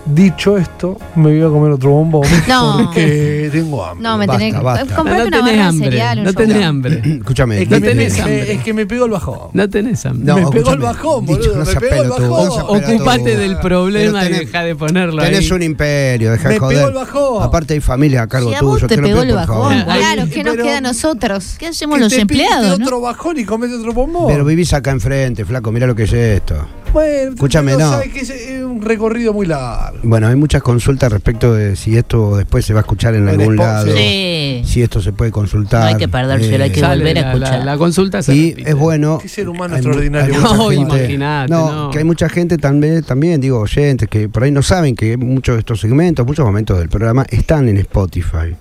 Dicho 0.09 0.57
esto, 0.57 0.97
me 1.17 1.31
voy 1.37 1.43
a 1.43 1.49
comer 1.49 1.73
otro 1.73 1.91
bombón 1.91 2.23
No. 2.49 2.81
porque 2.85 3.49
tengo 3.51 3.85
hambre. 3.85 4.03
No, 4.05 4.17
me 4.19 4.27
Basta, 4.27 4.39
tenés 4.39 4.55
que. 4.55 4.61
basta. 4.63 4.95
No 4.95 5.03
una 5.03 5.43
tenés 5.47 5.61
hambre, 5.61 5.85
cereal, 5.91 6.23
no 6.25 6.33
tenés 6.33 6.65
hambre. 6.65 7.03
Escúchame. 7.19 7.63
Es 7.63 7.69
que, 7.69 7.75
No 7.75 7.81
me, 7.81 7.87
tenés 7.89 8.15
me- 8.15 8.21
hambre. 8.23 8.53
es 8.53 8.63
que 8.63 8.73
me 8.73 8.87
pegó 8.87 9.05
el 9.07 9.11
bajón. 9.11 9.39
No 9.53 9.69
tenés 9.69 10.07
hambre. 10.07 10.25
No, 10.27 10.37
me 10.37 10.47
pegó 10.53 10.73
el 10.75 10.79
bajón, 10.79 11.27
dicho, 11.27 11.39
boludo. 11.41 11.57
no 11.59 11.65
me 11.65 11.75
pegó 11.81 12.03
el 12.03 12.09
bajón. 12.09 12.63
Ocupate 12.69 13.37
del 13.37 13.59
problema 13.59 14.25
y 14.27 14.33
deja 14.33 14.63
de 14.63 14.77
ponerlo 14.77 15.23
Tenés 15.23 15.41
ahí. 15.51 15.53
un 15.57 15.63
imperio, 15.65 16.31
deja 16.31 16.49
de 16.51 16.55
Me 16.55 16.61
joder. 16.61 16.77
pegó 16.77 16.89
el 16.89 16.95
bajón. 16.95 17.43
Aparte 17.43 17.75
hay 17.75 17.81
familia 17.81 18.23
a 18.23 18.27
cargo 18.29 18.51
Si 18.51 18.55
a 18.55 18.63
vos 18.63 18.75
tuyo. 18.77 18.87
te 18.87 18.97
te 18.97 19.03
pegó 19.03 19.23
el 19.23 19.35
bajón. 19.35 19.83
Claro, 19.83 20.23
¿qué 20.33 20.45
nos 20.45 20.55
queda 20.57 20.77
a 20.79 20.81
nosotros? 20.83 21.57
¿Qué 21.59 21.67
hacemos 21.67 21.99
los 21.99 22.13
te 22.13 22.21
empleados, 22.21 22.79
no? 22.79 22.85
otro 22.85 23.01
bajón 23.01 23.39
y 23.41 23.45
comete 23.45 23.75
otro 23.75 23.93
bombón. 23.93 24.29
Pero 24.29 24.45
vivís 24.45 24.73
acá 24.73 24.93
enfrente, 24.93 25.45
flaco, 25.45 25.73
mira 25.73 25.87
lo 25.89 25.97
que 25.97 26.05
es 26.05 26.13
esto. 26.13 26.65
bueno, 26.93 27.33
escúchame, 27.33 27.73
no. 27.73 27.91
sabes 27.91 28.13
que 28.13 28.21
es 28.21 28.33
un 28.63 28.81
recorrido 28.83 29.33
muy 29.33 29.47
largo. 29.47 29.96
Bueno, 30.03 30.29
hay 30.29 30.37
muchas 30.37 30.63
consultas 30.63 31.13
respecto 31.13 31.53
de 31.55 31.77
si 31.77 31.97
esto 31.97 32.37
después 32.37 32.65
se 32.65 32.73
va 32.75 32.81
a 32.81 32.83
escuchar 32.83 33.15
en 33.15 33.29
algún 33.29 33.57
lado. 33.57 33.87
Sí. 33.95 34.63
Si 34.65 34.83
esto 34.83 35.01
se 35.01 35.13
puede 35.13 35.31
consultar. 35.31 35.81
No 35.83 35.87
hay 35.89 35.95
que 35.97 36.09
perdérselo, 36.09 36.65
hay 36.65 36.71
que 36.71 36.81
Sale 36.81 36.97
volver 36.97 37.19
a 37.19 37.21
la, 37.23 37.33
escuchar. 37.33 37.59
la- 37.61 37.65
la 37.65 37.79
consulta 37.79 38.23
se 38.23 38.35
Y 38.35 38.51
repite. 38.51 38.71
es 38.71 38.77
bueno. 38.77 39.19
Qué 39.21 39.29
ser 39.29 39.49
humano 39.49 39.75
hay 39.75 39.81
extraordinario. 39.81 40.35
hay 40.37 40.43
No, 40.57 40.73
imagínate, 40.73 41.53
No, 41.53 41.73
no. 41.87 41.91
que 41.91 41.99
hay 41.99 42.05
mucha 42.05 42.29
gente 42.29 42.59
también, 42.59 43.03
también, 43.03 43.41
digo, 43.41 43.59
oyentes, 43.61 44.09
que 44.09 44.29
por 44.29 44.43
ahí 44.45 44.51
no 44.51 44.63
saben 44.63 44.95
que 44.97 45.17
muchos 45.17 45.57
de 45.57 45.61
estos 45.61 45.81
segmentos, 45.81 46.27
muchos 46.27 46.45
momentos 46.45 46.79
del 46.79 46.89
programa 46.89 47.25
están 47.31 47.69
en 47.69 47.79
Spotify. 47.79 48.55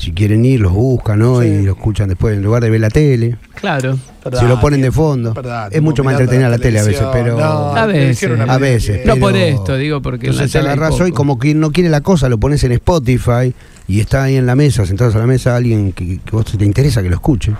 Si 0.00 0.12
quieren 0.12 0.46
ir, 0.46 0.60
los 0.60 0.72
buscan, 0.72 1.18
¿no? 1.18 1.42
Sí. 1.42 1.48
Y 1.48 1.62
lo 1.62 1.72
escuchan 1.72 2.08
después 2.08 2.34
en 2.34 2.42
lugar 2.42 2.62
de 2.62 2.70
ver 2.70 2.80
la 2.80 2.88
tele. 2.88 3.36
Claro. 3.54 3.98
si 4.32 4.46
lo 4.46 4.58
ponen 4.58 4.80
de 4.80 4.90
fondo. 4.90 5.34
Verdad, 5.34 5.68
es 5.70 5.82
mucho 5.82 6.02
más 6.02 6.14
entretenida 6.14 6.48
la 6.48 6.56
tele 6.56 6.80
a 6.80 6.84
veces, 6.84 7.06
pero. 7.12 7.38
No, 7.38 7.72
A 7.72 7.74
la 7.74 7.86
veces. 7.86 8.30
A 8.48 8.56
veces. 8.56 9.04
No 9.04 9.16
por 9.16 9.36
esto, 9.36 9.76
digo, 9.76 10.00
porque 10.00 10.28
en 10.28 10.36
la 10.36 10.44
Entonces 10.44 10.56
hay 10.56 10.66
agarras 10.66 10.98
hoy 11.02 11.12
como 11.12 11.38
quien 11.38 11.60
no 11.60 11.70
quiere 11.70 11.90
la 11.90 12.00
cosa, 12.00 12.30
lo 12.30 12.38
pones 12.38 12.64
en 12.64 12.72
Spotify 12.72 13.54
y 13.88 14.00
está 14.00 14.22
ahí 14.22 14.36
en 14.36 14.46
la 14.46 14.56
mesa, 14.56 14.86
sentados 14.86 15.14
a 15.16 15.18
la 15.18 15.26
mesa, 15.26 15.54
alguien 15.54 15.92
que, 15.92 16.18
que 16.24 16.30
vos 16.30 16.46
te 16.46 16.64
interesa 16.64 17.02
que 17.02 17.10
lo 17.10 17.16
escuche. 17.16 17.52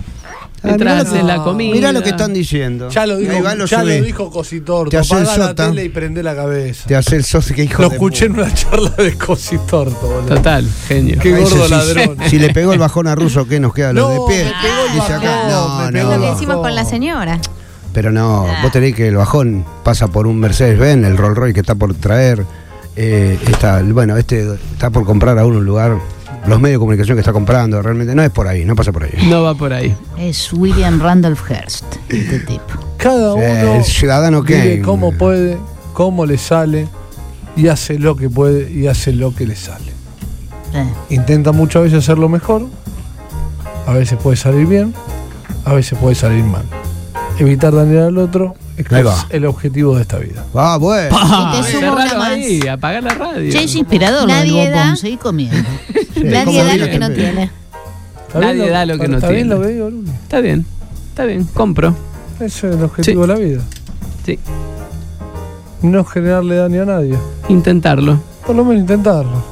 Ah, 0.63 0.77
lo 0.77 1.23
la 1.27 1.43
comida. 1.43 1.73
Mirá 1.73 1.93
lo 1.93 2.03
que 2.03 2.11
están 2.11 2.35
diciendo. 2.35 2.91
Ya 2.91 3.07
lo 3.07 3.17
dijo, 3.17 3.33
lo 3.33 3.65
ya 3.67 3.83
lo 3.83 3.91
dijo 4.03 4.31
Cositorto. 4.31 4.91
Te 4.91 4.99
hace 4.99 5.15
el 5.17 5.25
la 5.25 5.35
sota. 5.35 5.69
tele 5.69 5.85
y 5.85 5.89
prende 5.89 6.23
la 6.23 6.35
cabeza. 6.37 6.87
Te 6.87 6.97
hace 6.97 7.17
el 7.17 7.25
socio 7.25 7.57
que 7.57 7.65
hijo 7.65 7.83
Lo 7.83 7.89
de 7.89 7.95
escuché 7.97 8.27
en 8.27 8.33
una 8.33 8.53
charla 8.53 8.91
de 8.91 9.15
Cositorto, 9.17 10.01
boludo. 10.01 10.35
Total, 10.35 10.69
genio. 10.87 11.17
Qué 11.21 11.33
gordo 11.33 11.65
si- 11.65 11.71
ladrón. 11.71 12.17
Si, 12.29 12.39
le 12.39 12.51
pegó 12.53 12.73
el 12.75 12.79
bajón 12.79 13.07
a 13.07 13.15
Russo, 13.15 13.49
¿qué 13.49 13.59
nos 13.59 13.73
queda? 13.73 13.93
Los 13.95 14.05
No, 14.15 14.27
de 14.27 14.33
pie. 14.35 14.45
me 14.45 14.51
pegó 14.51 14.87
el 14.87 14.93
Dice 14.95 15.13
acá, 15.15 15.31
bajón, 15.31 15.51
no, 15.51 15.85
me 15.87 15.93
pegó 15.93 16.09
no. 16.11 16.15
Lo 16.17 16.21
que 16.23 16.29
el 16.29 16.35
decimos 16.35 16.57
con 16.57 16.75
la 16.75 16.85
señora. 16.85 17.41
Pero 17.93 18.13
no, 18.13 18.47
Ah. 18.47 18.61
vos 18.63 18.71
tenés 18.71 18.95
que 18.95 19.09
el 19.09 19.17
bajón 19.17 19.65
pasa 19.83 20.09
por 20.09 20.27
un 20.27 20.39
Mercedes-Benz, 20.39 21.07
el 21.07 21.17
Rolls 21.17 21.37
Royce 21.39 21.55
que 21.55 21.61
está 21.61 21.75
por 21.75 21.95
traer. 21.95 22.45
eh, 22.97 23.39
está, 23.49 23.81
bueno, 23.83 24.17
este 24.19 24.47
está 24.73 24.91
por 24.91 25.07
comprar 25.07 25.39
a 25.39 25.47
uno 25.47 25.59
un 25.59 25.65
lugar. 25.65 25.97
Los 26.47 26.59
medios 26.61 26.77
de 26.77 26.79
comunicación 26.81 27.17
que 27.17 27.21
está 27.21 27.33
comprando, 27.33 27.81
realmente 27.83 28.15
no 28.15 28.23
es 28.23 28.31
por 28.31 28.49
ahí, 28.49 28.65
no 28.65 28.75
pasa 28.75 28.93
por 28.93 29.05
ahí. 29.05 29.13
No 29.29 29.43
va 29.43 29.55
por 29.55 29.73
ahí. 29.73 29.95
Es 30.19 30.53
William 30.53 31.01
Randolph 31.01 31.41
Hearst, 31.51 31.85
este 32.09 32.41
tipo. 32.41 32.63
Cada 32.97 33.35
uno 33.35 33.75
el 33.77 33.85
ciudadano 33.85 34.43
vive 34.43 34.59
Kane. 34.61 34.83
cómo 34.83 35.13
puede, 35.13 35.59
cómo 35.93 36.27
le 36.27 36.39
sale 36.39 36.89
y 37.57 37.69
hace 37.69 37.99
lo 37.99 38.17
que 38.17 38.29
puede 38.31 38.71
y 38.73 38.87
hace 38.89 39.13
lo 39.13 39.35
que 39.35 39.47
le 39.47 39.55
sale. 39.57 39.93
Eh, 40.75 40.87
Intenta 41.11 41.53
muchas 41.53 41.83
veces 41.85 41.99
hacerlo 41.99 42.29
mejor, 42.29 42.67
a 43.87 43.93
veces 43.93 44.19
puede 44.23 44.37
salir 44.37 44.67
bien, 44.67 44.95
a 45.65 45.73
veces 45.75 45.99
puede 45.99 46.15
salir 46.15 46.43
mal. 46.45 46.65
Evitar 47.39 47.75
dañar 47.75 48.05
al 48.05 48.19
otro 48.19 48.55
es 48.77 48.87
el 49.31 49.47
objetivo 49.47 49.97
de 49.97 50.03
esta 50.03 50.19
vida. 50.19 50.45
Ah, 50.55 50.77
bueno. 50.81 51.15
Y 51.17 51.63
te 51.63 51.73
sumo 51.73 51.93
una 51.93 52.03
cerralo 52.07 52.19
más. 52.19 52.29
ahí, 52.31 52.67
apagar 52.69 53.03
la 53.03 53.15
radio. 53.15 53.51
Che, 53.53 53.65
es 53.65 53.75
inspirador 53.75 54.27
Nadie 54.29 54.69
da- 54.71 54.97
seguí 54.97 55.17
comiendo. 55.17 55.57
Nadie 56.25 56.45
¿cómo 56.45 56.65
da 56.65 56.77
lo 56.77 56.87
que 56.87 56.99
no 56.99 57.11
tiene. 57.13 57.51
¿Está 58.29 58.41
Nadie 58.41 58.71
da 58.71 58.87
lo 58.87 58.99
que 58.99 59.09
no 59.09 59.17
¿Está 59.17 59.29
bien 59.31 59.49
tiene. 59.49 59.91
lo? 59.91 59.91
Está 60.23 60.41
bien, 60.41 60.67
está 61.09 61.25
bien, 61.25 61.45
compro. 61.55 61.95
Ese 62.41 62.69
es 62.69 62.77
el 62.77 62.85
objetivo 62.85 63.25
Sí. 63.25 63.29
de 63.29 63.35
la 63.35 63.41
vida. 63.41 63.63
Sí, 64.25 64.39
No 65.83 66.05
generarle 66.05 66.57
daño 66.57 66.83
a 66.83 66.87
nadie. 66.87 67.17
intentarlo. 67.49 68.21
Por 68.47 68.55
lo 68.57 68.65
menos 68.65 68.81
intentarlo. 68.83 69.43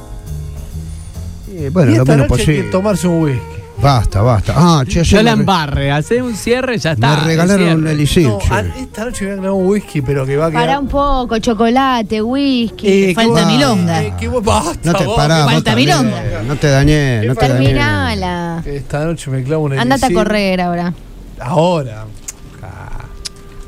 Eh, 1.51 1.71
bueno, 1.73 1.91
y 1.91 1.97
lo 1.97 2.03
esta 2.03 2.13
menos 2.17 2.31
noche 2.31 2.41
hay 2.43 2.47
que 2.47 2.53
posible. 2.55 2.71
tomarse 2.71 3.09
un 3.09 3.23
whisky. 3.23 3.41
Basta, 3.81 4.23
basta. 4.23 4.55
Ah, 4.57 4.85
che, 4.87 5.01
ayer 5.01 5.19
No 5.19 5.23
la 5.23 5.31
me 5.31 5.37
re- 5.37 5.41
embarre, 5.43 5.93
hace 5.93 6.21
un 6.21 6.35
cierre, 6.35 6.79
ya 6.79 6.93
está. 6.93 7.17
me 7.17 7.25
regalaron 7.25 7.87
el 7.87 7.93
elixir. 7.95 8.27
No, 8.27 8.39
che. 8.39 8.53
a- 8.53 8.61
esta 8.61 9.05
noche 9.05 9.25
voy 9.25 9.33
a 9.33 9.37
ganar 9.37 9.51
un 9.53 9.67
whisky, 9.69 10.03
pero 10.03 10.27
que 10.27 10.37
va 10.37 10.47
a 10.47 10.51
quedar. 10.51 10.67
Para 10.67 10.79
un 10.81 10.89
poco, 10.89 11.39
chocolate, 11.39 12.21
whisky. 12.21 13.11
Eh, 13.11 13.15
falta 13.15 13.47
milonga. 13.47 14.03
eh, 14.03 14.15
que 14.19 14.27
vos 14.27 14.43
basta, 14.43 14.91
No 14.93 14.99
te 14.99 15.05
vos, 15.05 15.17
pará, 15.17 15.45
vos 15.45 15.53
Falta 15.53 15.71
también. 15.71 15.89
milonga. 15.97 16.23
No 16.47 16.57
te 16.57 16.67
dañé, 16.69 17.23
no 17.25 17.35
te 17.37 17.49
dañé. 17.49 17.55
Terminala. 17.67 18.63
Esta 18.67 19.05
noche 19.05 19.31
me 19.31 19.45
clavo 19.45 19.65
un 19.65 19.79
Andate 19.79 20.07
a 20.07 20.13
correr 20.13 20.61
ahora. 20.61 20.93
Ahora. 21.41 22.05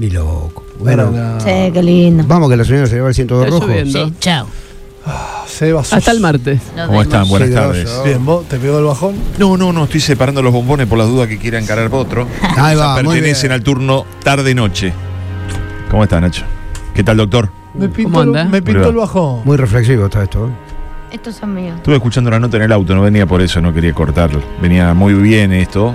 Ni 0.00 0.08
loco. 0.10 0.64
Bueno, 0.80 1.08
Bueno, 1.10 1.34
no. 1.34 1.40
Sí, 1.40 1.70
qué 1.72 1.82
lindo. 1.82 2.24
vamos 2.26 2.48
que 2.48 2.56
la 2.56 2.64
señora 2.64 2.86
se 2.86 2.94
lleva 2.94 3.08
el 3.10 3.14
cinto 3.14 3.38
de 3.38 3.44
Está 3.44 3.54
rojo. 3.60 3.66
lloviendo. 3.68 4.06
Sí, 4.06 4.14
chao. 4.18 4.46
Seba, 5.46 5.82
sos- 5.82 5.94
Hasta 5.94 6.10
el 6.12 6.20
martes. 6.20 6.60
Nos 6.76 6.86
¿Cómo 6.86 7.02
están? 7.02 7.22
vemos. 7.22 7.28
Buenas 7.30 7.48
Sí, 7.48 7.54
tardes. 7.54 8.00
Bien, 8.04 8.24
¿vos 8.24 8.46
te 8.48 8.58
pegó 8.58 8.78
el 8.78 8.84
bajón? 8.84 9.16
No, 9.38 9.56
no, 9.56 9.72
no, 9.72 9.84
estoy 9.84 10.00
separando 10.00 10.42
los 10.42 10.52
bombones 10.52 10.86
por 10.86 10.98
las 10.98 11.08
dudas 11.08 11.26
que 11.28 11.38
quiera 11.38 11.58
encarar 11.58 11.88
otro. 11.92 12.26
Ahí 12.56 12.76
va, 12.76 12.94
muy 13.02 13.04
pertenecen 13.14 13.48
bien. 13.48 13.52
al 13.52 13.62
turno 13.62 14.04
tarde-noche. 14.22 14.92
¿Cómo 15.90 16.04
está, 16.04 16.20
Nacho? 16.20 16.44
¿Qué 16.94 17.02
tal, 17.02 17.16
doctor? 17.16 17.50
Me 17.74 17.88
pintó, 17.88 18.10
¿Cómo 18.12 18.22
el- 18.22 18.28
anda? 18.28 18.44
me 18.44 18.62
pintó 18.62 18.80
¿Cómo 18.80 18.90
el 18.90 18.96
bajón. 18.96 19.40
Muy 19.44 19.56
reflexivo 19.56 20.04
está 20.06 20.22
esto. 20.22 20.46
¿eh? 20.46 20.50
Estos 21.12 21.34
son 21.36 21.54
míos. 21.54 21.74
Estuve 21.76 21.96
escuchando 21.96 22.30
la 22.30 22.38
nota 22.38 22.56
en 22.58 22.64
el 22.64 22.72
auto, 22.72 22.94
no 22.94 23.02
venía 23.02 23.26
por 23.26 23.42
eso, 23.42 23.60
no 23.60 23.74
quería 23.74 23.92
cortarlo. 23.92 24.40
Venía 24.62 24.94
muy 24.94 25.14
bien 25.14 25.52
esto. 25.52 25.94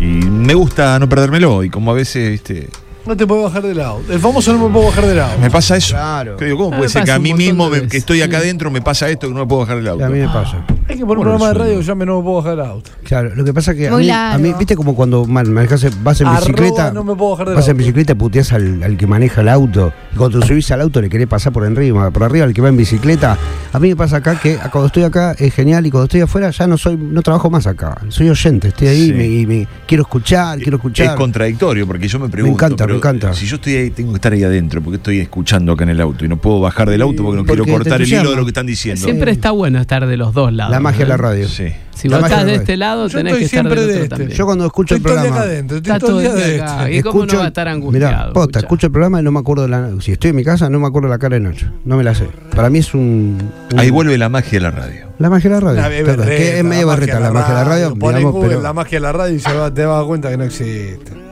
Y 0.00 0.04
me 0.06 0.54
gusta 0.54 0.98
no 0.98 1.08
perdérmelo. 1.08 1.64
Y 1.64 1.70
como 1.70 1.90
a 1.90 1.94
veces, 1.94 2.30
viste, 2.30 2.68
No 3.06 3.16
te 3.16 3.26
puedo 3.26 3.42
bajar 3.42 3.62
del 3.62 3.80
auto. 3.80 4.12
El 4.12 4.18
famoso 4.18 4.52
no 4.54 4.66
me 4.66 4.72
puedo 4.72 4.86
bajar 4.86 5.04
del 5.06 5.20
auto. 5.20 5.38
me 5.40 5.50
pasa 5.50 5.76
eso. 5.76 5.94
Claro. 5.94 6.36
Que 6.36 6.46
digo, 6.46 6.56
¿Cómo 6.58 6.68
Ah, 6.68 6.76
puede 6.78 6.88
me 6.88 6.92
ser 6.92 7.04
que 7.04 7.10
a 7.12 7.18
mí 7.18 7.34
mismo, 7.34 7.68
me- 7.68 7.86
que 7.86 7.96
estoy 7.98 8.22
acá 8.22 8.38
adentro, 8.38 8.70
me 8.70 8.80
pasa 8.80 9.08
esto 9.10 9.28
que 9.28 9.34
no 9.34 9.40
me 9.40 9.46
puedo 9.46 9.60
bajar 9.62 9.76
del 9.76 9.88
auto? 9.88 10.04
A 10.04 10.08
mí 10.08 10.18
me 10.20 10.26
pasa. 10.28 10.64
Hay 10.88 10.96
que 10.98 11.04
poner 11.06 11.18
un 11.18 11.22
programa 11.24 11.48
de 11.48 11.54
radio 11.54 11.78
que 11.78 11.84
llame 11.84 12.06
no 12.06 12.18
me 12.18 12.22
puedo 12.24 12.36
bajar 12.36 12.56
del 12.56 12.66
auto. 12.66 12.90
Claro, 13.04 13.34
lo 13.34 13.44
que 13.44 13.52
pasa 13.54 13.72
es 13.72 13.76
que 13.78 13.88
a 13.88 13.96
mí, 13.96 14.06
largo. 14.06 14.34
a 14.34 14.38
mí, 14.38 14.54
viste 14.58 14.74
como 14.76 14.94
cuando 14.94 15.24
man, 15.26 15.46
manejás- 15.52 15.90
vas 16.02 16.20
en 16.20 16.26
Arroba, 16.26 16.40
bicicleta, 16.40 16.92
no 16.92 17.04
me 17.04 17.14
puedo 17.14 17.32
bajar 17.32 17.46
del 17.48 17.56
vas 17.56 17.68
en 17.68 17.76
bicicleta 17.76 18.12
y 18.12 18.14
puteás 18.16 18.52
al, 18.52 18.82
al 18.82 18.96
que 18.96 19.06
maneja 19.06 19.40
el 19.42 19.48
auto, 19.50 19.92
y 20.12 20.16
cuando 20.16 20.40
te 20.40 20.46
subís 20.46 20.70
al 20.70 20.80
auto 20.80 21.00
le 21.02 21.08
querés 21.10 21.26
pasar 21.26 21.52
por 21.52 21.64
arriba, 21.64 22.10
por 22.10 22.22
arriba 22.24 22.44
al 22.46 22.54
que 22.54 22.60
va 22.62 22.68
en 22.68 22.76
bicicleta. 22.76 23.36
A 23.72 23.78
mí 23.78 23.88
me 23.88 23.96
pasa 23.96 24.16
acá 24.18 24.38
que 24.38 24.56
cuando 24.70 24.86
estoy 24.86 25.02
acá 25.04 25.34
es 25.38 25.52
genial 25.54 25.84
y 25.86 25.90
cuando 25.90 26.04
estoy 26.04 26.20
afuera 26.22 26.50
ya 26.50 26.66
no 26.66 26.78
soy, 26.78 26.96
no 26.96 27.22
trabajo 27.22 27.50
más 27.50 27.66
acá. 27.66 28.00
Soy 28.08 28.28
oyente, 28.30 28.68
estoy 28.68 28.88
ahí 28.88 29.04
Sí. 29.06 29.10
y 29.10 29.12
me, 29.14 29.26
y 29.26 29.46
me- 29.46 29.68
quiero 29.86 30.02
escuchar, 30.02 30.58
quiero 30.58 30.76
escuchar. 30.76 31.06
Es 31.06 31.12
contradictorio 31.14 31.86
porque 31.86 32.06
yo 32.08 32.18
me 32.18 32.28
pregunto. 32.28 32.54
encanta, 32.56 32.86
me 32.94 33.00
pero 33.00 33.16
encanta. 33.16 33.34
Si 33.34 33.46
yo 33.46 33.56
estoy 33.56 33.76
ahí, 33.76 33.90
tengo 33.90 34.12
que 34.12 34.16
estar 34.16 34.32
ahí 34.32 34.42
adentro 34.44 34.80
porque 34.82 34.96
estoy 34.96 35.20
escuchando 35.20 35.72
acá 35.72 35.84
en 35.84 35.90
el 35.90 36.00
auto 36.00 36.24
y 36.24 36.28
no 36.28 36.36
puedo 36.36 36.60
bajar 36.60 36.88
del 36.90 37.02
auto 37.02 37.22
porque 37.22 37.36
no 37.38 37.44
Porque 37.44 37.62
quiero 37.62 37.78
cortar 37.78 38.00
el 38.02 38.08
hilo 38.08 38.30
de 38.30 38.36
lo 38.36 38.44
que 38.44 38.50
están 38.50 38.66
diciendo. 38.66 39.02
Siempre 39.04 39.30
está 39.30 39.50
bueno 39.50 39.80
estar 39.80 40.06
de 40.06 40.16
los 40.16 40.32
dos 40.34 40.52
lados. 40.52 40.70
la 40.72 40.80
magia 40.80 41.00
de 41.00 41.08
la 41.08 41.14
¿eh? 41.14 41.18
radio. 41.18 41.48
Sí. 41.48 41.68
Si 41.94 42.08
La 42.08 42.18
vos 42.18 42.28
estás 42.28 42.44
de 42.44 42.56
este 42.56 42.76
lado, 42.76 43.06
Yo 43.06 43.18
tenés 43.18 43.34
estoy 43.34 43.38
que 43.40 43.44
estar 43.46 43.60
siempre 43.62 43.80
del 43.80 43.86
de 43.88 43.92
otro 43.94 44.02
este. 44.04 44.16
también. 44.16 44.30
Yo 44.36 44.44
cuando 44.46 44.66
escucho 44.66 44.96
Estoy 44.96 45.10
el 45.12 45.14
programa. 45.16 45.36
acá 45.40 45.48
adentro. 45.48 45.76
Estoy 45.76 45.92
Está 45.94 46.06
todo 46.06 46.18
día 46.18 46.34
de 46.34 46.60
acá. 46.60 46.82
este. 46.88 46.96
¿Y 46.96 47.02
cómo 47.02 47.14
no 47.14 47.20
escucho- 47.24 47.38
va 47.38 47.44
a 47.44 47.48
estar 47.48 47.66
Mirá, 47.66 47.74
angustiado? 47.76 48.32
posta, 48.32 48.40
Escucha. 48.42 48.58
escucho 48.58 48.86
el 48.88 48.92
programa 48.92 49.20
y 49.20 49.22
no 49.22 49.30
me 49.32 49.38
acuerdo 49.38 49.62
de 49.62 49.68
la. 49.68 49.90
Si 50.00 50.10
estoy 50.12 50.30
en 50.30 50.36
mi 50.36 50.44
casa, 50.44 50.68
no 50.68 50.80
me 50.80 50.86
acuerdo 50.88 51.08
de 51.08 51.14
la 51.14 51.18
cara 51.20 51.34
de 51.36 51.40
Nacho. 51.40 51.66
No 51.84 51.96
me 51.96 52.02
la 52.02 52.14
sé. 52.16 52.26
Para 52.54 52.68
mí 52.68 52.80
es 52.80 52.92
un. 52.94 53.38
un- 53.72 53.78
Ahí 53.78 53.90
vuelve 53.90 54.18
la 54.18 54.28
magia 54.28 54.50
de 54.50 54.60
la 54.60 54.70
radio. 54.72 55.06
La 55.20 55.30
magia 55.30 55.50
de 55.50 55.54
la 55.54 55.60
radio. 55.60 55.80
La 55.82 55.88
Claro, 55.88 56.04
berreta, 56.06 56.28
que 56.36 56.58
es 56.58 56.64
medio 56.64 56.86
berreta 56.88 57.20
la 57.20 57.30
magia 57.30 57.48
de 57.54 57.60
la 57.60 57.64
radio, 57.64 57.94
Pon 57.94 58.10
en 58.10 58.16
digamos, 58.16 58.32
Google 58.34 58.48
pero. 58.48 58.62
la 58.62 58.72
magia 58.72 58.96
de 58.98 59.00
la 59.02 59.12
radio 59.12 59.34
y 59.36 59.40
se 59.40 59.52
va- 59.52 59.72
te 59.72 59.84
vas 59.84 59.94
a 59.94 59.98
dar 59.98 60.06
cuenta 60.06 60.30
que 60.30 60.36
no 60.36 60.44
existe. 60.44 61.23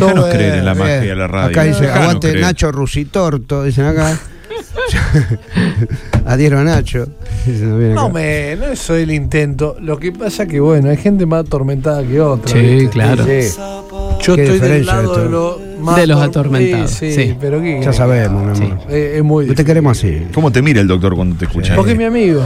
Déjanos 0.00 0.26
creer 0.26 0.54
en 0.56 0.64
la 0.64 0.74
magia 0.74 1.00
de 1.00 1.16
la 1.16 1.26
radio. 1.26 1.48
Acá 1.48 1.62
dice, 1.64 1.90
aguante 1.90 2.28
creer. 2.28 2.40
Nacho 2.44 2.70
Rusitorto, 2.72 3.64
dicen 3.64 3.84
acá. 3.86 4.18
Adhiero 6.26 6.58
a 6.58 6.64
Nacho. 6.64 7.06
Dicen. 7.44 7.94
No, 7.94 8.08
me, 8.10 8.56
no 8.56 8.66
es 8.66 8.90
el 8.90 9.10
intento. 9.10 9.76
Lo 9.80 9.98
que 9.98 10.12
pasa 10.12 10.46
que, 10.46 10.60
bueno, 10.60 10.90
hay 10.90 10.96
gente 10.96 11.26
más 11.26 11.46
atormentada 11.46 12.02
que 12.04 12.20
otra. 12.20 12.52
Sí, 12.52 12.58
¿viste? 12.60 12.90
claro. 12.90 13.24
Sí, 13.24 13.56
Yo 14.22 14.34
estoy 14.34 14.58
del 14.58 14.86
lado 14.86 15.12
esto. 15.12 15.22
de 15.24 15.28
los 15.30 15.60
más 15.80 15.96
De 15.96 16.06
los 16.06 16.18
ator- 16.18 16.28
atormentados, 16.28 16.90
Sí, 16.90 17.12
sí. 17.12 17.36
pero 17.40 17.60
¿qué 17.60 17.80
ya 17.82 17.92
sabemos, 17.92 18.58
mi 18.58 18.66
amor. 18.66 18.78
Eh, 18.88 19.14
es 19.18 19.22
muy 19.24 19.44
No 19.44 19.48
te 19.48 19.52
difícil. 19.52 19.66
queremos 19.66 19.98
así. 19.98 20.26
¿Cómo 20.34 20.50
te 20.50 20.62
mira 20.62 20.80
el 20.80 20.88
doctor 20.88 21.14
cuando 21.14 21.36
te 21.36 21.44
escucha? 21.46 21.74
Porque 21.76 21.92
es 21.92 21.98
mi 21.98 22.04
amigo. 22.04 22.42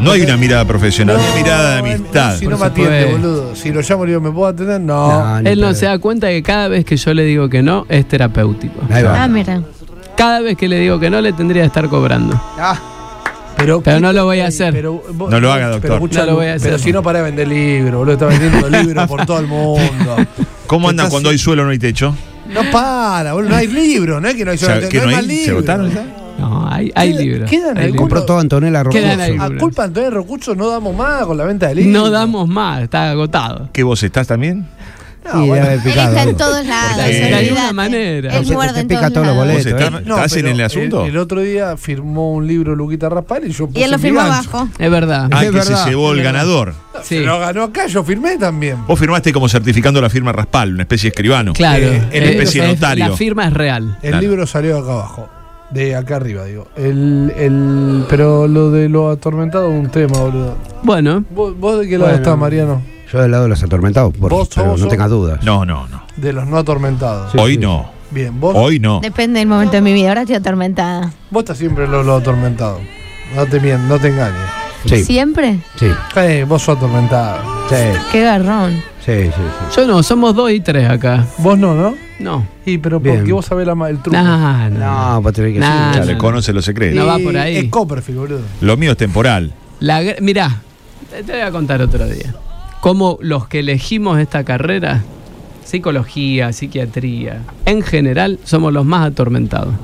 No 0.00 0.12
hay 0.12 0.22
una 0.22 0.36
mirada 0.36 0.64
profesional, 0.64 1.16
hay 1.18 1.24
una 1.26 1.34
mirada 1.36 1.76
de 1.76 1.82
No, 1.82 1.94
amistad. 1.96 2.36
Si 2.38 2.46
no 2.46 2.58
me 2.58 2.66
atiende, 2.66 3.04
boludo. 3.12 3.56
Si 3.56 3.72
lo 3.72 3.80
llamo 3.80 4.04
y 4.04 4.08
digo, 4.08 4.20
¿me 4.20 4.30
puedo 4.30 4.46
atender? 4.46 4.80
No. 4.80 5.38
Él 5.40 5.60
no 5.60 5.74
se 5.74 5.86
da 5.86 5.98
cuenta 5.98 6.28
que 6.28 6.42
cada 6.42 6.68
vez 6.68 6.84
que 6.84 6.96
yo 6.96 7.14
le 7.14 7.24
digo 7.24 7.48
que 7.48 7.62
no, 7.62 7.86
es 7.88 8.06
terapéutico. 8.06 8.80
Ahí 8.90 9.02
va. 9.02 9.22
Ah, 9.24 9.28
mira. 9.28 9.62
Cada 10.16 10.40
vez 10.40 10.56
que 10.56 10.68
le 10.68 10.78
digo 10.78 11.00
que 11.00 11.10
no, 11.10 11.20
le 11.20 11.32
tendría 11.32 11.62
que 11.62 11.66
estar 11.66 11.88
cobrando. 11.88 12.40
Pero, 13.56 13.80
Pero 13.80 14.00
no 14.00 14.12
lo 14.12 14.24
voy 14.24 14.40
a 14.40 14.48
hacer. 14.48 14.72
Pero, 14.74 15.02
vos- 15.14 15.30
No 15.30 15.40
lo 15.40 15.52
haga, 15.52 15.66
pero 15.66 15.72
doctor. 15.74 15.92
escuchá, 15.94 16.20
No 16.20 16.26
lo 16.26 16.34
voy 16.36 16.46
a 16.46 16.56
Pero 16.60 16.74
hacer. 16.76 16.80
si 16.80 16.92
no 16.92 17.02
para 17.02 17.20
de 17.20 17.24
vender 17.26 17.48
libros, 17.48 17.94
boludo. 17.94 18.12
Está 18.14 18.26
vendiendo 18.26 18.68
libros 18.82 19.06
por 19.08 19.24
todo 19.26 19.38
el 19.38 19.46
mundo. 19.46 20.16
¿Cómo 20.66 20.88
andan 20.88 21.10
cuando 21.10 21.30
hay 21.30 21.38
suelo 21.38 21.64
no 21.64 21.70
hay 21.70 21.78
techo? 21.78 22.14
No 22.52 22.60
para, 22.70 23.32
boludo. 23.32 23.50
No 23.50 23.56
hay 23.56 23.66
libros. 23.66 24.20
No 24.20 24.28
es 24.28 24.34
que 24.34 24.44
no 24.44 24.50
hay 24.50 24.56
O 24.56 24.60
sea, 24.60 24.88
¿que 24.88 24.98
no 24.98 25.04
no 25.04 25.08
hay 25.10 25.14
hay? 25.16 25.22
más 25.22 25.26
¿Se 25.26 25.36
libros. 25.36 25.60
votaron 25.62 25.90
ya? 25.94 26.04
No, 26.38 26.68
hay, 26.68 26.90
hay 26.94 27.12
libros. 27.12 27.48
quedan 27.48 27.78
hay. 27.78 27.92
Compró 27.94 28.24
todo 28.24 28.38
Antonella 28.38 28.82
ahí. 29.20 29.36
A 29.38 29.50
culpa 29.58 29.82
de 29.82 29.86
Antonio 29.88 30.10
Rocucho 30.10 30.54
no 30.54 30.68
damos 30.68 30.94
más 30.96 31.24
con 31.26 31.36
la 31.36 31.44
venta 31.44 31.68
de 31.68 31.76
libros. 31.76 31.92
No 31.92 32.10
damos 32.10 32.48
más, 32.48 32.82
está 32.82 33.10
agotado. 33.10 33.68
¿Qué 33.72 33.82
vos 33.82 34.02
estás 34.02 34.26
también? 34.26 34.66
No, 35.24 35.46
bueno. 35.46 35.66
debe 35.66 35.74
Él 35.92 35.98
está 35.98 36.22
en 36.22 36.36
todos 36.36 36.66
lados. 36.66 36.96
De 36.98 37.02
olvídate. 37.04 37.34
alguna 37.34 37.72
manera. 37.72 38.36
Él 38.36 38.46
muerde 38.52 38.80
en 38.80 38.88
pica 38.88 39.00
todos 39.10 39.12
todos 39.14 39.26
los 39.26 39.36
lados. 39.36 39.54
¿Vos 39.54 39.64
boletos. 39.64 39.82
estás, 39.82 40.00
¿eh? 40.00 40.04
No, 40.06 40.16
estás 40.16 40.36
en 40.36 40.46
el 40.48 40.60
asunto? 40.60 41.06
El, 41.06 41.16
otro 41.16 41.40
día 41.40 41.76
firmó 41.76 42.32
un 42.32 42.46
libro 42.46 42.74
Luquita 42.76 43.08
Raspal 43.08 43.46
y 43.46 43.52
yo 43.52 43.66
puse 43.66 43.80
Y 43.80 43.82
él 43.84 43.90
lo 43.90 43.98
firmó 43.98 44.20
abajo. 44.20 44.68
Es 44.78 44.90
verdad. 44.90 45.28
Ah, 45.32 45.44
Es 45.44 45.50
que 45.50 45.62
se 45.62 45.74
llevó 45.90 46.12
el 46.12 46.22
ganador. 46.22 46.74
Sí. 47.02 47.16
Se 47.16 47.20
lo 47.20 47.38
ganó 47.40 47.64
acá, 47.64 47.86
yo 47.86 48.04
firmé 48.04 48.36
también. 48.38 48.76
Vos 48.86 48.98
firmaste 48.98 49.32
como 49.32 49.48
certificando 49.48 50.00
la 50.00 50.08
firma 50.10 50.32
Raspal, 50.32 50.74
una 50.74 50.82
especie 50.82 51.08
de 51.08 51.14
escribano. 51.14 51.52
Claro. 51.54 51.84
Eh, 51.86 52.02
en 52.12 52.22
es- 52.22 52.30
especie 52.30 52.62
de 52.62 52.68
es- 52.70 52.74
notario. 52.80 53.08
La 53.08 53.16
firma 53.16 53.46
es 53.46 53.52
real. 53.54 53.98
El 54.02 54.10
Claro. 54.10 54.20
libro 54.20 54.46
salió 54.46 54.78
acá 54.78 54.92
abajo. 54.92 55.28
De 55.70 55.96
acá 55.96 56.16
arriba, 56.16 56.44
digo. 56.44 56.68
El, 56.76 57.32
el, 57.36 58.04
pero 58.08 58.46
lo 58.46 58.70
de 58.70 58.88
lo 58.88 59.10
atormentado 59.10 59.72
es 59.72 59.78
un 59.80 59.88
tema, 59.90 60.18
boludo. 60.18 60.56
Bueno, 60.82 61.24
¿Vos, 61.30 61.58
vos 61.58 61.80
de 61.80 61.86
qué 61.88 61.92
lado 61.98 62.10
Bueno. 62.10 62.16
estás, 62.22 62.38
Mariano? 62.38 62.82
Yo 63.14 63.22
del 63.22 63.30
lado 63.30 63.44
de 63.44 63.48
los 63.50 63.62
atormentados, 63.62 64.12
por, 64.16 64.30
Vos 64.30 64.48
pero 64.54 64.72
sos- 64.72 64.80
no 64.80 64.88
tengas 64.88 65.08
dudas. 65.08 65.42
No, 65.44 65.64
no, 65.64 65.86
no. 65.88 66.02
De 66.16 66.32
los 66.32 66.46
no 66.48 66.58
atormentados. 66.58 67.30
Sí, 67.32 67.38
Hoy 67.38 67.52
sí. 67.52 67.58
no. 67.58 67.88
Bien, 68.10 68.38
vos, 68.40 68.54
Hoy 68.56 68.80
no. 68.80 68.98
Depende 69.00 69.38
del 69.38 69.48
momento 69.48 69.72
de 69.76 69.82
mi 69.82 69.92
vida. 69.92 70.08
Ahora 70.08 70.22
estoy 70.22 70.36
atormentada. 70.36 71.12
vos 71.30 71.42
estás 71.44 71.58
siempre 71.58 71.84
en 71.84 71.92
lo, 71.92 72.02
lo 72.02 72.16
atormentado. 72.16 72.80
No 73.36 73.46
te 73.46 73.60
mientas, 73.60 73.88
no 73.88 73.98
te 73.98 74.08
engañes. 74.08 74.40
Sí, 74.84 75.02
¿Siempre? 75.04 75.60
sí, 75.76 75.86
Eh, 76.16 76.44
vos 76.46 76.60
sos 76.62 76.76
atormentado. 76.76 77.38
sí, 77.70 77.76
Qué 78.12 78.22
garrón. 78.22 78.72
sí, 79.04 79.12
sí, 79.24 79.30
sí. 79.32 79.76
yo 79.76 79.86
no, 79.86 80.02
somos 80.02 80.34
dos 80.36 80.50
y 80.50 80.60
tres 80.60 80.90
acá. 80.90 81.24
Vos 81.38 81.56
no, 81.58 81.74
¿no? 81.74 81.94
No. 82.18 82.46
Y 82.66 82.78
pero 82.78 83.00
Bien. 83.00 83.16
porque 83.16 83.32
vos 83.32 83.46
sabés 83.46 83.66
la, 83.66 83.74
ma- 83.74 83.88
el 83.90 84.00
truco. 84.02 84.16
Nah, 84.18 84.68
no. 84.68 84.78
No, 85.14 85.22
vos 85.22 85.32
tenés 85.32 85.54
que 85.54 85.58
Nah. 85.60 85.94
Ya 85.94 86.04
le 86.04 86.12
no. 86.12 86.18
conoce 86.18 86.52
los 86.52 86.64
secretos. 86.64 86.96
No 86.98 87.06
va 87.06 87.18
por 87.18 87.36
ahí. 87.36 87.56
Es 87.56 87.64
Copperfield, 87.70 88.18
boludo. 88.18 88.40
Lo 88.60 88.76
mío 88.76 88.90
es 88.92 88.96
temporal. 88.98 89.52
La, 89.80 90.02
gr- 90.02 90.20
mirá, 90.20 90.60
te 91.10 91.32
voy 91.32 91.40
a 91.40 91.50
contar 91.50 91.80
otro 91.80 92.06
día. 92.06 92.34
Cómo 92.84 93.16
los 93.22 93.48
que 93.48 93.60
elegimos 93.60 94.18
esta 94.18 94.44
carrera, 94.44 95.02
psicología, 95.64 96.52
psiquiatría, 96.52 97.40
en 97.64 97.80
general 97.80 98.38
somos 98.44 98.74
los 98.74 98.84
más 98.84 99.06
atormentados. 99.06 99.74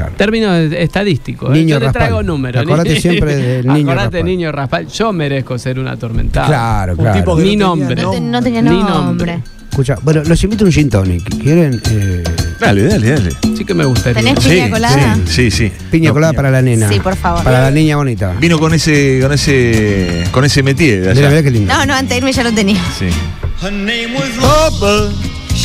Claro. 0.00 0.14
Término 0.16 0.54
estadístico. 0.54 1.52
¿eh? 1.52 1.58
Niño 1.58 1.78
Yo 1.78 1.86
te 1.86 1.92
traigo 1.92 2.22
números. 2.22 2.62
Acordate 2.62 3.00
siempre 3.00 3.36
del 3.36 3.66
niño 3.66 3.90
Acordate, 3.92 4.16
Raspal. 4.18 4.24
niño 4.24 4.52
Raspal. 4.52 4.86
Yo 4.88 5.12
merezco 5.12 5.58
ser 5.58 5.78
un 5.78 5.88
atormentado. 5.88 6.46
Claro, 6.48 6.92
Un 6.92 6.98
claro. 6.98 7.18
tipo 7.20 7.36
que 7.36 7.42
Ni 7.44 7.56
no 7.56 7.72
tenía 7.72 7.86
nombre. 7.86 8.02
No, 8.02 8.10
te- 8.10 8.20
no 8.20 8.42
tenía 8.42 8.62
Ni 8.62 8.68
nombre. 8.70 8.94
nombre. 8.94 9.42
Escucha, 9.70 9.96
bueno, 10.02 10.22
los 10.24 10.42
invito 10.42 10.64
a 10.64 10.66
un 10.66 10.72
gin 10.72 10.90
tonic. 10.90 11.38
¿Quieren? 11.40 11.80
Eh, 11.90 12.24
Dale, 12.58 12.82
dale, 12.82 13.10
dale. 13.10 13.30
Sí 13.56 13.64
que 13.64 13.72
me 13.72 13.84
gustaría. 13.84 14.20
¿Tenés 14.20 14.42
Sí, 14.42 14.50
piña 14.50 14.68
colada? 14.70 15.14
sí, 15.26 15.50
sí, 15.50 15.50
sí. 15.50 15.72
piña 15.92 16.08
No, 16.08 16.14
colada 16.14 16.32
para 16.32 16.50
la 16.50 16.60
nena. 16.60 16.88
Sí, 16.88 16.98
por 17.00 17.14
favor. 17.16 17.44
Para 17.44 17.60
la 17.62 17.70
niña 17.70 17.96
bonita. 17.96 18.34
Vino 18.40 18.58
con 18.58 18.74
ese, 18.74 19.20
con 19.22 19.32
ese, 19.32 20.24
con 20.32 20.44
ese 20.44 20.62
métier 20.64 21.02
de 21.02 21.10
allá. 21.10 21.14
Mira, 21.20 21.30
mira 21.30 21.42
qué 21.44 21.50
lindo. 21.52 21.72
No, 21.72 21.86
no, 21.86 21.94
antes 21.94 22.10
de 22.10 22.16
irme 22.18 22.32
ya 22.32 22.42
lo 22.42 22.52
tenía. 22.52 22.82
Sí. 22.98 23.06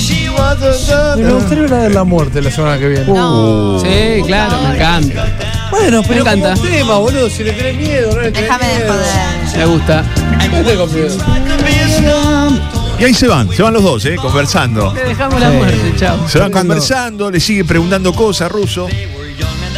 Me 0.10 1.32
gustaría 1.34 1.64
hablar 1.64 1.82
de 1.84 1.90
la 1.90 2.04
muerte 2.04 2.42
la 2.42 2.52
semana 2.52 2.78
que 2.78 2.88
viene. 2.90 3.06
No. 3.06 3.80
Sí, 3.80 4.22
claro, 4.26 4.58
me 4.62 4.76
encanta. 4.76 5.26
Bueno, 5.72 6.02
pero 6.08 6.24
Me 6.26 6.32
encanta. 6.32 6.54
como 6.54 6.68
tema, 6.70 6.98
boludo. 6.98 7.30
Si 7.30 7.44
le 7.44 7.54
tenés 7.54 7.76
miedo, 7.76 8.14
no 8.16 8.22
le 8.22 8.32
tenés 8.32 8.42
Déjame 8.50 8.68
de 8.68 8.74
miedo. 8.80 8.94
joder. 8.94 9.58
Me 9.58 9.66
gusta. 9.66 10.04
No 10.52 10.64
tengo 10.64 10.88
miedo. 10.88 11.18
Y 12.98 13.04
ahí 13.04 13.14
se 13.14 13.28
van, 13.28 13.50
se 13.52 13.62
van 13.62 13.74
los 13.74 13.84
dos, 13.84 14.06
¿eh? 14.06 14.16
Conversando. 14.16 14.94
Le 14.94 15.04
dejamos 15.04 15.40
la 15.40 15.50
muerte, 15.50 15.94
chao. 15.98 16.18
Se 16.30 16.40
van 16.40 16.52
conversando, 16.52 17.30
le 17.32 17.40
sigue 17.40 17.66
preguntando 17.66 18.14
cosas, 18.14 18.52
Ruso. 18.52 18.88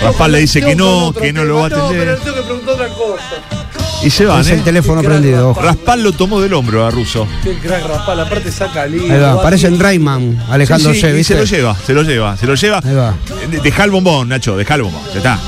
Raspal 0.01 0.31
le 0.33 0.39
dice 0.39 0.61
que 0.61 0.75
no, 0.75 1.11
que 1.13 1.33
no 1.33 1.43
lo 1.43 1.55
va 1.57 1.65
a 1.65 1.69
No, 1.69 1.89
pero 1.89 2.05
le 2.05 2.11
atender. 2.11 2.19
tengo 2.19 2.35
que 2.37 2.43
preguntar 2.43 2.73
otra 2.75 2.87
cosa. 2.89 3.56
Y 4.03 4.09
se 4.09 4.25
van, 4.25 4.41
Es 4.41 4.49
el 4.49 4.59
¿eh? 4.59 4.63
teléfono 4.63 5.01
Qué 5.01 5.07
prendido. 5.07 5.47
Raspal. 5.53 5.65
Raspal 5.65 6.03
lo 6.03 6.11
tomó 6.13 6.39
del 6.39 6.53
hombro 6.53 6.85
a 6.85 6.91
Ruso. 6.91 7.27
Qué 7.43 7.55
crack 7.57 7.85
Raspal. 7.87 8.19
Aparte 8.19 8.51
saca 8.51 8.85
libre. 8.85 9.11
Ahí 9.13 9.19
va, 9.19 9.41
parece 9.41 9.67
el 9.67 9.79
Rayman, 9.79 10.43
alejándose, 10.49 10.93
Sí, 10.95 11.01
sí, 11.01 11.07
y 11.07 11.11
¿viste? 11.13 11.33
se 11.33 11.39
lo 11.39 11.45
lleva, 11.45 11.75
se 11.85 11.93
lo 11.93 12.03
lleva, 12.03 12.37
se 12.37 12.45
lo 12.45 12.55
lleva. 12.55 12.79
Ahí 12.83 12.93
va. 12.93 13.15
De- 13.49 13.59
Deja 13.59 13.83
el 13.83 13.91
bombón, 13.91 14.29
Nacho, 14.29 14.55
deja 14.55 14.75
el 14.75 14.83
bombón, 14.83 15.01
ya 15.11 15.17
está. 15.17 15.39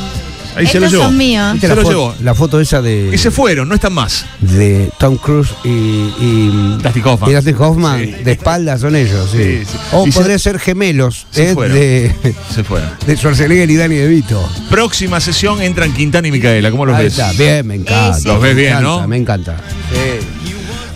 Ahí 0.60 0.68
se 0.68 0.80
lo 0.80 0.88
llevó. 0.88 1.03
son 1.03 1.18
míos. 1.18 1.53
¿Viste 1.53 1.68
Se 1.68 1.76
la, 1.76 1.82
lo 1.82 1.88
fo- 1.88 1.89
llevó. 1.91 2.16
la 2.22 2.36
foto 2.36 2.60
esa 2.60 2.82
de, 2.82 3.12
Y 3.14 3.18
se 3.18 3.32
fueron, 3.32 3.68
no 3.70 3.76
están 3.76 3.93
más. 3.93 4.26
de 4.39 4.89
Tom 4.99 5.18
Cruise 5.18 5.49
y, 5.64 5.70
y 5.70 6.78
Dustin 6.84 7.03
Hoffman. 7.05 7.30
y 7.30 7.34
Dustin 7.34 7.55
Hoffman 7.60 7.99
Sí. 8.05 8.12
de 8.24 8.32
espaldas 8.32 8.82
son 8.82 8.95
ellos, 8.95 9.30
sí. 9.32 9.38
Sí, 9.38 9.66
sí. 9.72 9.78
O 9.93 10.05
Y 10.07 10.12
se- 10.12 10.20
podría 10.20 10.38
ser 10.39 10.60
gemelos 10.60 11.26
Se 11.32 11.51
eh, 11.51 11.53
fueron. 11.53 11.78
de, 11.78 12.16
Se 12.53 12.64
fueron. 12.64 12.89
de 13.05 13.16
Schwarzenegger 13.18 13.70
y 13.70 13.76
Danny 13.76 13.95
DeVito. 13.95 14.49
Próxima 14.70 15.20
sesión 15.20 15.62
entran 15.62 15.93
Quintana 15.93 16.28
y 16.28 16.32
Micaela. 16.32 16.70
¿Cómo 16.72 16.86
los 16.86 16.95
Ahí 16.95 17.05
ves? 17.05 17.14
está, 17.18 17.32
bien, 17.34 17.66
me 17.68 17.76
encanta. 17.76 18.14
Sí, 18.16 18.22
sí. 18.24 18.28
Los 18.28 18.41
ves 18.41 18.55
Me 18.55 18.62
bien, 18.62 18.74
encanta, 18.74 18.89
¿no? 19.01 19.07
Me 19.07 19.18
encanta. 19.18 19.57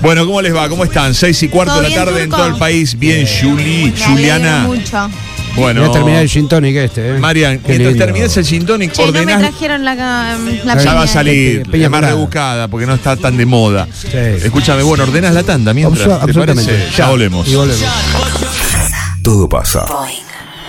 Bueno, 0.01 0.25
¿cómo 0.25 0.41
les 0.41 0.53
va? 0.53 0.67
¿Cómo 0.67 0.83
están? 0.83 1.13
Seis 1.13 1.41
y 1.43 1.47
cuarto 1.47 1.73
¿Todo 1.75 1.83
de 1.83 1.89
la 1.89 1.95
tarde 1.95 2.23
en 2.23 2.29
todo 2.29 2.45
el 2.47 2.55
país. 2.55 2.97
Bien, 2.99 3.25
Juli, 3.25 3.93
Juliana. 4.05 4.65
mucho. 4.67 5.09
Bueno, 5.55 5.81
Voy 5.81 5.89
a 5.89 5.93
terminar 5.93 6.21
el 6.23 6.29
gin 6.29 6.47
tonic 6.47 6.75
este, 6.77 7.09
¿eh? 7.15 7.19
Marian, 7.19 7.59
Qué 7.59 7.67
mientras 7.69 7.91
lindo. 7.93 8.05
termines 8.05 8.37
el 8.37 8.45
gin 8.45 8.65
tonic, 8.65 8.91
Che, 8.91 9.05
no 9.05 9.11
me 9.11 9.19
ordenás. 9.19 9.39
trajeron 9.51 9.85
la, 9.85 9.93
la 9.95 10.37
Ya 10.73 10.75
piña. 10.79 10.93
va 10.95 11.03
a 11.03 11.07
salir, 11.07 11.63
Peña 11.69 11.85
es 11.85 11.89
más 11.91 11.97
Parada. 11.99 12.13
rebuscada 12.15 12.67
porque 12.67 12.85
no 12.87 12.95
está 12.95 13.15
tan 13.17 13.37
de 13.37 13.45
moda. 13.45 13.87
Sí. 13.93 14.07
Escúchame, 14.13 14.81
bueno, 14.81 15.03
ordenas 15.03 15.33
la 15.33 15.43
tanda 15.43 15.73
mientras. 15.73 16.07
Abso- 16.07 16.17
¿te 16.17 16.23
absolutamente. 16.23 16.71
parece? 16.73 16.97
Ya 16.97 17.09
volvemos. 17.09 17.47
Y 17.47 17.55
volvemos. 17.55 17.83
Todo 19.21 19.47
pasa. 19.47 19.85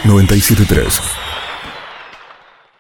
97.3 0.05 1.01